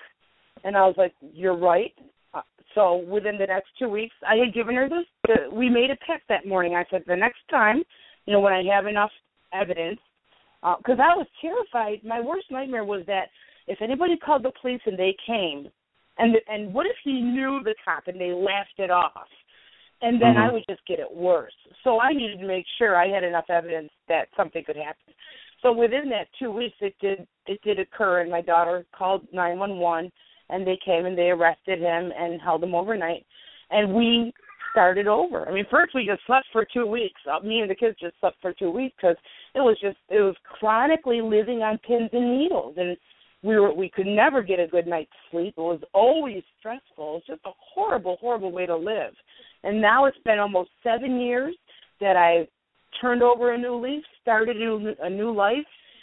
and 0.64 0.76
I 0.76 0.82
was 0.82 0.96
like, 0.98 1.14
"You're 1.34 1.58
right." 1.58 1.94
Uh, 2.34 2.42
so 2.76 2.98
within 2.98 3.38
the 3.38 3.48
next 3.48 3.70
two 3.78 3.90
weeks, 3.90 4.16
I 4.28 4.36
had 4.36 4.54
given 4.54 4.76
her 4.76 4.88
this. 4.88 5.06
The, 5.28 5.56
we 5.56 5.70
made 5.70 5.92
a 5.92 5.98
pact 6.06 6.24
that 6.30 6.48
morning. 6.48 6.76
I 6.76 6.86
said, 6.90 7.04
the 7.06 7.16
next 7.16 7.40
time, 7.50 7.84
you 8.26 8.34
know, 8.34 8.40
when 8.40 8.54
I 8.54 8.64
have 8.74 8.88
enough 8.88 9.12
evidence, 9.54 10.00
because 10.62 11.00
uh, 11.00 11.12
I 11.12 11.16
was 11.18 11.28
terrified. 11.42 12.04
My 12.06 12.22
worst 12.22 12.48
nightmare 12.52 12.86
was 12.86 13.04
that 13.08 13.26
if 13.68 13.82
anybody 13.82 14.16
called 14.18 14.44
the 14.44 14.52
police 14.62 14.82
and 14.86 14.98
they 14.98 15.16
came, 15.26 15.70
and 16.18 16.36
the, 16.36 16.40
and 16.48 16.74
what 16.74 16.86
if 16.86 16.96
he 17.04 17.20
knew 17.20 17.62
the 17.64 17.76
cop 17.84 18.08
and 18.08 18.20
they 18.20 18.32
laughed 18.32 18.78
it 18.78 18.92
off, 18.92 19.28
and 20.02 20.20
then 20.20 20.36
Mhm. 20.36 20.38
I 20.38 20.52
would 20.52 20.66
just 20.68 20.86
get 20.86 21.00
it 21.00 21.12
worse. 21.12 21.56
So 21.84 22.00
I 22.00 22.12
needed 22.14 22.40
to 22.40 22.46
make 22.46 22.68
sure 22.78 22.96
I 22.96 23.08
had 23.08 23.24
enough 23.24 23.50
evidence 23.50 23.92
that 24.08 24.30
something 24.36 24.64
could 24.64 24.78
happen. 24.78 25.14
So 25.62 25.72
within 25.72 26.10
that 26.10 26.32
two 26.34 26.52
weeks, 26.52 26.76
it 26.82 26.98
did 27.00 27.28
it 27.48 27.62
did 27.62 27.80
occur, 27.80 28.22
and 28.22 28.32
my 28.32 28.42
daughter 28.42 28.86
called 28.92 29.28
nine 29.32 29.60
one 29.60 29.78
one, 29.78 30.12
and 30.50 30.66
they 30.66 30.78
came 30.78 31.06
and 31.06 31.18
they 31.18 31.30
arrested 31.30 31.80
him 31.80 32.12
and 32.18 32.42
held 32.42 32.64
him 32.64 32.76
overnight, 32.76 33.26
and 33.70 33.94
we 33.94 34.34
started 34.72 35.08
over. 35.08 35.48
I 35.48 35.52
mean, 35.52 35.66
first 35.70 35.94
we 35.94 36.06
just 36.06 36.26
slept 36.26 36.48
for 36.52 36.66
two 36.66 36.86
weeks. 36.88 37.20
Uh, 37.30 37.40
me 37.42 37.60
and 37.60 37.70
the 37.70 37.76
kids 37.76 37.98
just 38.00 38.20
slept 38.20 38.38
for 38.42 38.54
two 38.54 38.72
weeks 38.72 38.96
because 39.00 39.18
it 39.54 39.60
was 39.60 39.78
just 39.80 39.98
it 40.10 40.22
was 40.22 40.36
chronically 40.44 41.22
living 41.22 41.62
on 41.62 41.78
pins 41.80 42.10
and 42.14 42.40
needles, 42.40 42.76
and 42.78 42.98
we 43.44 43.60
were 43.60 43.74
we 43.74 43.90
could 43.90 44.08
never 44.08 44.42
get 44.42 44.60
a 44.60 44.68
good 44.68 44.88
night's 44.88 45.12
sleep. 45.30 45.54
It 45.58 45.62
was 45.62 45.82
always 45.94 46.44
stressful. 46.60 47.18
It's 47.18 47.28
just 47.28 47.46
a 47.46 47.52
horrible, 47.74 48.18
horrible 48.20 48.52
way 48.52 48.66
to 48.66 48.76
live. 48.76 49.14
And 49.64 49.82
now 49.82 50.06
it's 50.06 50.18
been 50.26 50.40
almost 50.40 50.70
seven 50.84 51.20
years 51.20 51.56
that 52.00 52.16
I've 52.16 52.48
turned 53.00 53.24
over 53.24 53.54
a 53.54 53.58
new 53.58 53.76
leaf, 53.76 54.04
started 54.22 54.58
a 54.58 55.10
new, 55.10 55.34
life, 55.34 55.58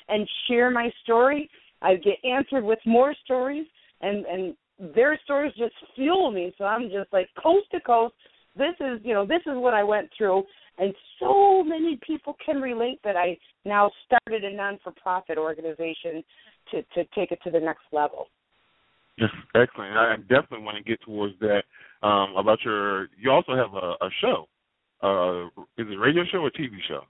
and 0.08 0.28
share 0.46 0.70
my 0.70 0.90
story. 1.02 1.50
I 1.82 1.96
get 1.96 2.14
answered 2.24 2.64
with 2.64 2.78
more 2.86 3.14
stories, 3.24 3.66
and 4.00 4.24
and 4.26 4.56
their 4.94 5.18
stories 5.24 5.52
just 5.58 5.74
fuel 5.94 6.30
me. 6.30 6.52
So 6.56 6.64
I'm 6.64 6.84
just 6.84 7.12
like 7.12 7.28
coast 7.40 7.66
to 7.72 7.80
coast. 7.80 8.14
This 8.56 8.74
is 8.80 9.00
you 9.04 9.12
know 9.14 9.26
this 9.26 9.42
is 9.46 9.54
what 9.54 9.74
I 9.74 9.84
went 9.84 10.08
through, 10.16 10.44
and 10.78 10.94
so 11.20 11.62
many 11.62 11.98
people 12.06 12.36
can 12.44 12.60
relate 12.60 13.00
that 13.04 13.16
I 13.16 13.38
now 13.64 13.90
started 14.06 14.44
a 14.44 14.56
non-for-profit 14.56 15.36
organization 15.38 16.24
to 16.70 16.82
to 16.94 17.04
take 17.14 17.32
it 17.32 17.40
to 17.44 17.50
the 17.50 17.60
next 17.60 17.84
level. 17.92 18.26
Excellent. 19.54 19.96
I 19.96 20.16
definitely 20.28 20.62
want 20.62 20.76
to 20.76 20.82
get 20.88 21.00
towards 21.02 21.34
that. 21.40 21.62
Um, 22.02 22.36
about 22.36 22.58
your, 22.64 23.08
you 23.20 23.30
also 23.30 23.56
have 23.56 23.74
a, 23.74 23.94
a 24.00 24.10
show. 24.20 24.46
Uh, 25.02 25.46
is 25.80 25.86
it 25.90 25.94
a 25.94 25.98
radio 25.98 26.22
show 26.30 26.38
or 26.38 26.50
TV 26.50 26.70
show? 26.86 27.02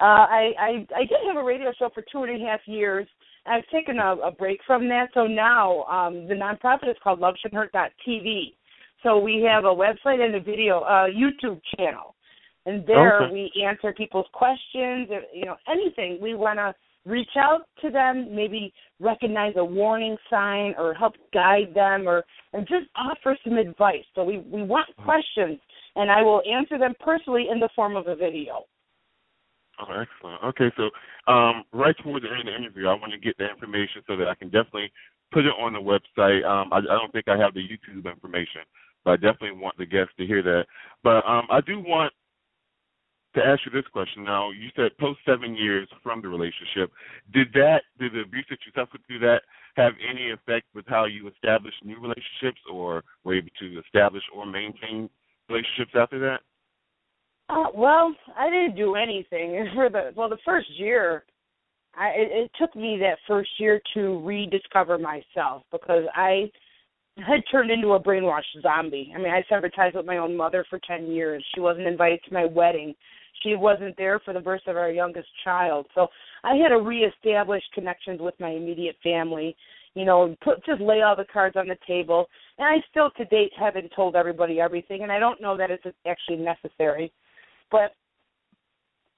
Uh, 0.00 0.26
I, 0.28 0.52
I 0.58 0.86
I 0.96 1.00
did 1.00 1.18
have 1.28 1.36
a 1.36 1.44
radio 1.44 1.72
show 1.78 1.88
for 1.94 2.02
two 2.10 2.24
and 2.24 2.42
a 2.42 2.44
half 2.44 2.60
years. 2.66 3.06
I've 3.46 3.66
taken 3.72 3.98
a, 3.98 4.16
a 4.16 4.30
break 4.32 4.58
from 4.66 4.88
that, 4.88 5.10
so 5.14 5.26
now 5.28 5.84
um, 5.84 6.26
the 6.26 6.34
nonprofit 6.34 6.90
is 6.90 6.96
called 7.02 7.20
LoveShouldn't.tv. 7.20 8.54
So 9.04 9.18
we 9.18 9.44
have 9.48 9.64
a 9.64 9.68
website 9.68 10.20
and 10.24 10.34
a 10.34 10.40
video, 10.40 10.80
uh, 10.80 11.06
YouTube 11.06 11.60
channel, 11.76 12.14
and 12.66 12.84
there 12.86 13.22
Okay. 13.24 13.32
we 13.32 13.64
answer 13.64 13.92
people's 13.92 14.26
questions. 14.32 15.08
You 15.32 15.44
know, 15.44 15.56
anything 15.68 16.18
we 16.20 16.34
want 16.34 16.58
to 16.58 16.74
reach 17.04 17.30
out 17.36 17.62
to 17.80 17.90
them, 17.90 18.34
maybe 18.34 18.72
recognize 19.00 19.54
a 19.56 19.64
warning 19.64 20.16
sign, 20.30 20.74
or 20.78 20.94
help 20.94 21.14
guide 21.32 21.74
them, 21.74 22.08
or 22.08 22.24
and 22.52 22.66
just 22.66 22.86
offer 22.96 23.36
some 23.44 23.58
advice. 23.58 24.04
So 24.14 24.24
we 24.24 24.38
we 24.38 24.62
want 24.62 24.88
questions, 24.96 25.58
and 25.96 26.10
I 26.10 26.22
will 26.22 26.42
answer 26.50 26.78
them 26.78 26.94
personally 27.00 27.46
in 27.50 27.58
the 27.58 27.68
form 27.74 27.96
of 27.96 28.06
a 28.06 28.16
video. 28.16 28.64
Oh, 29.80 30.00
excellent. 30.00 30.42
Okay, 30.44 30.70
so 30.76 30.90
um, 31.32 31.64
right 31.72 31.96
towards 32.02 32.24
the 32.24 32.30
end 32.30 32.40
of 32.40 32.46
the 32.46 32.54
interview, 32.54 32.86
I 32.86 32.94
want 32.94 33.12
to 33.12 33.18
get 33.18 33.36
the 33.38 33.48
information 33.48 34.02
so 34.06 34.16
that 34.16 34.28
I 34.28 34.34
can 34.34 34.48
definitely 34.48 34.92
put 35.32 35.46
it 35.46 35.54
on 35.58 35.72
the 35.72 35.80
website. 35.80 36.44
Um, 36.44 36.72
I, 36.72 36.78
I 36.78 36.98
don't 36.98 37.10
think 37.10 37.26
I 37.26 37.38
have 37.38 37.54
the 37.54 37.60
YouTube 37.60 38.04
information, 38.04 38.62
but 39.04 39.12
I 39.12 39.16
definitely 39.16 39.58
want 39.58 39.78
the 39.78 39.86
guests 39.86 40.12
to 40.18 40.26
hear 40.26 40.42
that. 40.42 40.66
But 41.02 41.26
um, 41.26 41.46
I 41.50 41.60
do 41.62 41.80
want 41.80 42.12
to 43.34 43.40
ask 43.44 43.60
you 43.64 43.72
this 43.72 43.88
question. 43.92 44.24
Now, 44.24 44.50
you 44.50 44.68
said 44.76 44.96
post 44.98 45.20
seven 45.26 45.54
years 45.56 45.88
from 46.02 46.20
the 46.22 46.28
relationship, 46.28 46.92
did 47.32 47.48
that, 47.54 47.82
did 47.98 48.12
the 48.12 48.20
abuse 48.20 48.46
that 48.50 48.58
you 48.66 48.72
suffered 48.74 49.00
through 49.06 49.20
that 49.20 49.42
have 49.76 49.92
any 50.08 50.30
effect 50.30 50.66
with 50.74 50.84
how 50.86 51.06
you 51.06 51.28
established 51.28 51.76
new 51.84 51.98
relationships, 51.98 52.60
or 52.70 53.02
were 53.24 53.36
able 53.36 53.48
to 53.58 53.80
establish 53.80 54.22
or 54.34 54.44
maintain 54.44 55.08
relationships 55.48 55.92
after 55.94 56.18
that? 56.20 56.40
Uh, 57.48 57.66
well, 57.74 58.14
I 58.36 58.48
didn't 58.50 58.76
do 58.76 58.94
anything 58.94 59.68
for 59.74 59.90
the 59.90 60.12
well 60.16 60.28
the 60.28 60.38
first 60.44 60.68
year. 60.78 61.24
I 61.94 62.08
it, 62.08 62.28
it 62.32 62.50
took 62.58 62.74
me 62.74 62.98
that 63.00 63.18
first 63.26 63.50
year 63.58 63.80
to 63.94 64.20
rediscover 64.24 64.98
myself 64.98 65.62
because 65.70 66.04
I 66.14 66.50
had 67.18 67.42
turned 67.50 67.70
into 67.70 67.92
a 67.92 68.00
brainwashed 68.00 68.62
zombie. 68.62 69.12
I 69.14 69.18
mean, 69.18 69.32
I 69.32 69.44
severed 69.48 69.74
ties 69.74 69.92
with 69.94 70.06
my 70.06 70.16
own 70.16 70.36
mother 70.36 70.64
for 70.70 70.78
ten 70.86 71.06
years. 71.08 71.44
She 71.54 71.60
wasn't 71.60 71.86
invited 71.86 72.20
to 72.24 72.34
my 72.34 72.46
wedding. 72.46 72.94
She 73.42 73.54
wasn't 73.54 73.96
there 73.96 74.20
for 74.20 74.32
the 74.32 74.40
birth 74.40 74.62
of 74.66 74.76
our 74.76 74.90
youngest 74.90 75.28
child. 75.44 75.86
So 75.94 76.08
I 76.44 76.54
had 76.56 76.68
to 76.68 76.78
reestablish 76.78 77.62
connections 77.74 78.20
with 78.20 78.34
my 78.40 78.50
immediate 78.50 78.96
family. 79.02 79.56
You 79.94 80.04
know, 80.04 80.34
put 80.42 80.64
just 80.64 80.80
lay 80.80 81.02
all 81.02 81.16
the 81.16 81.26
cards 81.30 81.56
on 81.56 81.68
the 81.68 81.76
table. 81.86 82.26
And 82.58 82.66
I 82.66 82.84
still, 82.90 83.10
to 83.16 83.24
date, 83.26 83.52
haven't 83.58 83.92
told 83.94 84.16
everybody 84.16 84.60
everything, 84.60 85.02
and 85.02 85.12
I 85.12 85.18
don't 85.18 85.40
know 85.40 85.56
that 85.56 85.70
it's 85.70 85.84
actually 86.06 86.38
necessary. 86.38 87.12
But 87.70 87.94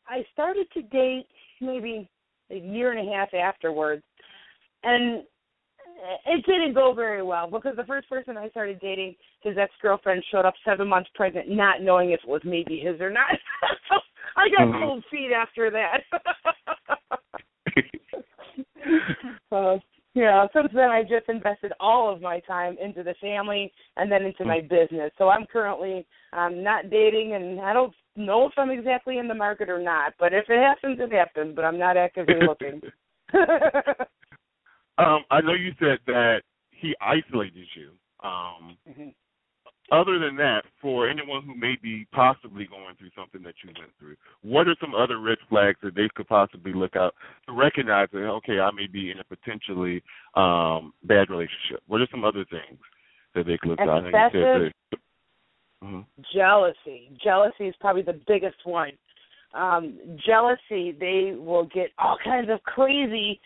I 0.07 0.25
started 0.33 0.67
to 0.75 0.83
date 0.83 1.27
maybe 1.61 2.09
a 2.51 2.57
year 2.57 2.93
and 2.93 3.09
a 3.09 3.13
half 3.13 3.33
afterwards, 3.33 4.03
and 4.83 5.25
it 6.27 6.45
didn't 6.47 6.75
go 6.75 6.93
very 6.93 7.23
well 7.23 7.49
because 7.51 7.77
the 7.77 7.85
first 7.85 8.09
person 8.09 8.37
I 8.37 8.49
started 8.51 8.81
dating, 8.81 9.15
his 9.43 9.57
ex 9.59 9.73
girlfriend, 9.81 10.23
showed 10.31 10.45
up 10.45 10.55
seven 10.65 10.89
months 10.89 11.11
pregnant, 11.15 11.49
not 11.49 11.83
knowing 11.83 12.11
if 12.11 12.21
it 12.23 12.29
was 12.29 12.43
maybe 12.45 12.79
his 12.79 13.01
or 13.01 13.11
not. 13.11 13.27
so 14.45 14.45
I 14.45 14.65
got 14.65 14.75
Mhm. 14.75 14.81
cold 14.81 15.05
feet 15.11 15.33
after 15.33 15.71
that. 15.71 16.03
uh, 19.53 19.79
yeah, 20.15 20.47
since 20.53 20.73
then 20.73 20.91
I 20.91 21.03
just 21.03 21.29
invested 21.29 21.73
all 21.81 22.13
of 22.13 22.21
my 22.21 22.41
time 22.41 22.77
into 22.79 23.03
the 23.03 23.15
family 23.15 23.73
and 23.97 24.11
then 24.11 24.25
into 24.25 24.45
my 24.45 24.61
business. 24.61 25.13
So 25.19 25.29
I'm 25.29 25.47
currently 25.47 26.07
um 26.33 26.63
not 26.63 26.91
dating 26.91 27.35
and 27.35 27.61
I 27.61 27.73
don't 27.73 27.95
know 28.17 28.47
if 28.47 28.53
I'm 28.57 28.71
exactly 28.71 29.19
in 29.19 29.29
the 29.29 29.35
market 29.35 29.69
or 29.69 29.81
not. 29.81 30.15
But 30.19 30.33
if 30.33 30.49
it 30.49 30.59
happens, 30.59 30.99
it 31.01 31.13
happens. 31.13 31.57
But 31.57 31.65
I'm 31.65 31.79
not 31.79 31.97
actively 31.97 32.41
looking. 32.47 32.81
Um, 34.97 35.25
I 35.31 35.41
know 35.41 35.55
you 35.55 35.75
said 35.81 35.99
that 36.07 36.43
he 36.71 36.95
isolated 37.01 37.67
you. 37.75 37.93
Um, 38.23 38.79
Mhm. 38.89 39.13
Other 39.95 40.19
than 40.19 40.37
that, 40.37 40.63
for 40.81 41.09
anyone 41.09 41.43
who 41.45 41.55
may 41.55 41.77
be 41.83 42.07
possibly 42.13 42.67
going 42.67 42.95
through 42.99 43.11
something 43.17 43.43
that 43.43 43.55
you 43.63 43.71
went 43.79 43.91
through, 43.99 44.17
what 44.43 44.69
are 44.69 44.77
some 44.81 44.95
other 44.95 45.21
red 45.21 45.39
flags 45.49 45.79
that 45.83 45.95
they 45.95 46.09
could 46.15 46.29
possibly 46.29 46.73
look 46.73 46.97
out 46.97 47.15
to 47.47 47.53
recognize 47.53 48.09
that 48.13 48.27
okay, 48.27 48.61
I 48.61 48.71
may 48.73 48.87
be 48.87 49.11
in 49.11 49.21
a 49.21 49.25
potentially 49.25 50.03
um, 50.35 50.93
bad 51.05 51.31
relationship? 51.31 51.83
What 51.87 52.01
are 52.01 52.09
some 52.11 52.25
other 52.25 52.45
things 52.51 52.79
that 53.35 53.47
they 53.47 53.57
could 53.59 53.71
look 53.71 53.81
out? 53.81 53.89
I 53.89 54.01
know 54.01 54.07
you 54.07 54.13
said 54.13 54.43
Excessive 54.43 54.73
Mhm. 55.85 56.07
jealousy. 56.33 57.11
Jealousy 57.23 57.69
is 57.69 57.77
probably 57.77 58.03
the 58.03 58.21
biggest 58.27 58.65
one. 58.65 58.93
Um, 59.53 59.99
jealousy, 60.17 60.93
they 60.93 61.33
will 61.37 61.65
get 61.67 61.93
all 61.99 62.17
kinds 62.25 62.49
of 62.49 62.63
crazy, 62.65 63.41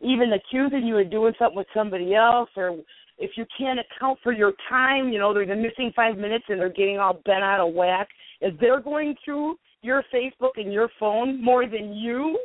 even 0.00 0.32
accusing 0.32 0.86
you 0.86 0.98
of 0.98 1.10
doing 1.10 1.34
something 1.38 1.56
with 1.56 1.68
somebody 1.72 2.14
else, 2.14 2.50
or 2.56 2.76
if 3.18 3.32
you 3.36 3.46
can't 3.56 3.78
account 3.78 4.18
for 4.22 4.32
your 4.32 4.52
time, 4.68 5.08
you 5.10 5.18
know, 5.18 5.32
there's 5.32 5.50
a 5.50 5.54
missing 5.54 5.92
five 5.94 6.16
minutes 6.16 6.44
and 6.48 6.58
they're 6.58 6.68
getting 6.68 6.98
all 6.98 7.20
bent 7.24 7.42
out 7.42 7.66
of 7.66 7.74
whack. 7.74 8.08
If 8.40 8.58
they're 8.58 8.80
going 8.80 9.14
through 9.24 9.56
your 9.82 10.02
Facebook 10.12 10.56
and 10.56 10.72
your 10.72 10.88
phone 10.98 11.42
more 11.42 11.66
than 11.66 11.94
you, 11.94 12.38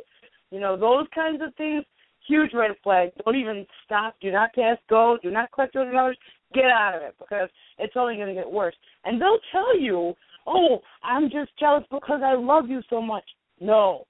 you 0.50 0.60
know, 0.60 0.76
those 0.76 1.06
kinds 1.14 1.42
of 1.42 1.54
things, 1.56 1.84
huge 2.26 2.52
red 2.54 2.72
flag. 2.82 3.10
Don't 3.24 3.36
even 3.36 3.66
stop. 3.84 4.14
Do 4.20 4.30
not 4.30 4.52
pass 4.54 4.78
go. 4.88 5.18
Do 5.22 5.30
not 5.30 5.50
collect 5.52 5.74
those 5.74 5.92
dollars. 5.92 6.18
Get 6.54 6.64
out 6.64 6.96
of 6.96 7.02
it 7.02 7.14
because 7.18 7.48
it's 7.78 7.94
only 7.96 8.16
going 8.16 8.28
to 8.28 8.34
get 8.34 8.50
worse. 8.50 8.74
And 9.04 9.20
they'll 9.20 9.38
tell 9.52 9.78
you, 9.78 10.14
"Oh, 10.46 10.80
I'm 11.02 11.30
just 11.30 11.56
jealous 11.58 11.84
because 11.90 12.22
I 12.24 12.34
love 12.34 12.68
you 12.68 12.82
so 12.90 13.00
much." 13.00 13.24
No, 13.60 14.06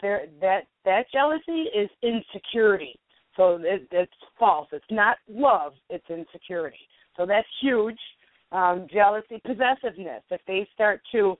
there 0.00 0.26
that 0.40 0.66
that 0.84 1.04
jealousy 1.12 1.68
is 1.74 1.90
insecurity. 2.02 2.98
So 3.36 3.58
it, 3.62 3.88
it's 3.90 4.12
false. 4.38 4.68
It's 4.72 4.84
not 4.90 5.16
love. 5.28 5.72
It's 5.90 6.08
insecurity. 6.08 6.78
So 7.16 7.26
that's 7.26 7.46
huge. 7.60 7.98
Um, 8.52 8.86
jealousy, 8.92 9.40
possessiveness. 9.44 10.22
If 10.30 10.40
they 10.46 10.68
start 10.74 11.00
to 11.12 11.36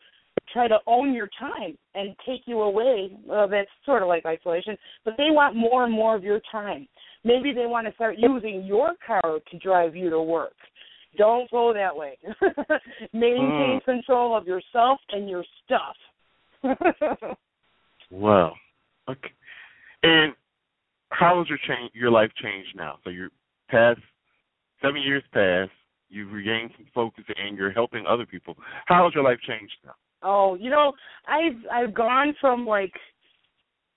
try 0.53 0.69
to 0.69 0.79
own 0.87 1.15
your 1.15 1.29
time 1.39 1.79
and 1.95 2.17
take 2.27 2.43
you 2.47 2.63
away, 2.63 3.17
well, 3.25 3.49
that's 3.49 3.71
sort 3.87 4.03
of 4.03 4.09
like 4.09 4.27
isolation. 4.27 4.77
But 5.05 5.15
they 5.17 5.31
want 5.31 5.57
more 5.57 5.85
and 5.85 5.93
more 5.93 6.17
of 6.17 6.25
your 6.25 6.41
time. 6.51 6.89
Maybe 7.25 7.53
they 7.53 7.67
want 7.67 7.87
to 7.87 7.95
start 7.95 8.17
using 8.19 8.65
your 8.65 8.95
car 9.07 9.23
to 9.23 9.59
drive 9.59 9.95
you 9.95 10.11
to 10.11 10.21
work. 10.21 10.55
Don't 11.17 11.51
go 11.51 11.73
that 11.73 11.95
way. 11.95 12.19
Maintain 13.13 13.81
mm. 13.81 13.85
control 13.85 14.37
of 14.37 14.47
yourself 14.47 14.99
and 15.11 15.29
your 15.29 15.45
stuff. 15.65 15.97
wow. 18.11 18.53
Okay. 19.09 19.31
And 20.03 20.35
how 21.19 21.39
has 21.39 21.49
your 21.49 21.59
change 21.67 21.91
your 21.95 22.11
life 22.11 22.31
changed 22.43 22.77
now? 22.77 22.99
So 23.05 23.11
you're 23.11 23.31
past 23.71 24.01
seven 24.83 25.03
years 25.03 25.23
past, 25.33 25.71
you've 26.09 26.33
regained 26.33 26.71
some 26.77 26.87
focus 26.95 27.25
and 27.37 27.57
you're 27.57 27.73
helping 27.73 28.05
other 28.07 28.27
people. 28.27 28.57
How 28.87 29.05
has 29.05 29.15
your 29.15 29.25
life 29.25 29.39
changed 29.47 29.75
now? 29.85 29.95
Oh, 30.23 30.55
you 30.55 30.71
know, 30.71 30.93
I've 31.29 31.61
I've 31.71 31.95
gone 31.95 32.35
from 32.41 32.67
like 32.67 32.93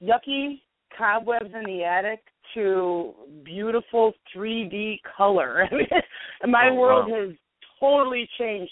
yucky 0.01 0.61
cobwebs 0.97 1.51
in 1.53 1.63
the 1.65 1.83
attic 1.83 2.19
to 2.53 3.13
beautiful 3.43 4.13
3D 4.35 4.99
color. 5.15 5.67
My 6.47 6.69
oh, 6.71 6.75
world 6.75 7.11
wow. 7.11 7.21
has 7.21 7.35
totally 7.79 8.27
changed. 8.39 8.71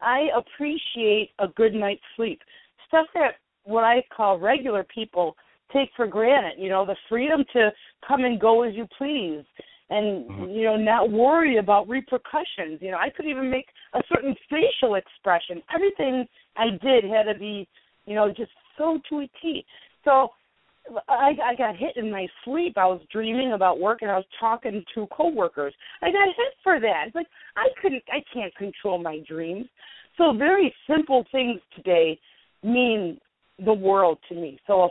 I 0.00 0.28
appreciate 0.36 1.30
a 1.38 1.48
good 1.48 1.74
night's 1.74 2.02
sleep. 2.16 2.40
Stuff 2.88 3.06
that 3.14 3.32
what 3.64 3.84
I 3.84 4.02
call 4.14 4.38
regular 4.38 4.84
people 4.84 5.36
take 5.72 5.90
for 5.96 6.06
granted. 6.06 6.54
You 6.58 6.68
know, 6.68 6.86
the 6.86 6.96
freedom 7.08 7.44
to 7.52 7.70
come 8.06 8.24
and 8.24 8.40
go 8.40 8.62
as 8.62 8.74
you 8.74 8.86
please, 8.98 9.44
and 9.90 10.28
mm-hmm. 10.28 10.50
you 10.50 10.64
know, 10.64 10.76
not 10.76 11.10
worry 11.10 11.58
about 11.58 11.88
repercussions. 11.88 12.80
You 12.80 12.90
know, 12.90 12.98
I 12.98 13.10
could 13.10 13.26
even 13.26 13.50
make 13.50 13.66
a 13.94 14.00
certain 14.12 14.34
facial 14.50 14.96
expression. 14.96 15.62
Everything 15.74 16.26
I 16.56 16.70
did 16.82 17.04
had 17.04 17.32
to 17.32 17.38
be, 17.38 17.68
you 18.06 18.14
know, 18.14 18.28
just 18.28 18.50
so 18.78 18.98
to 19.10 19.20
a 19.20 19.30
T. 19.40 19.64
So 20.04 20.30
I, 21.08 21.32
I 21.44 21.54
got 21.56 21.76
hit 21.76 21.96
in 21.96 22.10
my 22.10 22.26
sleep. 22.44 22.74
I 22.76 22.86
was 22.86 23.00
dreaming 23.12 23.52
about 23.52 23.80
work, 23.80 24.02
and 24.02 24.10
I 24.10 24.16
was 24.16 24.26
talking 24.38 24.84
to 24.94 25.06
coworkers. 25.08 25.74
I 26.02 26.06
got 26.06 26.26
hit 26.28 26.54
for 26.62 26.80
that. 26.80 27.04
It's 27.06 27.16
like 27.16 27.26
I 27.56 27.66
couldn't, 27.80 28.02
I 28.08 28.22
can't 28.32 28.54
control 28.56 28.98
my 29.02 29.20
dreams. 29.26 29.66
So 30.16 30.32
very 30.32 30.74
simple 30.88 31.24
things 31.30 31.60
today 31.74 32.18
mean 32.62 33.18
the 33.64 33.72
world 33.72 34.18
to 34.28 34.34
me. 34.34 34.58
So 34.66 34.82
a 34.82 34.88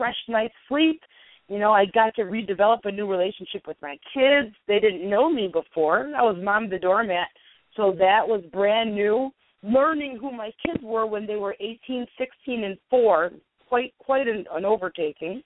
fresh 0.00 0.16
night's 0.28 0.54
sleep. 0.66 1.02
You 1.48 1.58
know, 1.58 1.72
I 1.72 1.84
got 1.84 2.14
to 2.14 2.22
redevelop 2.22 2.78
a 2.84 2.90
new 2.90 3.06
relationship 3.06 3.66
with 3.66 3.76
my 3.82 3.98
kids. 4.14 4.54
They 4.66 4.78
didn't 4.78 5.10
know 5.10 5.30
me 5.30 5.50
before. 5.52 6.10
I 6.16 6.22
was 6.22 6.38
mom 6.42 6.70
the 6.70 6.78
doormat, 6.78 7.28
so 7.76 7.92
that 7.98 8.26
was 8.26 8.42
brand 8.50 8.94
new. 8.94 9.30
Learning 9.62 10.16
who 10.18 10.32
my 10.32 10.52
kids 10.64 10.82
were 10.82 11.04
when 11.04 11.26
they 11.26 11.36
were 11.36 11.54
18, 11.60 12.06
16, 12.16 12.64
and 12.64 12.78
4, 12.88 13.30
quite 13.68 13.92
quite 13.98 14.26
an, 14.26 14.46
an 14.52 14.64
overtaking. 14.64 15.42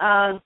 Uh, 0.00 0.38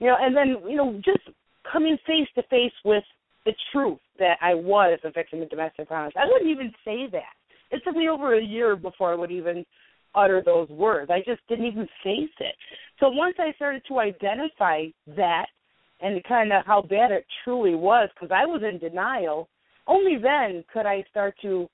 you 0.00 0.08
know, 0.08 0.16
and 0.18 0.36
then 0.36 0.56
you 0.68 0.76
know, 0.76 1.00
just 1.04 1.22
coming 1.70 1.96
face 2.04 2.26
to 2.34 2.42
face 2.44 2.72
with 2.84 3.04
the 3.44 3.52
truth 3.70 4.00
that 4.18 4.38
I 4.40 4.54
was 4.54 4.98
a 5.04 5.12
victim 5.12 5.40
of 5.40 5.50
domestic 5.50 5.88
violence. 5.88 6.14
I 6.18 6.26
wouldn't 6.26 6.50
even 6.50 6.72
say 6.84 7.06
that. 7.12 7.36
It 7.70 7.82
took 7.84 7.94
me 7.94 8.08
over 8.08 8.36
a 8.36 8.42
year 8.42 8.74
before 8.74 9.12
I 9.12 9.14
would 9.14 9.30
even 9.30 9.64
utter 10.14 10.42
those 10.44 10.68
words. 10.68 11.10
I 11.10 11.18
just 11.18 11.40
didn't 11.48 11.66
even 11.66 11.88
face 12.02 12.30
it. 12.40 12.54
So 13.00 13.08
once 13.08 13.36
I 13.38 13.52
started 13.54 13.82
to 13.88 13.98
identify 13.98 14.86
that 15.16 15.46
and 16.00 16.22
kind 16.24 16.52
of 16.52 16.64
how 16.66 16.82
bad 16.82 17.10
it 17.10 17.26
truly 17.44 17.74
was, 17.74 18.08
because 18.14 18.30
I 18.32 18.46
was 18.46 18.62
in 18.62 18.78
denial, 18.78 19.48
only 19.86 20.16
then 20.16 20.64
could 20.72 20.86
I 20.86 21.04
start 21.10 21.34
to 21.42 21.68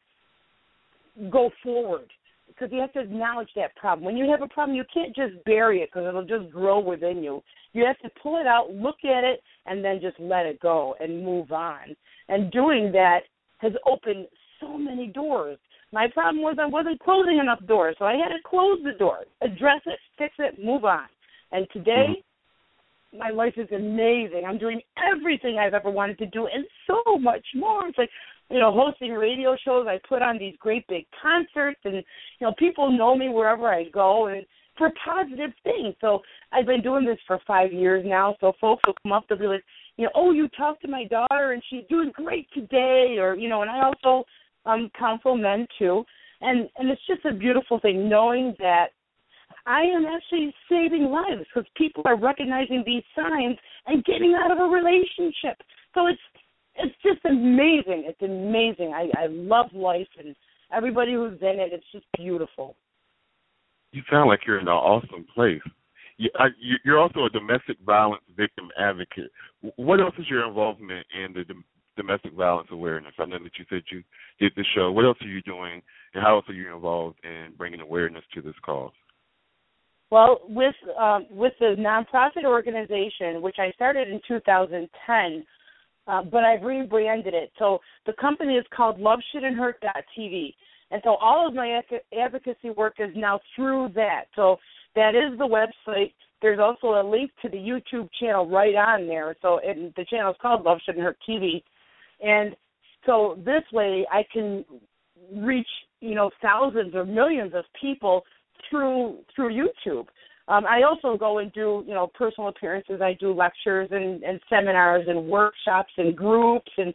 go 1.31 1.51
forward. 1.63 2.11
Because 2.49 2.69
you 2.73 2.81
have 2.81 2.93
to 2.93 3.01
acknowledge 3.01 3.49
that 3.57 3.75
problem. 3.75 4.05
When 4.05 4.17
you 4.17 4.31
have 4.31 4.43
a 4.43 4.49
problem, 4.49 4.77
you 4.77 4.85
can't 4.93 5.15
just 5.15 5.43
bury 5.45 5.81
it 5.81 5.91
because 5.93 6.07
it'll 6.07 6.25
just 6.25 6.53
grow 6.53 6.79
within 6.79 7.23
you. 7.23 7.43
You 7.73 7.85
have 7.85 7.99
to 7.99 8.11
pull 8.23 8.41
it 8.41 8.47
out, 8.47 8.71
look 8.71 8.99
at 9.05 9.25
it, 9.25 9.41
and 9.67 9.85
then 9.85 10.01
just 10.01 10.19
let 10.21 10.47
it 10.47 10.61
go 10.61 10.95
and 11.01 11.25
move 11.25 11.51
on. 11.51 11.97
And 12.29 12.53
doing 12.53 12.93
that 12.93 13.21
has 13.59 13.73
opened 13.87 14.27
so 14.61 14.79
many 14.79 15.09
doors 15.09 15.59
my 15.95 16.09
problem 16.13 16.43
was 16.43 16.57
I 16.61 16.67
wasn't 16.67 16.99
closing 16.99 17.39
enough 17.39 17.65
doors, 17.67 17.95
so 18.01 18.05
I 18.05 18.15
had 18.15 18.31
to 18.31 18.43
close 18.45 18.81
the 18.83 18.99
doors, 18.99 19.27
address 19.41 19.81
it, 19.87 19.99
fix 20.19 20.35
it, 20.41 20.63
move 20.63 20.85
on. 20.85 21.07
And 21.53 21.69
today, 21.73 22.17
mm-hmm. 23.13 23.19
my 23.19 23.31
life 23.31 23.55
is 23.57 23.69
amazing. 23.71 24.43
I'm 24.47 24.59
doing 24.59 24.81
everything 25.15 25.57
I've 25.57 25.73
ever 25.73 25.91
wanted 25.91 26.19
to 26.19 26.27
do 26.27 26.49
and 26.53 26.67
so 26.89 27.17
much 27.19 27.47
more. 27.55 27.87
It's 27.87 27.97
like, 27.97 28.11
you 28.51 28.59
know, 28.59 28.73
hosting 28.73 29.13
radio 29.13 29.57
shows. 29.65 29.87
I 29.89 30.01
put 30.09 30.21
on 30.21 30.37
these 30.37 30.57
great 30.59 30.85
big 30.89 31.07
concerts, 31.23 31.81
and 31.85 31.95
you 31.95 32.03
know, 32.41 32.53
people 32.59 32.91
know 32.91 33.17
me 33.17 33.29
wherever 33.29 33.69
I 33.69 33.85
go, 33.91 34.27
and 34.27 34.45
for 34.77 34.91
positive 35.05 35.53
things. 35.63 35.95
So 36.01 36.23
I've 36.53 36.67
been 36.67 36.83
doing 36.83 37.07
this 37.07 37.19
for 37.25 37.39
five 37.47 37.73
years 37.73 38.05
now. 38.05 38.35
So 38.41 38.53
folks 38.61 38.83
will 38.85 38.95
come 39.05 39.13
up 39.13 39.29
to 39.29 39.37
be 39.37 39.47
like, 39.47 39.65
you 39.97 40.07
know, 40.07 40.11
oh, 40.17 40.33
you 40.33 40.49
talked 40.49 40.83
to 40.83 40.89
my 40.89 41.05
daughter, 41.05 41.53
and 41.53 41.63
she's 41.71 41.85
doing 41.89 42.11
great 42.13 42.49
today, 42.53 43.17
or 43.21 43.37
you 43.37 43.49
know, 43.49 43.63
and 43.63 43.71
I 43.71 43.85
also 43.85 44.25
um, 44.67 44.91
counsel 44.99 45.37
men 45.37 45.67
too, 45.79 46.05
and 46.41 46.69
and 46.77 46.91
it's 46.91 47.07
just 47.07 47.25
a 47.25 47.33
beautiful 47.33 47.81
thing 47.81 48.09
knowing 48.09 48.55
that 48.59 48.89
I 49.67 49.83
am 49.83 50.05
actually 50.07 50.55
saving 50.69 51.05
lives 51.05 51.47
because 51.53 51.69
people 51.77 52.03
are 52.07 52.19
recognizing 52.19 52.83
these 52.85 53.03
signs 53.15 53.57
and 53.87 54.05
getting 54.05 54.37
out 54.43 54.51
of 54.51 54.59
a 54.59 54.65
relationship. 54.65 55.57
So 55.95 56.07
it's 56.07 56.21
it's 56.77 56.95
just 57.03 57.25
amazing. 57.25 58.05
It's 58.07 58.23
amazing. 58.23 58.93
I 58.95 59.11
I 59.17 59.27
love 59.29 59.67
life 59.73 60.09
and 60.19 60.35
everybody 60.75 61.15
who's 61.15 61.41
in 61.41 61.61
it. 61.61 61.73
It's 61.73 61.85
just 61.93 62.07
beautiful. 62.17 62.77
You 63.93 64.03
sound 64.11 64.29
like 64.29 64.41
you're 64.47 64.59
in 64.59 64.67
an 64.67 64.75
awesome 64.75 65.25
place. 65.35 65.63
You, 66.17 66.31
I, 66.39 66.47
you're 66.85 66.99
also 66.99 67.25
a 67.25 67.31
domestic 67.31 67.77
violence 67.85 68.23
victim 68.37 68.69
advocate. 68.79 69.31
What 69.77 70.01
else 70.01 70.15
is 70.19 70.29
your 70.29 70.47
involvement 70.47 71.07
in 71.15 71.33
the 71.33 71.45
domestic 71.97 72.33
violence 72.35 72.69
awareness. 72.71 73.13
I 73.19 73.25
know 73.25 73.39
that 73.43 73.53
you 73.59 73.65
said 73.69 73.83
you 73.91 74.03
did 74.41 74.53
the 74.57 74.65
show. 74.75 74.91
What 74.93 75.05
else 75.05 75.19
are 75.21 75.29
you 75.29 75.43
doing, 75.43 75.83
and 76.15 76.23
how 76.23 76.37
else 76.37 76.45
are 76.49 76.55
you 76.55 76.75
involved 76.75 77.19
in 77.25 77.53
bringing 77.57 77.81
awareness 77.81 78.25
to 78.35 78.43
this 78.43 78.55
cause? 78.65 78.93
Well, 80.11 80.41
with 80.49 80.75
um, 80.99 81.27
with 81.31 81.55
the 81.59 81.75
nonprofit 81.79 82.45
organization, 82.45 83.43
which 83.43 83.57
I 83.59 83.73
started 83.73 84.09
in 84.09 84.21
2010, 84.29 85.45
uh, 86.07 86.23
but 86.23 86.45
I've 86.45 86.63
rebranded 86.63 87.35
it. 87.35 87.51
So 87.59 87.79
the 88.07 88.13
company 88.21 88.55
is 88.55 88.65
called 88.75 89.01
Love 89.01 89.19
Shouldn't 89.33 89.57
Hurt 89.57 89.83
TV, 90.17 90.55
and 90.91 91.01
so 91.05 91.17
all 91.21 91.49
of 91.49 91.55
my 91.55 91.81
advocacy 92.17 92.71
work 92.77 92.95
is 92.99 93.11
now 93.17 93.41
through 93.57 93.89
that. 93.95 94.27
So 94.37 94.59
that 94.95 95.15
is 95.15 95.37
the 95.39 95.47
website. 95.47 96.13
There's 96.43 96.61
also 96.61 97.01
a 97.01 97.03
link 97.03 97.31
to 97.43 97.49
the 97.49 97.57
YouTube 97.57 98.09
channel 98.21 98.49
right 98.49 98.75
on 98.75 99.07
there. 99.09 99.35
So 99.41 99.61
it, 99.63 99.97
the 99.97 100.05
channel 100.05 100.31
is 100.31 100.37
called 100.41 100.65
Love 100.65 100.79
Shouldn't 100.85 101.03
Hurt 101.03 101.19
TV, 101.29 101.63
and 102.25 102.57
so 103.07 103.39
this 103.45 103.63
way 103.73 104.07
I 104.11 104.25
can 104.33 104.65
reach, 105.37 105.69
you 106.01 106.15
know, 106.15 106.31
thousands 106.43 106.95
or 106.95 107.05
millions 107.05 107.53
of 107.55 107.65
people 107.81 108.23
through 108.71 109.19
through 109.35 109.51
YouTube. 109.51 110.07
Um, 110.47 110.65
I 110.67 110.83
also 110.83 111.17
go 111.17 111.39
and 111.39 111.53
do, 111.53 111.83
you 111.87 111.95
know, 111.95 112.07
personal 112.15 112.49
appearances. 112.49 113.01
I 113.01 113.17
do 113.19 113.33
lectures 113.33 113.89
and, 113.91 114.23
and 114.23 114.39
seminars 114.51 115.07
and 115.09 115.27
workshops 115.27 115.93
and 115.97 116.15
groups 116.15 116.71
and 116.77 116.93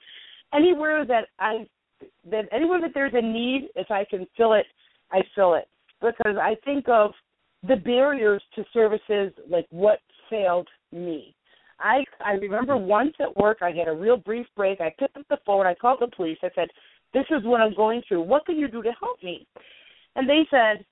anywhere 0.54 1.06
that 1.06 1.28
I 1.40 1.68
that 2.32 2.46
anywhere 2.52 2.82
that 2.82 2.92
there's 2.94 3.14
a 3.16 3.22
need, 3.22 3.70
if 3.76 3.90
I 3.92 4.06
can 4.10 4.28
fill 4.38 4.54
it, 4.54 4.66
I 5.12 5.22
fill 5.36 5.56
it. 5.56 5.68
Because 6.00 6.38
I 6.42 6.56
think 6.64 6.88
of 6.88 7.12
the 7.68 7.76
barriers 7.76 8.42
to 8.56 8.64
services 8.72 9.34
like 9.50 9.66
what 9.70 10.00
failed 10.30 10.68
me. 10.92 11.36
I 11.80 12.04
I 12.24 12.34
remember 12.34 12.78
once 12.78 13.14
at 13.20 13.36
work 13.38 13.60
I 13.62 13.72
had 13.72 13.88
a 13.88 13.94
real 13.94 14.18
brief 14.18 14.48
break. 14.56 14.82
I 14.82 14.94
picked 15.00 15.18
up 15.18 15.28
the 15.30 15.38
phone, 15.46 15.66
I 15.66 15.76
called 15.76 16.00
the 16.02 16.08
police. 16.16 16.38
I 16.44 16.50
said, 16.56 16.70
"This 17.14 17.26
is 17.32 17.44
what 17.44 17.62
I'm 17.62 17.74
going 17.74 18.02
through. 18.08 18.22
What 18.22 18.46
can 18.46 18.58
you 18.58 18.68
do 18.68 18.82
to 18.82 18.92
help 19.00 19.22
me?" 19.24 19.48
And 20.16 20.30
they 20.30 20.46
said, 20.50 20.86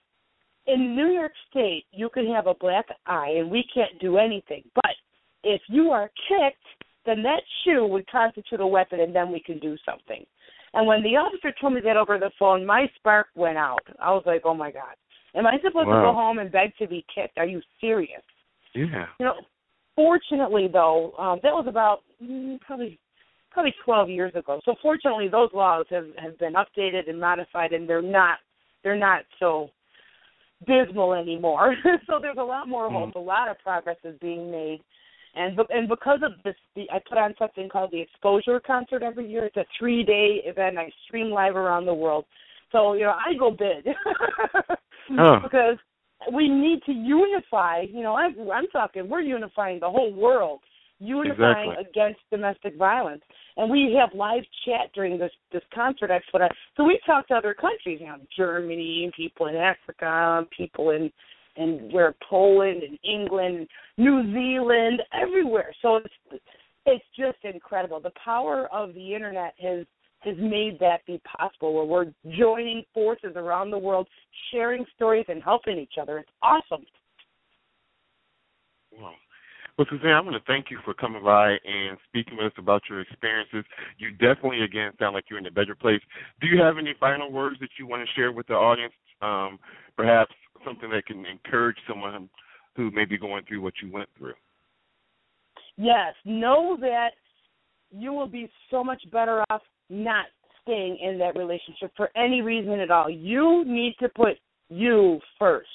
"In 0.65 0.95
New 0.95 1.07
York 1.07 1.33
State, 1.49 1.85
you 1.91 2.09
can 2.09 2.27
have 2.27 2.47
a 2.47 2.53
black 2.55 2.85
eye 3.05 3.35
and 3.37 3.51
we 3.51 3.63
can't 3.73 3.99
do 3.99 4.17
anything. 4.17 4.63
But 4.75 4.95
if 5.43 5.61
you 5.67 5.91
are 5.91 6.09
kicked, 6.27 6.85
then 7.05 7.23
that 7.23 7.41
shoe 7.63 7.85
would 7.85 8.05
constitute 8.07 8.59
a 8.59 8.67
weapon, 8.67 8.99
and 8.99 9.15
then 9.15 9.31
we 9.31 9.39
can 9.39 9.59
do 9.59 9.77
something. 9.85 10.25
And 10.73 10.85
when 10.85 11.01
the 11.01 11.15
officer 11.15 11.53
told 11.59 11.73
me 11.73 11.81
that 11.81 11.97
over 11.97 12.19
the 12.19 12.31
phone, 12.37 12.65
my 12.65 12.87
spark 12.97 13.27
went 13.35 13.57
out. 13.57 13.81
I 13.99 14.11
was 14.11 14.23
like, 14.25 14.41
oh 14.43 14.53
my 14.53 14.71
god, 14.71 14.95
am 15.33 15.47
I 15.47 15.57
supposed 15.57 15.87
wow. 15.87 15.95
to 15.95 16.07
go 16.07 16.13
home 16.13 16.39
and 16.39 16.51
beg 16.51 16.75
to 16.77 16.87
be 16.87 17.05
kicked? 17.13 17.37
Are 17.37 17.45
you 17.45 17.61
serious? 17.79 18.21
Yeah. 18.75 19.05
You 19.19 19.25
know, 19.25 19.35
fortunately 19.97 20.69
though, 20.71 21.11
um, 21.19 21.39
that 21.43 21.51
was 21.51 21.65
about 21.67 22.03
mm, 22.23 22.57
probably 22.61 22.97
probably 23.51 23.73
12 23.83 24.09
years 24.09 24.31
ago. 24.35 24.61
So 24.63 24.75
fortunately, 24.81 25.27
those 25.27 25.49
laws 25.53 25.87
have 25.89 26.05
have 26.17 26.37
been 26.39 26.53
updated 26.53 27.09
and 27.09 27.19
modified, 27.19 27.73
and 27.73 27.89
they're 27.89 28.01
not 28.01 28.37
they're 28.83 28.95
not 28.95 29.23
so 29.39 29.69
dismal 30.65 31.13
anymore. 31.13 31.75
so 32.07 32.19
there's 32.21 32.37
a 32.39 32.43
lot 32.43 32.69
more 32.69 32.89
hope. 32.89 33.09
Mm-hmm. 33.09 33.19
A 33.19 33.21
lot 33.21 33.49
of 33.49 33.57
progress 33.59 33.97
is 34.03 34.17
being 34.21 34.51
made, 34.51 34.79
and 35.35 35.59
and 35.69 35.89
because 35.89 36.19
of 36.23 36.31
this, 36.43 36.55
the, 36.75 36.83
I 36.91 36.99
put 37.09 37.17
on 37.17 37.33
something 37.39 37.67
called 37.67 37.91
the 37.91 38.01
Exposure 38.01 38.59
Concert 38.59 39.01
every 39.01 39.27
year. 39.27 39.45
It's 39.45 39.57
a 39.57 39.65
three 39.79 40.03
day 40.03 40.41
event. 40.45 40.77
I 40.77 40.91
stream 41.07 41.31
live 41.31 41.55
around 41.55 41.87
the 41.87 41.93
world. 41.93 42.25
So 42.71 42.93
you 42.93 43.05
know, 43.05 43.11
I 43.13 43.33
go 43.37 43.49
big 43.49 43.93
oh. 45.19 45.39
because 45.41 45.77
we 46.33 46.49
need 46.49 46.81
to 46.85 46.91
unify. 46.91 47.81
You 47.81 48.03
know, 48.03 48.15
I'm, 48.15 48.35
I'm 48.51 48.67
talking. 48.67 49.09
We're 49.09 49.21
unifying 49.21 49.79
the 49.79 49.89
whole 49.89 50.13
world, 50.13 50.61
unifying 50.99 51.71
Exactly. 51.71 51.85
against 51.89 52.19
domestic 52.31 52.77
violence. 52.77 53.21
And 53.55 53.69
we 53.69 53.97
have 53.99 54.09
live 54.17 54.43
chat 54.65 54.91
during 54.93 55.17
this 55.17 55.31
this 55.51 55.63
concert 55.73 56.09
expo. 56.09 56.47
So 56.75 56.83
we 56.83 56.99
talk 57.05 57.27
to 57.27 57.35
other 57.35 57.53
countries, 57.53 57.99
you 58.01 58.07
know, 58.07 58.17
Germany, 58.35 59.11
people 59.15 59.47
in 59.47 59.55
Africa, 59.55 60.45
people 60.55 60.91
in 60.91 61.11
and 61.55 61.91
where 61.91 62.13
Poland 62.29 62.83
and 62.83 62.99
England, 63.03 63.67
New 63.97 64.31
Zealand, 64.31 65.01
everywhere. 65.13 65.73
So 65.81 65.97
it's 65.97 66.41
it's 66.85 67.05
just 67.17 67.37
incredible. 67.43 67.99
The 67.99 68.11
power 68.23 68.67
of 68.71 68.93
the 68.93 69.13
internet 69.13 69.53
has 69.61 69.85
has 70.27 70.37
made 70.39 70.77
that 70.79 71.05
be 71.07 71.21
possible 71.37 71.73
where 71.73 71.85
we're 71.85 72.35
joining 72.37 72.83
forces 72.93 73.33
around 73.35 73.71
the 73.71 73.77
world, 73.77 74.07
sharing 74.51 74.85
stories 74.95 75.25
and 75.29 75.41
helping 75.41 75.77
each 75.77 75.93
other. 75.99 76.17
It's 76.19 76.29
awesome. 76.41 76.85
Wow. 78.91 79.13
Well, 79.77 79.87
Suzanne, 79.91 80.11
I 80.11 80.21
want 80.21 80.35
to 80.35 80.51
thank 80.51 80.71
you 80.71 80.79
for 80.83 80.95
coming 80.95 81.23
by 81.23 81.51
and 81.51 81.97
speaking 82.07 82.35
with 82.35 82.47
us 82.47 82.57
about 82.57 82.81
your 82.89 83.01
experiences. 83.01 83.63
You 83.99 84.11
definitely, 84.11 84.63
again, 84.63 84.91
sound 84.99 85.13
like 85.13 85.25
you're 85.29 85.37
in 85.37 85.45
a 85.45 85.51
better 85.51 85.75
place. 85.75 86.01
Do 86.41 86.47
you 86.47 86.59
have 86.61 86.79
any 86.79 86.95
final 86.99 87.31
words 87.31 87.57
that 87.59 87.69
you 87.77 87.85
want 87.85 88.05
to 88.05 88.13
share 88.15 88.31
with 88.31 88.47
the 88.47 88.55
audience? 88.55 88.93
Um, 89.21 89.59
perhaps 89.95 90.33
something 90.65 90.89
that 90.89 91.05
can 91.05 91.25
encourage 91.25 91.77
someone 91.87 92.27
who 92.75 92.89
may 92.91 93.05
be 93.05 93.19
going 93.19 93.43
through 93.47 93.61
what 93.61 93.73
you 93.81 93.91
went 93.91 94.09
through. 94.17 94.33
Yes, 95.77 96.15
know 96.25 96.75
that 96.81 97.11
you 97.91 98.11
will 98.13 98.27
be 98.27 98.49
so 98.71 98.83
much 98.83 99.03
better 99.11 99.43
off 99.51 99.61
not 99.89 100.25
staying 100.63 100.97
in 101.01 101.17
that 101.19 101.35
relationship 101.35 101.91
for 101.95 102.09
any 102.15 102.41
reason 102.41 102.79
at 102.79 102.91
all. 102.91 103.09
You 103.09 103.63
need 103.65 103.95
to 103.99 104.09
put 104.09 104.37
you 104.69 105.19
first. 105.39 105.67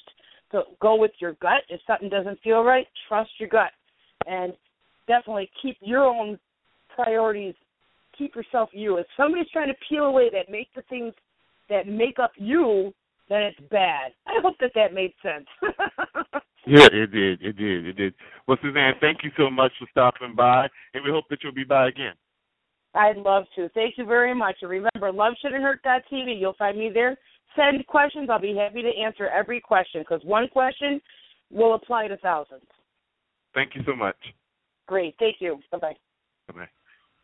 So 0.50 0.64
go 0.80 0.96
with 0.96 1.12
your 1.18 1.32
gut. 1.40 1.62
If 1.68 1.80
something 1.86 2.10
doesn't 2.10 2.40
feel 2.42 2.62
right, 2.62 2.86
trust 3.08 3.30
your 3.38 3.48
gut. 3.48 3.70
And 4.26 4.52
definitely 5.08 5.50
keep 5.62 5.76
your 5.80 6.04
own 6.04 6.38
priorities. 6.94 7.54
Keep 8.18 8.36
yourself 8.36 8.68
you. 8.72 8.98
If 8.98 9.06
somebody's 9.16 9.50
trying 9.50 9.68
to 9.68 9.74
peel 9.88 10.04
away 10.04 10.28
that 10.32 10.50
make 10.50 10.68
the 10.76 10.82
things 10.82 11.14
that 11.70 11.88
make 11.88 12.18
up 12.18 12.32
you, 12.36 12.92
then 13.30 13.42
it's 13.42 13.60
bad. 13.70 14.12
I 14.26 14.40
hope 14.42 14.56
that 14.60 14.72
that 14.74 14.92
made 14.92 15.14
sense. 15.22 15.46
Yeah, 16.66 16.86
it 16.92 17.10
did. 17.10 17.42
It 17.42 17.56
did. 17.56 17.86
It 17.86 17.92
did. 17.94 18.14
Well, 18.46 18.56
Suzanne, 18.62 18.94
thank 19.00 19.24
you 19.24 19.30
so 19.36 19.50
much 19.50 19.72
for 19.78 19.86
stopping 19.90 20.34
by, 20.36 20.68
and 20.94 21.04
we 21.04 21.10
hope 21.10 21.24
that 21.30 21.40
you'll 21.42 21.52
be 21.52 21.64
by 21.64 21.88
again. 21.88 22.14
I'd 22.94 23.16
love 23.16 23.44
to. 23.56 23.68
Thank 23.70 23.96
you 23.96 24.04
very 24.04 24.34
much. 24.34 24.56
And 24.60 24.70
remember, 24.70 25.12
Love 25.12 25.34
Shouldn't 25.40 25.62
Hurt 25.62 25.82
TV. 25.84 26.38
You'll 26.38 26.54
find 26.54 26.78
me 26.78 26.90
there. 26.92 27.16
Send 27.56 27.86
questions. 27.86 28.28
I'll 28.30 28.40
be 28.40 28.56
happy 28.56 28.82
to 28.82 28.90
answer 29.02 29.28
every 29.28 29.60
question 29.60 30.02
because 30.02 30.20
one 30.24 30.48
question 30.48 31.00
will 31.50 31.74
apply 31.74 32.08
to 32.08 32.16
thousands. 32.18 32.66
Thank 33.54 33.74
you 33.74 33.82
so 33.86 33.94
much. 33.94 34.16
Great. 34.86 35.14
Thank 35.18 35.36
you. 35.40 35.58
Bye 35.70 35.78
bye. 35.78 35.96
Bye-bye. 36.48 36.68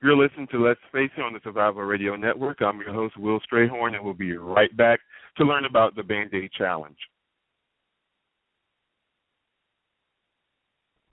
You're 0.02 0.16
listening 0.16 0.46
to 0.52 0.64
Let's 0.64 0.80
Face 0.92 1.10
It 1.16 1.22
on 1.22 1.32
the 1.32 1.40
Survival 1.42 1.82
Radio 1.82 2.14
Network. 2.14 2.62
I'm 2.62 2.78
your 2.78 2.92
host, 2.92 3.16
Will 3.18 3.40
Strayhorn, 3.40 3.94
and 3.96 4.04
we'll 4.04 4.14
be 4.14 4.36
right 4.36 4.74
back 4.76 5.00
to 5.38 5.44
learn 5.44 5.64
about 5.64 5.96
the 5.96 6.02
Band 6.02 6.32
Aid 6.32 6.52
Challenge. 6.56 6.96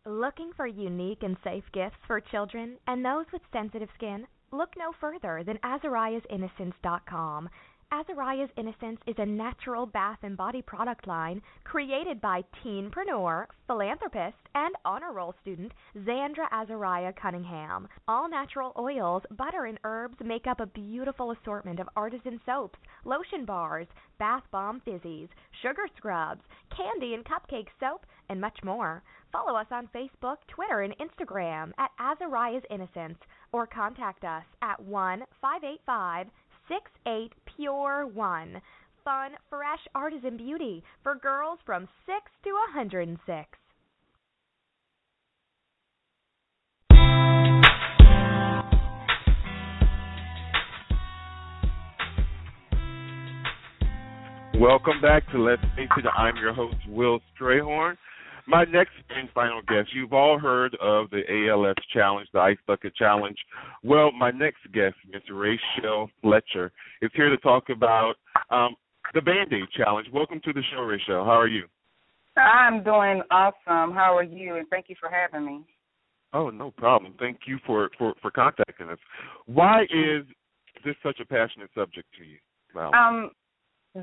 Looking 0.06 0.52
for 0.56 0.68
unique 0.68 1.24
and 1.24 1.36
safe 1.44 1.64
gifts 1.74 1.96
for 2.06 2.20
children 2.20 2.76
and 2.86 3.04
those 3.04 3.26
with 3.34 3.42
sensitive 3.52 3.90
skin? 3.98 4.28
Look 4.56 4.78
no 4.78 4.94
further 5.02 5.44
than 5.46 5.58
Azariah'sInnocence.com. 5.66 7.50
Azariah's 7.92 8.50
Innocence 8.56 9.02
is 9.06 9.16
a 9.18 9.26
natural 9.26 9.86
bath 9.86 10.20
and 10.24 10.38
body 10.38 10.62
product 10.62 11.08
line 11.08 11.42
created 11.66 12.22
by 12.22 12.42
teenpreneur, 12.64 13.48
philanthropist, 13.68 14.38
and 14.56 14.74
honor 14.86 15.12
roll 15.12 15.36
student 15.42 15.74
Zandra 15.98 16.48
Azariah 16.54 17.12
Cunningham. 17.22 17.90
All 18.08 18.30
natural 18.30 18.72
oils, 18.80 19.24
butter, 19.32 19.66
and 19.66 19.78
herbs 19.84 20.16
make 20.24 20.48
up 20.48 20.62
a 20.62 20.68
beautiful 20.68 21.32
assortment 21.32 21.82
of 21.82 21.90
artisan 21.98 22.40
soaps, 22.46 22.80
lotion 23.04 23.44
bars, 23.44 23.88
bath 24.20 24.44
bomb 24.52 24.82
fizzies, 24.88 25.28
sugar 25.62 25.88
scrubs, 25.98 26.42
candy 26.76 27.14
and 27.14 27.26
cupcake 27.26 27.68
soap, 27.82 28.06
and 28.30 28.40
much 28.40 28.58
more. 28.64 29.04
Follow 29.34 29.58
us 29.58 29.68
on 29.70 29.90
Facebook, 29.94 30.38
Twitter, 30.48 30.82
and 30.82 30.96
Instagram 30.98 31.72
at 31.78 31.92
Azariah's 32.00 32.64
Innocence 32.70 33.18
or 33.56 33.66
contact 33.66 34.26
us 34.26 34.44
at 34.62 34.78
1 34.84 35.24
585 35.42 36.28
68 36.68 37.32
Pure 37.56 38.08
1. 38.14 38.62
Fun, 39.06 39.32
fresh 39.50 39.80
artisan 39.96 40.36
beauty 40.36 40.84
for 41.02 41.16
girls 41.16 41.60
from 41.66 41.88
6 42.06 42.18
to 42.44 42.50
106. 42.76 43.48
Welcome 54.60 55.02
back 55.02 55.30
to 55.32 55.42
Let's 55.42 55.62
Face 55.78 55.88
It. 55.98 56.06
I'm 56.18 56.36
your 56.36 56.54
host, 56.54 56.76
Will 56.90 57.22
Strayhorn. 57.40 57.96
My 58.48 58.64
next 58.66 58.94
and 59.10 59.28
final 59.34 59.62
guest, 59.68 59.90
you've 59.94 60.14
all 60.14 60.38
heard 60.38 60.78
of 60.80 61.10
the 61.10 61.22
ALS 61.50 61.76
Challenge, 61.92 62.28
the 62.32 62.40
Ice 62.40 62.58
Bucket 62.68 62.96
Challenge. 62.96 63.38
Well, 63.84 64.12
my 64.12 64.30
next 64.30 64.72
guest, 64.72 64.96
Miss 65.12 65.24
Rachel 65.32 66.10
Fletcher, 66.22 66.72
is 67.02 67.10
here 67.16 67.30
to 67.30 67.38
talk 67.38 67.70
about 67.70 68.14
um, 68.52 68.76
the 69.16 69.22
Band 69.22 69.52
Aid 69.52 69.66
Challenge. 69.76 70.08
Welcome 70.14 70.42
to 70.46 70.54
the 70.54 70.62
show, 70.72 70.82
Rachel. 70.82 71.26
How 71.26 71.40
are 71.40 71.48
you? 71.48 71.64
I'm 72.38 72.84
doing 72.84 73.24
awesome. 73.32 73.96
How 73.96 74.16
are 74.16 74.24
you? 74.24 74.58
And 74.58 74.68
thank 74.70 74.90
you 74.90 74.96
for 75.00 75.10
having 75.10 75.46
me. 75.46 75.62
Oh, 76.34 76.52
no 76.52 76.70
problem. 76.70 77.16
Thank 77.18 77.40
you 77.48 77.58
for, 77.66 77.90
for, 77.98 78.14
for 78.22 78.30
contacting 78.30 78.90
us. 78.90 79.00
Why 79.48 79.84
is 79.84 80.26
this 80.84 80.96
such 81.02 81.20
a 81.20 81.26
passionate 81.26 81.70
subject 81.74 82.08
to 82.20 82.26
you? 82.26 82.38
Wow. 82.76 82.92
Um, 82.92 83.32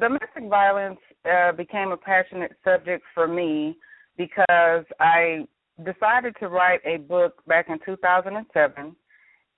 domestic 0.01 0.49
violence 0.49 0.99
uh, 1.30 1.53
became 1.53 1.93
a 1.93 1.97
passionate 1.97 2.53
subject 2.64 3.05
for 3.14 3.28
me 3.28 3.76
because 4.16 4.84
I 5.00 5.46
decided 5.84 6.34
to 6.40 6.48
write 6.48 6.80
a 6.84 6.98
book 6.98 7.42
back 7.46 7.66
in 7.68 7.78
2007. 7.84 8.96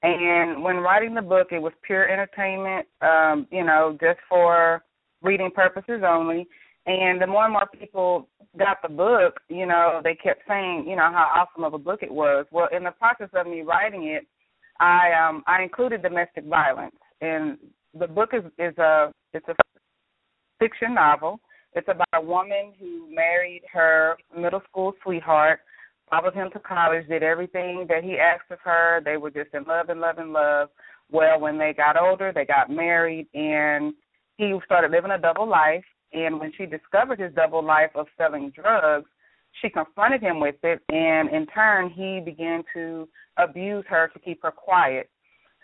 And 0.02 0.62
when 0.62 0.76
writing 0.76 1.14
the 1.14 1.22
book, 1.22 1.48
it 1.50 1.60
was 1.60 1.72
pure 1.82 2.08
entertainment, 2.08 2.86
um, 3.00 3.46
you 3.50 3.64
know, 3.64 3.96
just 4.00 4.18
for 4.28 4.84
reading 5.22 5.50
purposes 5.50 6.02
only. 6.06 6.46
And 6.86 7.20
the 7.20 7.26
more 7.26 7.44
and 7.44 7.52
more 7.54 7.68
people 7.78 8.28
got 8.58 8.82
the 8.82 8.90
book, 8.90 9.40
you 9.48 9.64
know, 9.64 10.00
they 10.04 10.14
kept 10.14 10.42
saying, 10.46 10.84
you 10.86 10.96
know, 10.96 11.10
how 11.10 11.30
awesome 11.34 11.64
of 11.64 11.72
a 11.72 11.78
book 11.78 12.00
it 12.02 12.12
was. 12.12 12.44
Well, 12.52 12.68
in 12.76 12.84
the 12.84 12.90
process 12.90 13.30
of 13.32 13.46
me 13.46 13.62
writing 13.62 14.04
it, 14.04 14.26
I 14.80 15.12
um 15.12 15.42
I 15.46 15.62
included 15.62 16.02
domestic 16.02 16.44
violence, 16.44 16.96
and 17.20 17.56
the 17.98 18.08
book 18.08 18.30
is 18.32 18.44
is 18.58 18.76
a 18.76 19.12
it's 19.32 19.46
a 19.48 19.54
fiction 20.58 20.94
novel. 20.94 21.40
It's 21.74 21.88
about 21.88 22.06
a 22.14 22.20
woman 22.20 22.72
who 22.78 23.12
married 23.12 23.62
her 23.72 24.16
middle 24.36 24.62
school 24.68 24.92
sweetheart, 25.02 25.60
followed 26.08 26.34
him 26.34 26.50
to 26.52 26.60
college, 26.60 27.08
did 27.08 27.22
everything 27.22 27.86
that 27.88 28.04
he 28.04 28.16
asked 28.16 28.50
of 28.50 28.58
her. 28.62 29.00
They 29.04 29.16
were 29.16 29.30
just 29.30 29.54
in 29.54 29.64
love 29.64 29.88
and 29.88 30.00
love 30.00 30.18
and 30.18 30.32
love. 30.32 30.68
Well, 31.10 31.40
when 31.40 31.58
they 31.58 31.74
got 31.76 32.00
older, 32.00 32.32
they 32.32 32.44
got 32.44 32.70
married, 32.70 33.26
and 33.34 33.92
he 34.36 34.56
started 34.64 34.92
living 34.92 35.10
a 35.10 35.18
double 35.18 35.48
life. 35.48 35.84
And 36.12 36.38
when 36.38 36.52
she 36.56 36.64
discovered 36.64 37.18
his 37.18 37.34
double 37.34 37.64
life 37.64 37.90
of 37.96 38.06
selling 38.16 38.52
drugs, 38.54 39.08
she 39.60 39.68
confronted 39.68 40.20
him 40.20 40.40
with 40.40 40.56
it, 40.62 40.80
and 40.88 41.28
in 41.30 41.46
turn, 41.46 41.90
he 41.90 42.20
began 42.24 42.64
to 42.74 43.08
abuse 43.36 43.84
her 43.88 44.08
to 44.12 44.18
keep 44.18 44.42
her 44.42 44.50
quiet. 44.50 45.08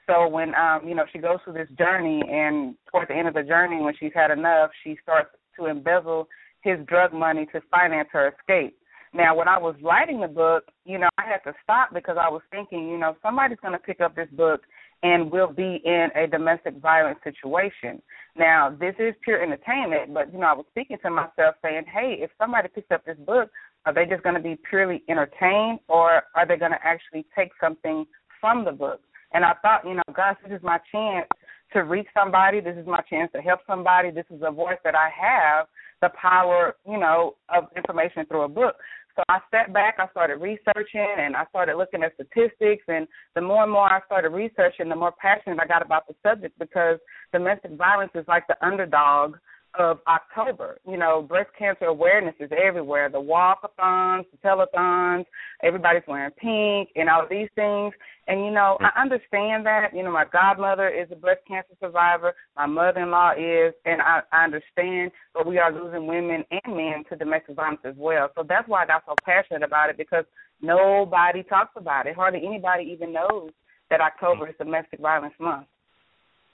So 0.07 0.29
when 0.29 0.55
um, 0.55 0.83
you 0.87 0.95
know 0.95 1.05
she 1.13 1.19
goes 1.19 1.39
through 1.45 1.55
this 1.55 1.69
journey, 1.79 2.23
and 2.29 2.75
towards 2.91 3.09
the 3.09 3.15
end 3.15 3.29
of 3.29 3.35
the 3.35 3.43
journey, 3.43 3.81
when 3.81 3.95
she's 3.99 4.13
had 4.15 4.31
enough, 4.31 4.71
she 4.83 4.97
starts 5.03 5.31
to 5.61 5.67
embezzle 5.67 6.29
his 6.63 6.79
drug 6.87 7.13
money 7.13 7.47
to 7.53 7.61
finance 7.71 8.09
her 8.13 8.33
escape. 8.33 8.77
Now, 9.13 9.35
when 9.37 9.49
I 9.49 9.59
was 9.59 9.75
writing 9.83 10.21
the 10.21 10.29
book, 10.29 10.65
you 10.85 10.99
know, 10.99 11.09
I 11.19 11.25
had 11.25 11.39
to 11.51 11.57
stop 11.65 11.93
because 11.93 12.17
I 12.21 12.29
was 12.29 12.43
thinking, 12.51 12.89
you 12.89 12.99
know, 12.99 13.17
somebody's 13.23 13.59
going 13.61 13.73
to 13.73 13.79
pick 13.79 14.01
up 14.01 14.15
this 14.15 14.29
book 14.33 14.61
and 15.03 15.33
will 15.33 15.53
be 15.53 15.81
in 15.85 16.09
a 16.15 16.27
domestic 16.27 16.77
violence 16.77 17.19
situation. 17.25 18.01
Now, 18.37 18.71
this 18.79 18.95
is 18.99 19.15
pure 19.25 19.43
entertainment, 19.43 20.15
but 20.15 20.33
you 20.33 20.39
know, 20.39 20.47
I 20.47 20.53
was 20.53 20.67
speaking 20.71 20.99
to 21.03 21.11
myself 21.11 21.57
saying, 21.63 21.85
"Hey, 21.93 22.19
if 22.21 22.31
somebody 22.39 22.69
picks 22.69 22.91
up 22.91 23.05
this 23.05 23.19
book, 23.19 23.51
are 23.87 23.95
they 23.95 24.07
just 24.07 24.23
going 24.23 24.37
to 24.37 24.43
be 24.43 24.59
purely 24.69 25.03
entertained, 25.09 25.81
or 25.89 26.23
are 26.35 26.47
they 26.47 26.57
going 26.57 26.73
to 26.73 26.87
actually 26.87 27.27
take 27.35 27.51
something 27.61 28.07
from 28.41 28.65
the 28.65 28.73
book?" 28.73 29.01
And 29.33 29.45
I 29.45 29.55
thought, 29.63 29.87
you 29.87 29.95
know, 29.95 30.03
gosh, 30.15 30.37
this 30.45 30.57
is 30.57 30.63
my 30.63 30.79
chance 30.93 31.27
to 31.73 31.81
reach 31.81 32.07
somebody. 32.15 32.61
This 32.61 32.77
is 32.77 32.87
my 32.87 33.01
chance 33.09 33.31
to 33.35 33.41
help 33.41 33.61
somebody. 33.67 34.11
This 34.11 34.27
is 34.31 34.43
a 34.45 34.51
voice 34.51 34.79
that 34.85 34.95
I 34.95 35.11
have 35.11 35.67
the 36.01 36.11
power, 36.21 36.77
you 36.89 36.99
know, 36.99 37.37
of 37.55 37.65
information 37.77 38.25
through 38.27 38.43
a 38.43 38.49
book. 38.49 38.77
So 39.17 39.23
I 39.29 39.41
stepped 39.49 39.73
back, 39.73 39.97
I 39.99 40.09
started 40.11 40.37
researching, 40.41 41.15
and 41.19 41.37
I 41.37 41.45
started 41.47 41.77
looking 41.77 42.03
at 42.03 42.15
statistics. 42.15 42.85
And 42.89 43.07
the 43.35 43.41
more 43.41 43.65
and 43.65 43.73
more 43.73 43.93
I 43.93 44.01
started 44.07 44.31
researching, 44.31 44.89
the 44.89 44.97
more 44.97 45.13
passionate 45.21 45.59
I 45.61 45.67
got 45.67 45.85
about 45.85 46.07
the 46.07 46.15
subject 46.23 46.59
because 46.59 46.99
domestic 47.33 47.73
violence 47.73 48.13
is 48.15 48.25
like 48.29 48.47
the 48.47 48.57
underdog 48.65 49.37
of 49.79 49.99
October. 50.09 50.79
You 50.87 50.97
know, 50.97 51.23
breast 51.23 51.51
cancer 51.59 51.87
awareness 51.87 52.35
is 52.41 52.51
everywhere. 52.57 53.09
The 53.09 53.21
walkathons, 53.21 54.25
the 54.31 54.39
telethons, 54.45 55.25
everybody's 55.63 56.03
wearing 56.09 56.33
pink 56.33 56.91
and 56.97 57.09
all 57.09 57.27
these 57.29 57.49
things. 57.55 57.95
And 58.27 58.45
you 58.45 58.51
know, 58.51 58.79
I 58.81 59.01
understand 59.01 59.67
that. 59.67 59.95
You 59.95 60.03
know, 60.03 60.13
my 60.13 60.25
godmother 60.33 60.89
is 60.89 61.09
a 61.11 61.17
breast 61.17 61.41
cancer 61.47 61.75
survivor. 61.81 62.35
My 62.57 62.67
mother-in-law 62.67 63.33
is, 63.39 63.75
and 63.85 64.01
I, 64.03 64.21
I 64.33 64.45
understand. 64.45 65.13
But 65.35 65.47
we 65.47 65.59
are 65.59 65.73
losing 65.73 66.07
women 66.07 66.45
and 66.51 66.77
men 66.77 67.05
to 67.09 67.17
domestic 67.17 67.57
violence 67.57 67.81
as 67.85 67.95
well. 67.97 68.31
So 68.37 68.45
that's 68.49 68.69
why 68.69 68.85
I 68.85 68.87
got 68.87 69.03
so 69.07 69.15
passionate 69.25 69.63
about 69.63 69.91
it 69.91 69.97
because 69.97 70.25
nobody 70.61 71.43
talks 71.43 71.73
about 71.77 72.07
it. 72.07 72.15
Hardly 72.15 72.47
anybody 72.47 72.85
even 72.85 73.13
knows 73.13 73.51
that 73.89 74.01
October 74.01 74.49
is 74.49 74.55
Domestic 74.59 75.01
Violence 75.01 75.35
Month. 75.41 75.67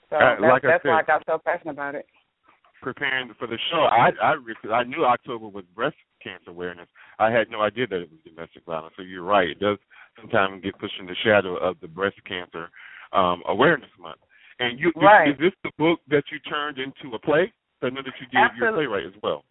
So 0.09 0.15
Uh, 0.15 0.39
that's, 0.39 0.41
like 0.41 0.61
that's 0.63 0.83
why 0.85 0.99
I 0.99 1.03
got 1.03 1.23
so 1.25 1.37
passionate 1.43 1.73
about 1.73 1.95
it. 1.95 2.05
Preparing 2.81 3.33
for 3.37 3.47
the 3.47 3.57
show, 3.71 3.87
I 3.91 4.11
I 4.21 4.35
I 4.73 4.83
knew 4.83 5.05
October 5.05 5.47
was 5.47 5.65
breast 5.75 5.95
cancer 6.23 6.51
awareness. 6.51 6.87
I 7.19 7.31
had 7.31 7.49
no 7.49 7.61
idea 7.61 7.87
that 7.87 8.01
it 8.01 8.09
was 8.11 8.19
domestic 8.25 8.65
violence. 8.65 8.93
So 8.97 9.03
you're 9.03 9.23
right; 9.23 9.49
it 9.49 9.59
does 9.59 9.77
sometimes 10.19 10.63
get 10.63 10.77
pushed 10.79 10.99
in 10.99 11.05
the 11.05 11.15
shadow 11.23 11.57
of 11.57 11.79
the 11.81 11.87
breast 11.87 12.17
cancer 12.27 12.69
um, 13.13 13.43
awareness 13.47 13.89
month. 13.99 14.19
And 14.59 14.79
you, 14.79 14.91
Right. 14.95 15.29
is, 15.29 15.35
is 15.35 15.39
this 15.39 15.53
the 15.63 15.71
book 15.77 15.99
that 16.09 16.23
you 16.31 16.39
turned 16.39 16.79
into 16.79 17.15
a 17.15 17.19
play? 17.19 17.51
I 17.83 17.89
know 17.89 18.01
that 18.01 18.13
you 18.19 18.27
did 18.27 18.57
your 18.57 18.73
playwright 18.73 19.05
as 19.05 19.13
well. 19.21 19.43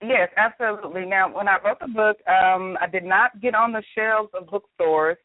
Yes, 0.00 0.28
absolutely. 0.36 1.04
Now, 1.04 1.34
when 1.34 1.48
I 1.48 1.56
wrote 1.64 1.80
the 1.80 1.88
book, 1.88 2.16
um, 2.28 2.76
I 2.80 2.86
did 2.86 3.02
not 3.02 3.40
get 3.40 3.54
on 3.54 3.72
the 3.72 3.82
shelves 3.94 4.30
of 4.34 4.46
bookstores 4.46 5.16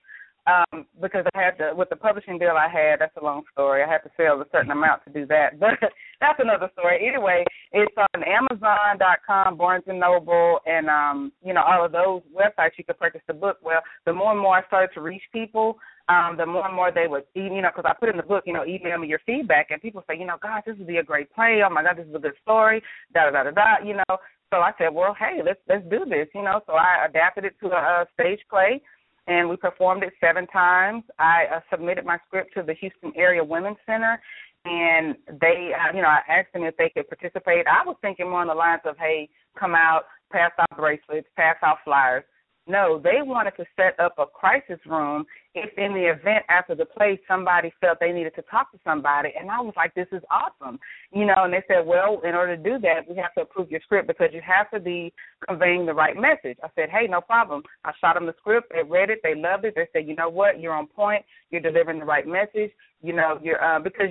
um, 0.47 0.87
because 0.99 1.25
I 1.35 1.41
had 1.41 1.57
to, 1.59 1.73
with 1.75 1.89
the 1.89 1.95
publishing 1.95 2.39
deal 2.39 2.55
I 2.57 2.67
had, 2.67 2.99
that's 2.99 3.15
a 3.17 3.23
long 3.23 3.43
story. 3.51 3.83
I 3.83 3.87
had 3.87 3.99
to 3.99 4.09
sell 4.17 4.41
a 4.41 4.45
certain 4.51 4.71
amount 4.71 5.03
to 5.05 5.13
do 5.13 5.25
that, 5.27 5.59
but 5.59 5.77
that's 6.21 6.39
another 6.39 6.69
story. 6.77 7.05
Anyway, 7.05 7.43
it's 7.73 7.93
on 7.97 8.23
Amazon.com, 8.23 9.57
Barnes 9.57 9.83
and 9.87 9.99
Noble, 9.99 10.59
and 10.65 10.87
um, 10.87 11.31
you 11.43 11.53
know 11.53 11.63
all 11.63 11.83
of 11.83 11.91
those 11.91 12.21
websites 12.31 12.77
you 12.77 12.85
could 12.85 12.99
purchase 12.99 13.21
the 13.27 13.33
book. 13.33 13.57
Well, 13.63 13.81
the 14.05 14.13
more 14.13 14.31
and 14.31 14.39
more 14.39 14.57
I 14.57 14.65
started 14.67 14.93
to 14.93 15.01
reach 15.01 15.23
people, 15.33 15.77
um, 16.07 16.37
the 16.37 16.45
more 16.45 16.65
and 16.65 16.75
more 16.75 16.91
they 16.91 17.07
would, 17.07 17.23
you 17.33 17.61
know, 17.61 17.69
because 17.75 17.89
I 17.89 17.93
put 17.99 18.09
in 18.09 18.17
the 18.17 18.23
book, 18.23 18.43
you 18.45 18.53
know, 18.53 18.65
email 18.65 18.97
me 18.99 19.07
your 19.07 19.21
feedback, 19.25 19.71
and 19.71 19.81
people 19.81 20.03
say, 20.07 20.17
you 20.17 20.25
know, 20.25 20.37
gosh, 20.41 20.63
this 20.65 20.77
would 20.77 20.87
be 20.87 20.97
a 20.97 21.03
great 21.03 21.33
play. 21.33 21.61
Oh 21.65 21.73
my 21.73 21.83
God, 21.83 21.97
this 21.97 22.07
is 22.07 22.15
a 22.15 22.19
good 22.19 22.37
story. 22.43 22.81
Da 23.13 23.29
da 23.29 23.31
da 23.31 23.49
da 23.49 23.51
da. 23.51 23.85
You 23.85 23.95
know, 23.95 24.17
so 24.53 24.59
I 24.59 24.71
said, 24.77 24.93
well, 24.93 25.15
hey, 25.19 25.39
let's 25.43 25.59
let's 25.67 25.83
do 25.89 26.05
this. 26.05 26.27
You 26.35 26.43
know, 26.43 26.61
so 26.67 26.73
I 26.73 27.07
adapted 27.09 27.45
it 27.45 27.55
to 27.61 27.67
a, 27.71 28.03
a 28.03 28.05
stage 28.13 28.39
play, 28.49 28.81
and 29.27 29.49
we 29.49 29.55
performed 29.55 30.03
it 30.03 30.13
seven 30.19 30.45
times. 30.47 31.03
I 31.17 31.45
uh, 31.55 31.59
submitted 31.71 32.05
my 32.05 32.17
script 32.27 32.53
to 32.55 32.63
the 32.63 32.73
Houston 32.75 33.13
Area 33.15 33.43
Women's 33.43 33.77
Center, 33.85 34.19
and 34.65 35.15
they, 35.39 35.71
you 35.93 36.01
know, 36.01 36.07
I 36.07 36.21
asked 36.29 36.53
them 36.53 36.63
if 36.63 36.77
they 36.77 36.89
could 36.89 37.07
participate. 37.07 37.65
I 37.67 37.85
was 37.85 37.95
thinking 38.01 38.29
more 38.29 38.41
on 38.41 38.47
the 38.47 38.53
lines 38.53 38.81
of, 38.85 38.97
hey, 38.97 39.29
come 39.59 39.73
out, 39.73 40.03
pass 40.31 40.51
out 40.59 40.77
bracelets, 40.77 41.27
pass 41.35 41.55
out 41.63 41.77
flyers. 41.83 42.23
No, 42.67 43.01
they 43.03 43.23
wanted 43.23 43.55
to 43.57 43.65
set 43.75 43.99
up 43.99 44.13
a 44.19 44.27
crisis 44.27 44.79
room 44.85 45.25
if 45.55 45.75
in 45.77 45.93
the 45.93 46.05
event 46.07 46.45
after 46.47 46.75
the 46.75 46.85
play 46.85 47.19
somebody 47.27 47.73
felt 47.81 47.99
they 47.99 48.11
needed 48.11 48.35
to 48.35 48.43
talk 48.43 48.71
to 48.71 48.79
somebody. 48.83 49.29
And 49.37 49.49
I 49.49 49.59
was 49.59 49.73
like, 49.75 49.95
this 49.95 50.07
is 50.11 50.21
awesome. 50.29 50.79
You 51.11 51.25
know, 51.25 51.33
and 51.37 51.51
they 51.51 51.63
said, 51.67 51.87
well, 51.87 52.21
in 52.23 52.35
order 52.35 52.55
to 52.55 52.63
do 52.63 52.77
that, 52.79 53.09
we 53.09 53.15
have 53.17 53.33
to 53.33 53.41
approve 53.41 53.71
your 53.71 53.81
script 53.81 54.07
because 54.07 54.29
you 54.31 54.41
have 54.45 54.69
to 54.71 54.79
be 54.79 55.11
conveying 55.47 55.87
the 55.87 55.93
right 55.93 56.15
message. 56.15 56.59
I 56.63 56.69
said, 56.75 56.89
hey, 56.91 57.07
no 57.09 57.19
problem. 57.19 57.63
I 57.83 57.93
shot 57.99 58.13
them 58.13 58.27
the 58.27 58.35
script. 58.37 58.71
They 58.71 58.83
read 58.87 59.09
it. 59.09 59.19
They 59.23 59.33
loved 59.33 59.65
it. 59.65 59.73
They 59.75 59.87
said, 59.91 60.07
you 60.07 60.15
know 60.15 60.29
what? 60.29 60.59
You're 60.59 60.73
on 60.73 60.85
point. 60.85 61.25
You're 61.49 61.61
delivering 61.61 61.99
the 61.99 62.05
right 62.05 62.27
message. 62.27 62.71
You 63.01 63.13
know, 63.13 63.39
you're 63.41 63.61
uh, 63.61 63.79
because 63.79 64.09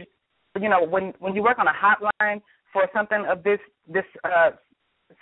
you 0.59 0.69
know 0.69 0.83
when 0.85 1.13
when 1.19 1.35
you 1.35 1.43
work 1.43 1.59
on 1.59 1.67
a 1.69 1.73
hotline 1.73 2.41
for 2.73 2.89
something 2.93 3.25
of 3.29 3.43
this 3.43 3.61
this 3.89 4.05
uh 4.25 4.51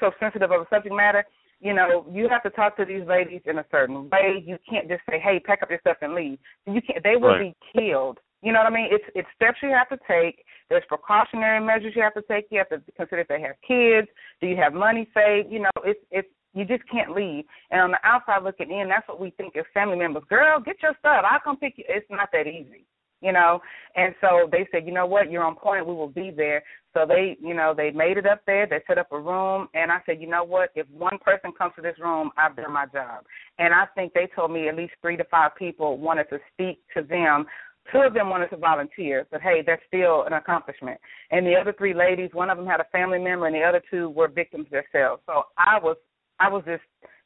so 0.00 0.10
sensitive 0.20 0.50
of 0.50 0.60
a 0.62 0.66
subject 0.70 0.94
matter, 0.94 1.24
you 1.60 1.72
know, 1.72 2.06
you 2.12 2.28
have 2.28 2.42
to 2.42 2.50
talk 2.50 2.76
to 2.76 2.84
these 2.84 3.06
ladies 3.06 3.40
in 3.46 3.58
a 3.58 3.64
certain 3.70 4.08
way. 4.10 4.42
You 4.44 4.58
can't 4.68 4.88
just 4.88 5.00
say, 5.10 5.18
"Hey, 5.18 5.40
pack 5.40 5.62
up 5.62 5.70
your 5.70 5.80
stuff 5.80 5.96
and 6.02 6.14
leave." 6.14 6.38
You 6.66 6.80
can't. 6.82 7.02
They 7.02 7.16
will 7.16 7.30
Right. 7.30 7.56
be 7.72 7.80
killed. 7.80 8.20
You 8.42 8.52
know 8.52 8.60
what 8.60 8.72
I 8.72 8.74
mean? 8.74 8.88
It's 8.92 9.04
it's 9.14 9.28
steps 9.34 9.58
you 9.62 9.70
have 9.70 9.88
to 9.88 9.98
take. 10.06 10.44
There's 10.68 10.84
precautionary 10.86 11.60
measures 11.60 11.96
you 11.96 12.02
have 12.02 12.14
to 12.14 12.22
take. 12.22 12.46
You 12.50 12.58
have 12.58 12.68
to 12.68 12.80
consider 12.96 13.22
if 13.22 13.28
they 13.28 13.40
have 13.40 13.60
kids. 13.66 14.08
Do 14.40 14.46
you 14.46 14.56
have 14.56 14.72
money 14.74 15.08
saved? 15.14 15.50
You 15.50 15.60
know, 15.60 15.70
it's 15.84 16.00
it's 16.10 16.28
you 16.54 16.64
just 16.64 16.86
can't 16.88 17.10
leave. 17.10 17.44
And 17.70 17.80
on 17.80 17.90
the 17.90 17.98
outside 18.04 18.42
looking 18.42 18.70
in, 18.70 18.88
that's 18.88 19.08
what 19.08 19.20
we 19.20 19.30
think 19.30 19.56
as 19.56 19.66
family 19.74 19.96
members. 19.96 20.24
Girl, 20.28 20.60
get 20.60 20.80
your 20.82 20.94
stuff. 20.98 21.24
I'll 21.28 21.40
come 21.40 21.56
pick 21.56 21.78
you. 21.78 21.84
It's 21.88 22.08
not 22.10 22.30
that 22.32 22.46
easy 22.46 22.84
you 23.20 23.32
know. 23.32 23.60
And 23.96 24.14
so 24.20 24.48
they 24.50 24.66
said, 24.70 24.86
you 24.86 24.92
know 24.92 25.06
what, 25.06 25.30
you're 25.30 25.44
on 25.44 25.56
point. 25.56 25.86
We 25.86 25.94
will 25.94 26.08
be 26.08 26.30
there. 26.34 26.62
So 26.94 27.04
they, 27.06 27.36
you 27.40 27.54
know, 27.54 27.74
they 27.76 27.90
made 27.90 28.16
it 28.16 28.26
up 28.26 28.40
there. 28.46 28.66
They 28.66 28.80
set 28.86 28.98
up 28.98 29.12
a 29.12 29.20
room, 29.20 29.68
and 29.74 29.92
I 29.92 29.98
said, 30.06 30.20
you 30.20 30.28
know 30.28 30.44
what, 30.44 30.70
if 30.74 30.86
one 30.90 31.18
person 31.24 31.52
comes 31.56 31.74
to 31.76 31.82
this 31.82 31.96
room, 32.00 32.30
I've 32.36 32.56
done 32.56 32.72
my 32.72 32.86
job. 32.86 33.24
And 33.58 33.74
I 33.74 33.84
think 33.94 34.12
they 34.14 34.28
told 34.34 34.52
me 34.52 34.68
at 34.68 34.76
least 34.76 34.94
three 35.02 35.16
to 35.16 35.24
five 35.24 35.54
people 35.56 35.98
wanted 35.98 36.28
to 36.30 36.38
speak 36.52 36.80
to 36.96 37.02
them. 37.02 37.46
Two 37.92 38.00
of 38.00 38.14
them 38.14 38.28
wanted 38.28 38.48
to 38.48 38.56
volunteer, 38.56 39.26
but 39.30 39.40
hey, 39.40 39.62
that's 39.66 39.80
still 39.86 40.24
an 40.24 40.34
accomplishment. 40.34 41.00
And 41.30 41.46
the 41.46 41.54
other 41.54 41.72
three 41.72 41.94
ladies, 41.94 42.30
one 42.32 42.50
of 42.50 42.58
them 42.58 42.66
had 42.66 42.80
a 42.80 42.86
family 42.92 43.18
member, 43.18 43.46
and 43.46 43.54
the 43.54 43.62
other 43.62 43.82
two 43.90 44.10
were 44.10 44.28
victims 44.28 44.66
themselves. 44.70 45.22
So 45.26 45.44
I 45.56 45.78
was, 45.78 45.96
I 46.38 46.50
was 46.50 46.64
just 46.66 46.82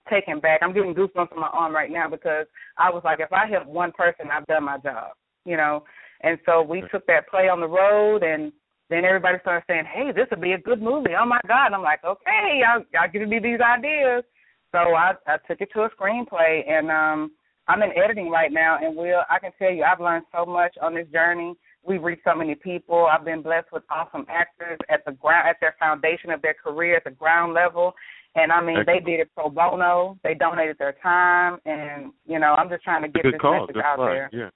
taken 0.08 0.38
back. 0.38 0.60
I'm 0.62 0.72
getting 0.72 0.94
goosebumps 0.94 1.32
on 1.32 1.40
my 1.40 1.48
arm 1.48 1.74
right 1.74 1.90
now 1.90 2.08
because 2.08 2.46
I 2.78 2.90
was 2.90 3.02
like, 3.04 3.18
if 3.20 3.32
I 3.32 3.46
help 3.48 3.66
one 3.66 3.92
person, 3.92 4.26
I've 4.32 4.46
done 4.46 4.64
my 4.64 4.78
job 4.78 5.12
you 5.44 5.56
know. 5.56 5.84
And 6.22 6.38
so 6.46 6.62
we 6.62 6.82
took 6.92 7.06
that 7.06 7.28
play 7.28 7.48
on 7.48 7.60
the 7.60 7.68
road, 7.68 8.22
and 8.22 8.52
then 8.90 9.04
everybody 9.04 9.38
started 9.40 9.64
saying, 9.66 9.84
"Hey, 9.92 10.12
this 10.12 10.26
would 10.30 10.40
be 10.40 10.52
a 10.52 10.58
good 10.58 10.80
movie." 10.80 11.14
Oh 11.18 11.26
my 11.26 11.40
God! 11.46 11.66
And 11.66 11.74
I'm 11.74 11.82
like, 11.82 12.04
"Okay, 12.04 12.60
y'all, 12.60 12.84
y'all 12.92 13.10
giving 13.12 13.30
me 13.30 13.38
these 13.38 13.60
ideas." 13.60 14.24
So 14.72 14.78
I, 14.78 15.12
I 15.26 15.36
took 15.46 15.60
it 15.60 15.68
to 15.74 15.82
a 15.82 15.90
screenplay, 15.90 16.68
and 16.68 16.90
um, 16.90 17.32
I'm 17.68 17.82
in 17.82 17.90
editing 17.96 18.30
right 18.30 18.52
now. 18.52 18.78
And 18.80 18.96
Will, 18.96 19.22
I 19.30 19.38
can 19.38 19.52
tell 19.58 19.70
you, 19.70 19.84
I've 19.84 20.00
learned 20.00 20.24
so 20.32 20.46
much 20.46 20.76
on 20.80 20.94
this 20.94 21.06
journey. 21.12 21.54
We've 21.84 22.02
reached 22.02 22.22
so 22.24 22.34
many 22.34 22.54
people. 22.54 23.06
I've 23.06 23.24
been 23.24 23.42
blessed 23.42 23.68
with 23.72 23.82
awesome 23.90 24.24
actors 24.28 24.78
at 24.88 25.04
the 25.04 25.12
ground, 25.12 25.48
at 25.48 25.56
their 25.60 25.74
foundation 25.78 26.30
of 26.30 26.40
their 26.40 26.54
career, 26.54 26.96
at 26.96 27.04
the 27.04 27.10
ground 27.10 27.54
level. 27.54 27.92
And 28.34 28.50
I 28.50 28.62
mean, 28.62 28.78
they 28.86 29.00
did 29.00 29.20
it 29.20 29.30
pro 29.34 29.50
bono. 29.50 30.18
They 30.24 30.34
donated 30.34 30.76
their 30.78 30.94
time, 31.02 31.58
and 31.66 32.12
you 32.24 32.38
know, 32.38 32.54
I'm 32.54 32.70
just 32.70 32.82
trying 32.82 33.02
to 33.02 33.08
get 33.08 33.24
this 33.24 33.40
call. 33.40 33.60
message 33.60 33.76
out 33.84 33.98
there. 33.98 34.30
Yeah. 34.32 34.48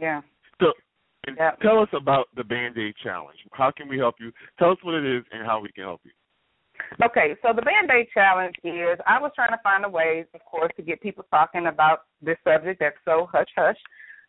Yeah. 0.00 0.22
So, 0.60 0.72
and 1.26 1.36
tell 1.62 1.80
us 1.80 1.88
about 1.92 2.26
the 2.36 2.44
Band 2.44 2.78
Aid 2.78 2.94
Challenge. 3.02 3.38
How 3.52 3.70
can 3.70 3.88
we 3.88 3.98
help 3.98 4.16
you? 4.18 4.32
Tell 4.58 4.70
us 4.70 4.78
what 4.82 4.94
it 4.94 5.04
is 5.04 5.24
and 5.32 5.46
how 5.46 5.60
we 5.60 5.70
can 5.72 5.84
help 5.84 6.00
you. 6.04 6.12
Okay, 7.04 7.36
so 7.42 7.52
the 7.54 7.62
Band 7.62 7.90
Aid 7.90 8.06
Challenge 8.12 8.54
is 8.64 8.98
I 9.06 9.20
was 9.20 9.32
trying 9.34 9.50
to 9.50 9.60
find 9.62 9.84
a 9.84 9.88
way, 9.88 10.24
of 10.34 10.40
course, 10.44 10.72
to 10.76 10.82
get 10.82 11.00
people 11.00 11.24
talking 11.30 11.66
about 11.66 12.04
this 12.22 12.38
subject 12.44 12.80
that's 12.80 12.96
so 13.04 13.28
hush 13.30 13.48
hush. 13.56 13.76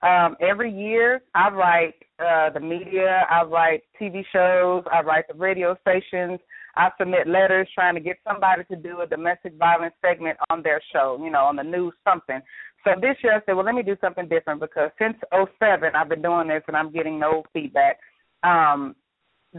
Um, 0.04 0.36
every 0.42 0.72
year 0.72 1.22
I 1.36 1.50
write 1.50 1.94
uh, 2.20 2.50
the 2.50 2.60
media, 2.60 3.26
I 3.30 3.44
write 3.44 3.84
TV 4.00 4.24
shows, 4.34 4.84
I 4.92 5.02
write 5.02 5.28
the 5.28 5.36
radio 5.36 5.78
stations, 5.82 6.40
I 6.76 6.90
submit 6.98 7.28
letters 7.28 7.68
trying 7.74 7.96
to 7.96 8.02
get 8.02 8.18
somebody 8.28 8.64
to 8.66 8.76
do 8.76 9.02
a 9.02 9.08
domestic 9.08 9.54
violence 9.58 9.94
segment 10.02 10.38
on 10.50 10.64
their 10.64 10.82
show, 10.94 11.20
you 11.24 11.30
know, 11.30 11.46
on 11.46 11.56
the 11.56 11.64
news, 11.64 11.94
something. 12.04 12.42
So 12.84 12.92
this 13.00 13.18
year 13.24 13.36
I 13.36 13.42
said, 13.46 13.54
well, 13.56 13.66
let 13.66 13.76
me 13.76 13.84
do 13.84 13.98
something 14.02 14.28
different 14.28 14.60
because 14.60 14.90
since 15.00 15.16
'07 15.32 15.92
I've 15.96 16.10
been 16.10 16.22
doing 16.22 16.48
this 16.48 16.64
and 16.68 16.76
I'm 16.76 16.92
getting 16.92 17.20
no 17.20 17.44
feedback. 17.54 18.00
Um, 18.44 18.96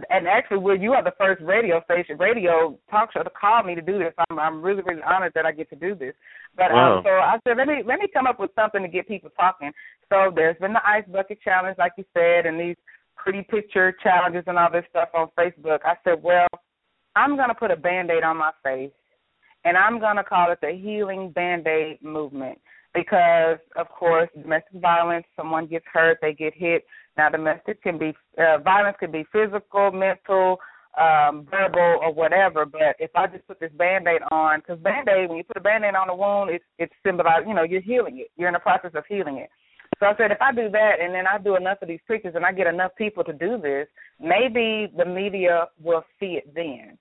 and 0.09 0.27
actually, 0.27 0.59
Will, 0.59 0.79
you 0.79 0.95
are 0.95 1.05
the 1.05 1.13
first 1.19 1.43
radio 1.43 1.83
station, 1.85 2.17
radio 2.17 2.79
talk 2.91 3.13
show 3.13 3.23
to 3.23 3.31
call 3.31 3.63
me 3.63 3.75
to 3.75 3.83
do 3.83 3.99
this. 3.99 4.15
I'm 4.31 4.39
I'm 4.39 4.63
really 4.63 4.83
really 4.83 5.03
honored 5.03 5.33
that 5.35 5.45
I 5.45 5.53
get 5.53 5.69
to 5.71 5.77
do 5.77 5.95
this. 5.95 6.15
But 6.57 6.73
Wow. 6.73 6.99
um, 6.99 7.05
so 7.05 7.11
I 7.11 7.39
said, 7.47 7.59
let 7.59 7.69
me 7.69 7.83
let 7.85 7.99
me 7.99 8.09
come 8.13 8.27
up 8.27 8.41
with 8.41 8.51
something 8.55 8.83
to 8.83 8.89
get 8.89 9.07
people 9.07 9.31
talking. 9.39 9.71
So 10.09 10.33
there's 10.35 10.57
been 10.59 10.73
the 10.73 10.87
ice 10.87 11.05
bucket 11.13 11.41
challenge, 11.43 11.77
like 11.79 11.93
you 11.99 12.05
said, 12.15 12.47
and 12.47 12.59
these 12.59 12.77
pretty 13.17 13.43
picture 13.43 13.93
challenges 14.03 14.45
and 14.47 14.59
all 14.59 14.71
this 14.73 14.85
stuff 14.89 15.11
on 15.15 15.29
Facebook. 15.39 15.81
I 15.85 15.95
said, 16.05 16.23
well, 16.23 16.49
I'm 17.15 17.37
gonna 17.37 17.55
put 17.55 17.71
a 17.71 17.77
band-aid 17.77 18.23
on 18.23 18.37
my 18.37 18.53
face 18.63 18.93
and 19.65 19.77
I'm 19.77 19.99
going 19.99 20.17
to 20.17 20.25
call 20.25 20.51
it 20.51 20.59
the 20.61 20.73
healing 20.73 21.31
band-aid 21.31 22.03
movement 22.03 22.59
because 22.95 23.59
of 23.77 23.89
course 23.89 24.29
domestic 24.41 24.81
violence 24.81 25.25
someone 25.37 25.67
gets 25.67 25.85
hurt 25.93 26.19
they 26.21 26.35
get 26.35 26.55
hit. 26.55 26.85
Now 27.17 27.29
domestic 27.31 27.83
can 27.83 27.99
be 27.99 28.15
uh, 28.39 28.59
violence 28.59 28.97
can 29.01 29.11
be 29.11 29.25
physical 29.33 29.91
mental 29.93 30.59
um 31.01 31.47
verbal 31.51 32.01
or 32.03 32.13
whatever 32.13 32.67
but 32.67 32.95
if 32.99 33.11
i 33.17 33.27
just 33.27 33.47
put 33.47 33.59
this 33.59 33.73
band-aid 33.79 34.21
on 34.31 34.61
because 34.61 34.79
band-aid 34.81 35.27
when 35.27 35.39
you 35.39 35.45
put 35.45 35.57
a 35.57 35.61
band-aid 35.61 35.95
on 35.95 36.11
a 36.11 36.15
wound 36.15 36.51
it's 36.51 36.65
it's 36.79 36.93
symbolized 37.03 37.49
you 37.49 37.55
know 37.55 37.63
you're 37.63 37.81
healing 37.81 38.19
it. 38.19 38.31
You're 38.37 38.49
in 38.49 38.53
the 38.53 38.61
process 38.61 38.91
of 38.95 39.05
healing 39.09 39.39
it. 39.39 39.49
So 39.99 40.05
i 40.05 40.15
said 40.19 40.33
if 40.33 40.43
i 40.43 40.53
do 40.53 40.69
that 40.69 40.97
and 41.01 41.15
then 41.15 41.27
i 41.27 41.39
do 41.39 41.57
enough 41.57 41.79
of 41.81 41.89
these 41.89 42.01
pictures 42.07 42.35
and 42.35 42.45
i 42.45 42.53
get 42.53 42.67
enough 42.67 42.93
people 42.99 43.25
to 43.25 43.33
do 43.33 43.57
this 43.57 43.89
maybe 44.21 44.93
the 44.95 45.07
media 45.07 45.69
will 45.81 46.05
see 46.21 46.39
it 46.39 46.55
then 46.55 46.99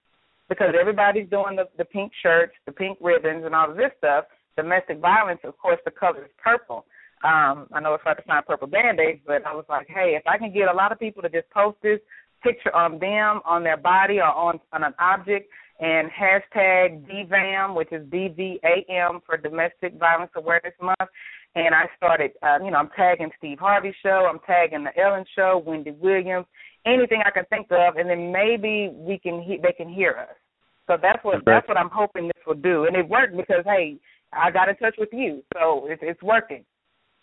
because 0.51 0.75
everybody's 0.79 1.29
doing 1.29 1.55
the 1.55 1.65
the 1.79 1.85
pink 1.85 2.11
shirts 2.21 2.53
the 2.67 2.75
pink 2.81 2.97
ribbons 2.99 3.45
and 3.45 3.55
all 3.55 3.71
of 3.71 3.77
this 3.77 3.95
stuff 3.97 4.25
domestic 4.57 4.99
violence, 4.99 5.39
of 5.43 5.57
course, 5.57 5.79
the 5.85 5.91
color 5.91 6.25
is 6.25 6.31
purple. 6.43 6.85
Um, 7.23 7.67
I 7.71 7.79
know 7.81 7.93
it's 7.93 8.03
hard 8.03 8.17
to 8.17 8.23
find 8.23 8.45
purple 8.45 8.67
band-aids, 8.67 9.21
but 9.25 9.45
I 9.45 9.53
was 9.53 9.65
like, 9.69 9.87
hey, 9.87 10.15
if 10.17 10.23
I 10.25 10.37
can 10.37 10.51
get 10.53 10.67
a 10.67 10.73
lot 10.73 10.91
of 10.91 10.99
people 10.99 11.21
to 11.21 11.29
just 11.29 11.49
post 11.51 11.77
this 11.83 11.99
picture 12.43 12.75
on 12.75 12.97
them, 12.99 13.41
on 13.45 13.63
their 13.63 13.77
body, 13.77 14.17
or 14.17 14.25
on, 14.25 14.59
on 14.73 14.83
an 14.83 14.93
object, 14.99 15.47
and 15.79 16.09
hashtag 16.09 17.05
DVAM, 17.07 17.75
which 17.75 17.91
is 17.91 18.05
D-V-A-M 18.11 19.19
for 19.25 19.37
Domestic 19.37 19.99
Violence 19.99 20.31
Awareness 20.35 20.73
Month. 20.81 21.09
And 21.53 21.75
I 21.75 21.85
started, 21.97 22.31
uh, 22.41 22.57
you 22.63 22.71
know, 22.71 22.77
I'm 22.77 22.89
tagging 22.95 23.29
Steve 23.37 23.59
Harvey 23.59 23.93
show, 24.01 24.27
I'm 24.29 24.39
tagging 24.47 24.83
the 24.83 24.97
Ellen 24.99 25.25
show, 25.35 25.61
Wendy 25.65 25.91
Williams, 25.91 26.45
anything 26.85 27.21
I 27.25 27.29
can 27.29 27.45
think 27.45 27.67
of, 27.71 27.97
and 27.97 28.09
then 28.09 28.31
maybe 28.31 28.89
we 28.93 29.19
can 29.19 29.41
he- 29.41 29.59
they 29.61 29.73
can 29.73 29.89
hear 29.89 30.15
us. 30.17 30.35
So 30.91 30.97
that's 31.01 31.23
what 31.23 31.45
that's 31.45 31.65
what 31.69 31.77
I'm 31.77 31.89
hoping 31.89 32.27
this 32.27 32.43
will 32.45 32.55
do, 32.55 32.83
and 32.83 32.97
it 32.97 33.07
worked 33.07 33.37
because 33.37 33.63
hey, 33.63 33.95
I 34.33 34.51
got 34.51 34.67
in 34.67 34.75
touch 34.75 34.95
with 34.97 35.07
you, 35.13 35.41
so 35.53 35.87
it's 35.87 36.01
it's 36.03 36.21
working. 36.21 36.65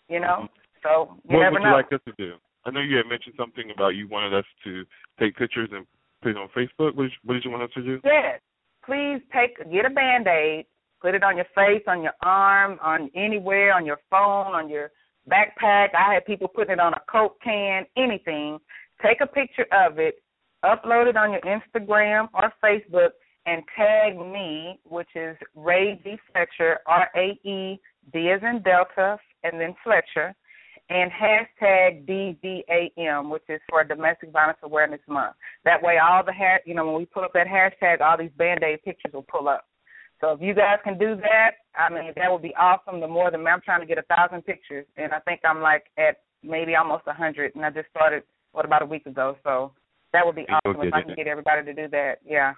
You 0.09 0.21
know, 0.21 0.49
mm-hmm. 0.49 0.81
so 0.81 1.21
you 1.29 1.37
what 1.37 1.51
would 1.51 1.61
know. 1.61 1.69
you 1.69 1.75
like 1.75 1.93
us 1.93 2.01
to 2.07 2.13
do? 2.17 2.33
I 2.65 2.71
know 2.71 2.79
you 2.79 2.97
had 2.97 3.05
mentioned 3.05 3.35
something 3.37 3.69
about 3.69 3.89
you 3.89 4.07
wanted 4.07 4.33
us 4.33 4.45
to 4.63 4.85
take 5.19 5.37
pictures 5.37 5.69
and 5.71 5.85
put 6.23 6.31
it 6.31 6.37
on 6.37 6.49
Facebook. 6.57 6.95
What 6.95 7.03
did 7.03 7.11
you, 7.11 7.17
what 7.25 7.33
did 7.35 7.45
you 7.45 7.51
want 7.51 7.61
us 7.61 7.69
to 7.75 7.83
do? 7.83 7.99
Yes, 8.03 8.41
please 8.83 9.21
take 9.31 9.57
get 9.71 9.85
a 9.85 9.91
band 9.91 10.25
aid, 10.25 10.65
put 10.99 11.13
it 11.13 11.21
on 11.21 11.35
your 11.35 11.45
face, 11.53 11.83
on 11.85 12.01
your 12.01 12.13
arm, 12.23 12.79
on 12.81 13.11
anywhere, 13.13 13.75
on 13.75 13.85
your 13.85 13.99
phone, 14.09 14.55
on 14.55 14.67
your 14.67 14.89
backpack. 15.29 15.89
I 15.93 16.15
had 16.15 16.25
people 16.25 16.47
putting 16.47 16.73
it 16.73 16.79
on 16.79 16.93
a 16.93 17.01
Coke 17.07 17.37
can, 17.43 17.85
anything. 17.95 18.57
Take 19.05 19.21
a 19.21 19.27
picture 19.27 19.67
of 19.71 19.99
it, 19.99 20.23
upload 20.65 21.07
it 21.07 21.15
on 21.15 21.33
your 21.33 21.41
Instagram 21.41 22.29
or 22.33 22.51
Facebook, 22.63 23.11
and 23.49 23.63
tag 23.75 24.17
me, 24.17 24.79
which 24.83 25.09
is 25.15 25.35
Rae 25.55 25.99
D. 26.03 26.17
Fletcher, 26.31 26.79
R 26.85 27.09
A 27.15 27.47
E 27.47 27.79
D 28.13 28.29
as 28.29 28.41
in 28.43 28.61
Delta, 28.61 29.17
and 29.43 29.59
then 29.59 29.75
Fletcher, 29.83 30.35
and 30.89 31.11
hashtag 31.11 32.05
DVAM, 32.07 33.31
which 33.31 33.43
is 33.49 33.59
for 33.69 33.83
Domestic 33.83 34.31
Violence 34.31 34.59
Awareness 34.63 35.01
Month. 35.07 35.35
That 35.65 35.81
way, 35.81 35.97
all 35.97 36.23
the 36.23 36.33
ha- 36.33 36.61
you 36.65 36.75
know 36.75 36.85
when 36.85 36.95
we 36.95 37.05
pull 37.05 37.23
up 37.23 37.33
that 37.33 37.47
hashtag, 37.47 38.01
all 38.01 38.17
these 38.17 38.31
band 38.37 38.63
aid 38.63 38.83
pictures 38.83 39.13
will 39.13 39.23
pull 39.23 39.49
up. 39.49 39.65
So 40.21 40.31
if 40.31 40.41
you 40.41 40.53
guys 40.53 40.79
can 40.83 40.97
do 40.97 41.15
that, 41.15 41.51
I 41.75 41.91
mean 41.91 42.13
that 42.15 42.31
would 42.31 42.41
be 42.41 42.53
awesome. 42.55 42.99
The 42.99 43.07
more 43.07 43.31
the 43.31 43.37
I'm 43.37 43.61
trying 43.61 43.81
to 43.81 43.87
get 43.87 43.97
a 43.97 44.03
thousand 44.15 44.43
pictures, 44.45 44.85
and 44.97 45.11
I 45.11 45.19
think 45.19 45.41
I'm 45.43 45.61
like 45.61 45.85
at 45.97 46.17
maybe 46.43 46.75
almost 46.75 47.03
a 47.07 47.13
hundred, 47.13 47.55
and 47.55 47.65
I 47.65 47.71
just 47.71 47.89
started 47.89 48.23
what 48.51 48.65
about 48.65 48.81
a 48.81 48.85
week 48.85 49.05
ago. 49.05 49.37
So 49.43 49.71
that 50.13 50.25
would 50.25 50.35
be 50.35 50.45
awesome 50.49 50.81
if 50.81 50.93
I 50.93 51.01
can 51.01 51.15
get 51.15 51.27
everybody 51.27 51.65
to 51.65 51.73
do 51.73 51.87
that. 51.89 52.15
Yeah. 52.25 52.53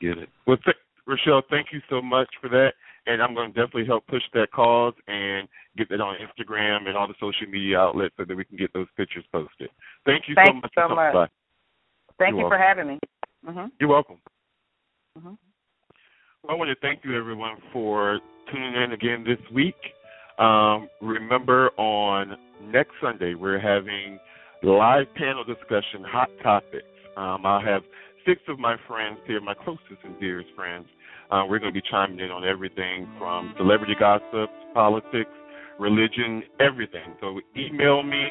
Get 0.00 0.18
it. 0.18 0.28
Well, 0.46 0.56
th- 0.64 0.76
Rochelle, 1.06 1.42
thank 1.50 1.68
you 1.72 1.80
so 1.90 2.00
much 2.00 2.28
for 2.40 2.48
that, 2.48 2.72
and 3.06 3.22
I'm 3.22 3.34
going 3.34 3.52
to 3.52 3.60
definitely 3.60 3.86
help 3.86 4.06
push 4.06 4.22
that 4.32 4.50
cause 4.52 4.94
and 5.06 5.46
get 5.76 5.88
that 5.90 6.00
on 6.00 6.16
Instagram 6.16 6.88
and 6.88 6.96
all 6.96 7.06
the 7.06 7.14
social 7.20 7.46
media 7.50 7.78
outlets 7.78 8.14
so 8.16 8.24
that 8.26 8.34
we 8.34 8.44
can 8.44 8.56
get 8.56 8.72
those 8.72 8.86
pictures 8.96 9.24
posted. 9.30 9.68
Thank 10.06 10.24
you 10.28 10.34
thank 10.34 10.48
so 10.48 10.54
much. 10.54 10.72
You 10.76 10.82
so 10.88 10.94
much. 10.94 11.12
By. 11.12 11.26
Thank 12.18 12.20
You're 12.20 12.28
you 12.28 12.36
welcome. 12.36 12.50
for 12.50 12.58
having 12.58 12.86
me. 12.88 12.98
Mm-hmm. 13.46 13.66
You're 13.78 13.90
welcome. 13.90 14.16
Mm-hmm. 15.18 15.34
Well, 16.42 16.50
I 16.50 16.54
want 16.54 16.70
to 16.70 16.76
thank 16.80 17.04
you, 17.04 17.16
everyone, 17.18 17.56
for 17.72 18.20
tuning 18.50 18.74
in 18.82 18.92
again 18.92 19.24
this 19.24 19.38
week. 19.52 19.76
Um, 20.38 20.88
remember, 21.02 21.70
on 21.76 22.36
next 22.62 22.92
Sunday, 23.02 23.34
we're 23.34 23.60
having 23.60 24.18
live 24.62 25.06
panel 25.14 25.44
discussion, 25.44 26.02
hot 26.06 26.30
topics. 26.42 26.86
Um, 27.16 27.44
I'll 27.44 27.60
have 27.60 27.82
six 28.26 28.40
of 28.48 28.58
my 28.58 28.76
friends 28.88 29.18
here, 29.26 29.40
my 29.40 29.54
closest 29.54 30.02
and 30.04 30.18
dearest 30.20 30.48
friends. 30.56 30.86
Uh, 31.30 31.44
we're 31.48 31.58
going 31.58 31.72
to 31.72 31.80
be 31.80 31.86
chiming 31.90 32.20
in 32.20 32.30
on 32.30 32.44
everything 32.44 33.08
from 33.18 33.54
celebrity 33.56 33.94
gossip, 33.98 34.50
politics, 34.74 35.30
religion, 35.78 36.42
everything. 36.60 37.14
So 37.20 37.40
email 37.56 38.02
me 38.02 38.28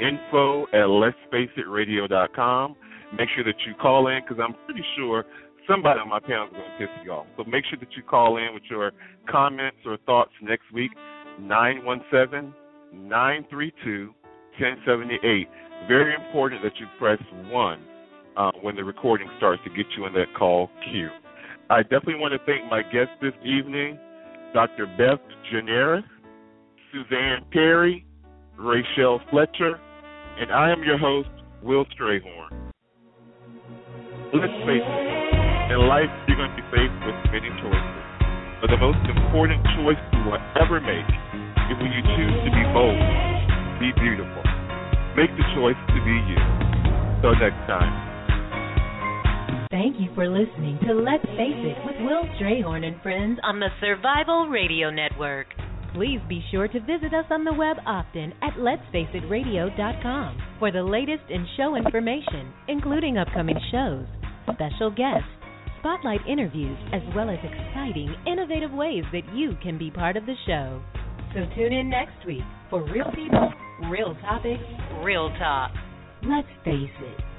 info 0.00 0.64
at 0.72 0.86
let'sfaceitradio.com. 0.86 2.76
Make 3.16 3.28
sure 3.34 3.44
that 3.44 3.54
you 3.66 3.74
call 3.80 4.08
in 4.08 4.20
because 4.26 4.42
I'm 4.42 4.54
pretty 4.66 4.84
sure 4.96 5.24
somebody 5.68 6.00
on 6.00 6.08
my 6.08 6.20
panel 6.20 6.46
is 6.46 6.52
going 6.52 6.64
to 6.64 6.78
piss 6.78 7.04
you 7.04 7.12
off. 7.12 7.26
So 7.36 7.44
make 7.44 7.64
sure 7.70 7.78
that 7.78 7.92
you 7.96 8.02
call 8.02 8.36
in 8.36 8.52
with 8.52 8.64
your 8.68 8.92
comments 9.28 9.78
or 9.86 9.96
thoughts 10.04 10.32
next 10.42 10.70
week, 10.72 10.90
917 11.40 12.52
932 12.92 14.14
1078. 14.60 15.48
Very 15.88 16.14
important 16.14 16.62
that 16.62 16.72
you 16.78 16.86
press 16.98 17.18
1 17.50 17.80
uh, 18.36 18.52
when 18.62 18.76
the 18.76 18.84
recording 18.84 19.28
starts 19.36 19.62
to 19.64 19.70
get 19.70 19.86
you 19.96 20.06
in 20.06 20.12
that 20.14 20.26
call 20.36 20.70
queue. 20.90 21.08
I 21.70 21.82
definitely 21.82 22.16
want 22.16 22.32
to 22.32 22.40
thank 22.44 22.70
my 22.70 22.82
guests 22.82 23.14
this 23.22 23.32
evening, 23.44 23.98
Dr. 24.52 24.86
Beth 24.98 25.20
Gineris, 25.50 26.04
Suzanne 26.92 27.44
Perry, 27.52 28.04
Rachelle 28.58 29.18
Fletcher, 29.30 29.80
and 30.38 30.52
I 30.52 30.70
am 30.70 30.82
your 30.82 30.98
host, 30.98 31.28
Will 31.62 31.84
Strayhorn. 31.96 32.70
Let's 34.34 34.58
face 34.66 34.82
it, 34.82 35.72
in 35.72 35.88
life 35.88 36.10
you're 36.28 36.36
going 36.36 36.50
to 36.50 36.58
be 36.58 36.66
faced 36.70 36.98
with 37.06 37.16
many 37.32 37.48
choices. 37.62 38.04
But 38.60 38.70
the 38.70 38.78
most 38.78 39.00
important 39.08 39.62
choice 39.78 40.00
you 40.12 40.22
will 40.26 40.42
ever 40.60 40.80
make 40.80 41.08
is 41.70 41.76
when 41.80 41.92
you 41.92 42.02
choose 42.14 42.36
to 42.44 42.50
be 42.50 42.64
bold, 42.74 42.98
be 43.80 43.90
beautiful. 43.96 44.42
Make 45.16 45.30
the 45.38 45.46
choice 45.54 45.78
to 45.78 45.98
be 46.02 46.16
you. 46.28 46.40
Until 47.24 47.40
next 47.40 47.64
time. 47.66 48.13
Thank 49.74 49.98
you 49.98 50.06
for 50.14 50.28
listening 50.28 50.78
to 50.86 50.94
Let's 50.94 51.24
Face 51.34 51.58
It 51.58 51.76
with 51.84 51.96
Will 52.06 52.22
Strayhorn 52.38 52.84
and 52.84 53.02
friends 53.02 53.40
on 53.42 53.58
the 53.58 53.70
Survival 53.80 54.46
Radio 54.46 54.88
Network. 54.88 55.48
Please 55.92 56.20
be 56.28 56.44
sure 56.52 56.68
to 56.68 56.78
visit 56.78 57.12
us 57.12 57.24
on 57.28 57.42
the 57.42 57.52
web 57.52 57.78
often 57.84 58.32
at 58.40 58.54
letsfaceitradio.com 58.54 60.38
for 60.60 60.70
the 60.70 60.80
latest 60.80 61.24
in 61.28 61.44
show 61.56 61.74
information, 61.74 62.52
including 62.68 63.18
upcoming 63.18 63.58
shows, 63.72 64.06
special 64.54 64.92
guests, 64.92 65.26
spotlight 65.80 66.20
interviews, 66.28 66.78
as 66.92 67.02
well 67.12 67.28
as 67.28 67.40
exciting, 67.42 68.14
innovative 68.28 68.70
ways 68.70 69.02
that 69.10 69.26
you 69.34 69.56
can 69.60 69.76
be 69.76 69.90
part 69.90 70.16
of 70.16 70.24
the 70.24 70.36
show. 70.46 70.80
So 71.34 71.40
tune 71.56 71.72
in 71.72 71.90
next 71.90 72.24
week 72.24 72.46
for 72.70 72.84
real 72.92 73.10
people, 73.12 73.52
real 73.90 74.14
topics, 74.22 74.62
real 75.02 75.30
talk. 75.36 75.72
Let's 76.22 76.46
face 76.64 76.94
it. 77.00 77.33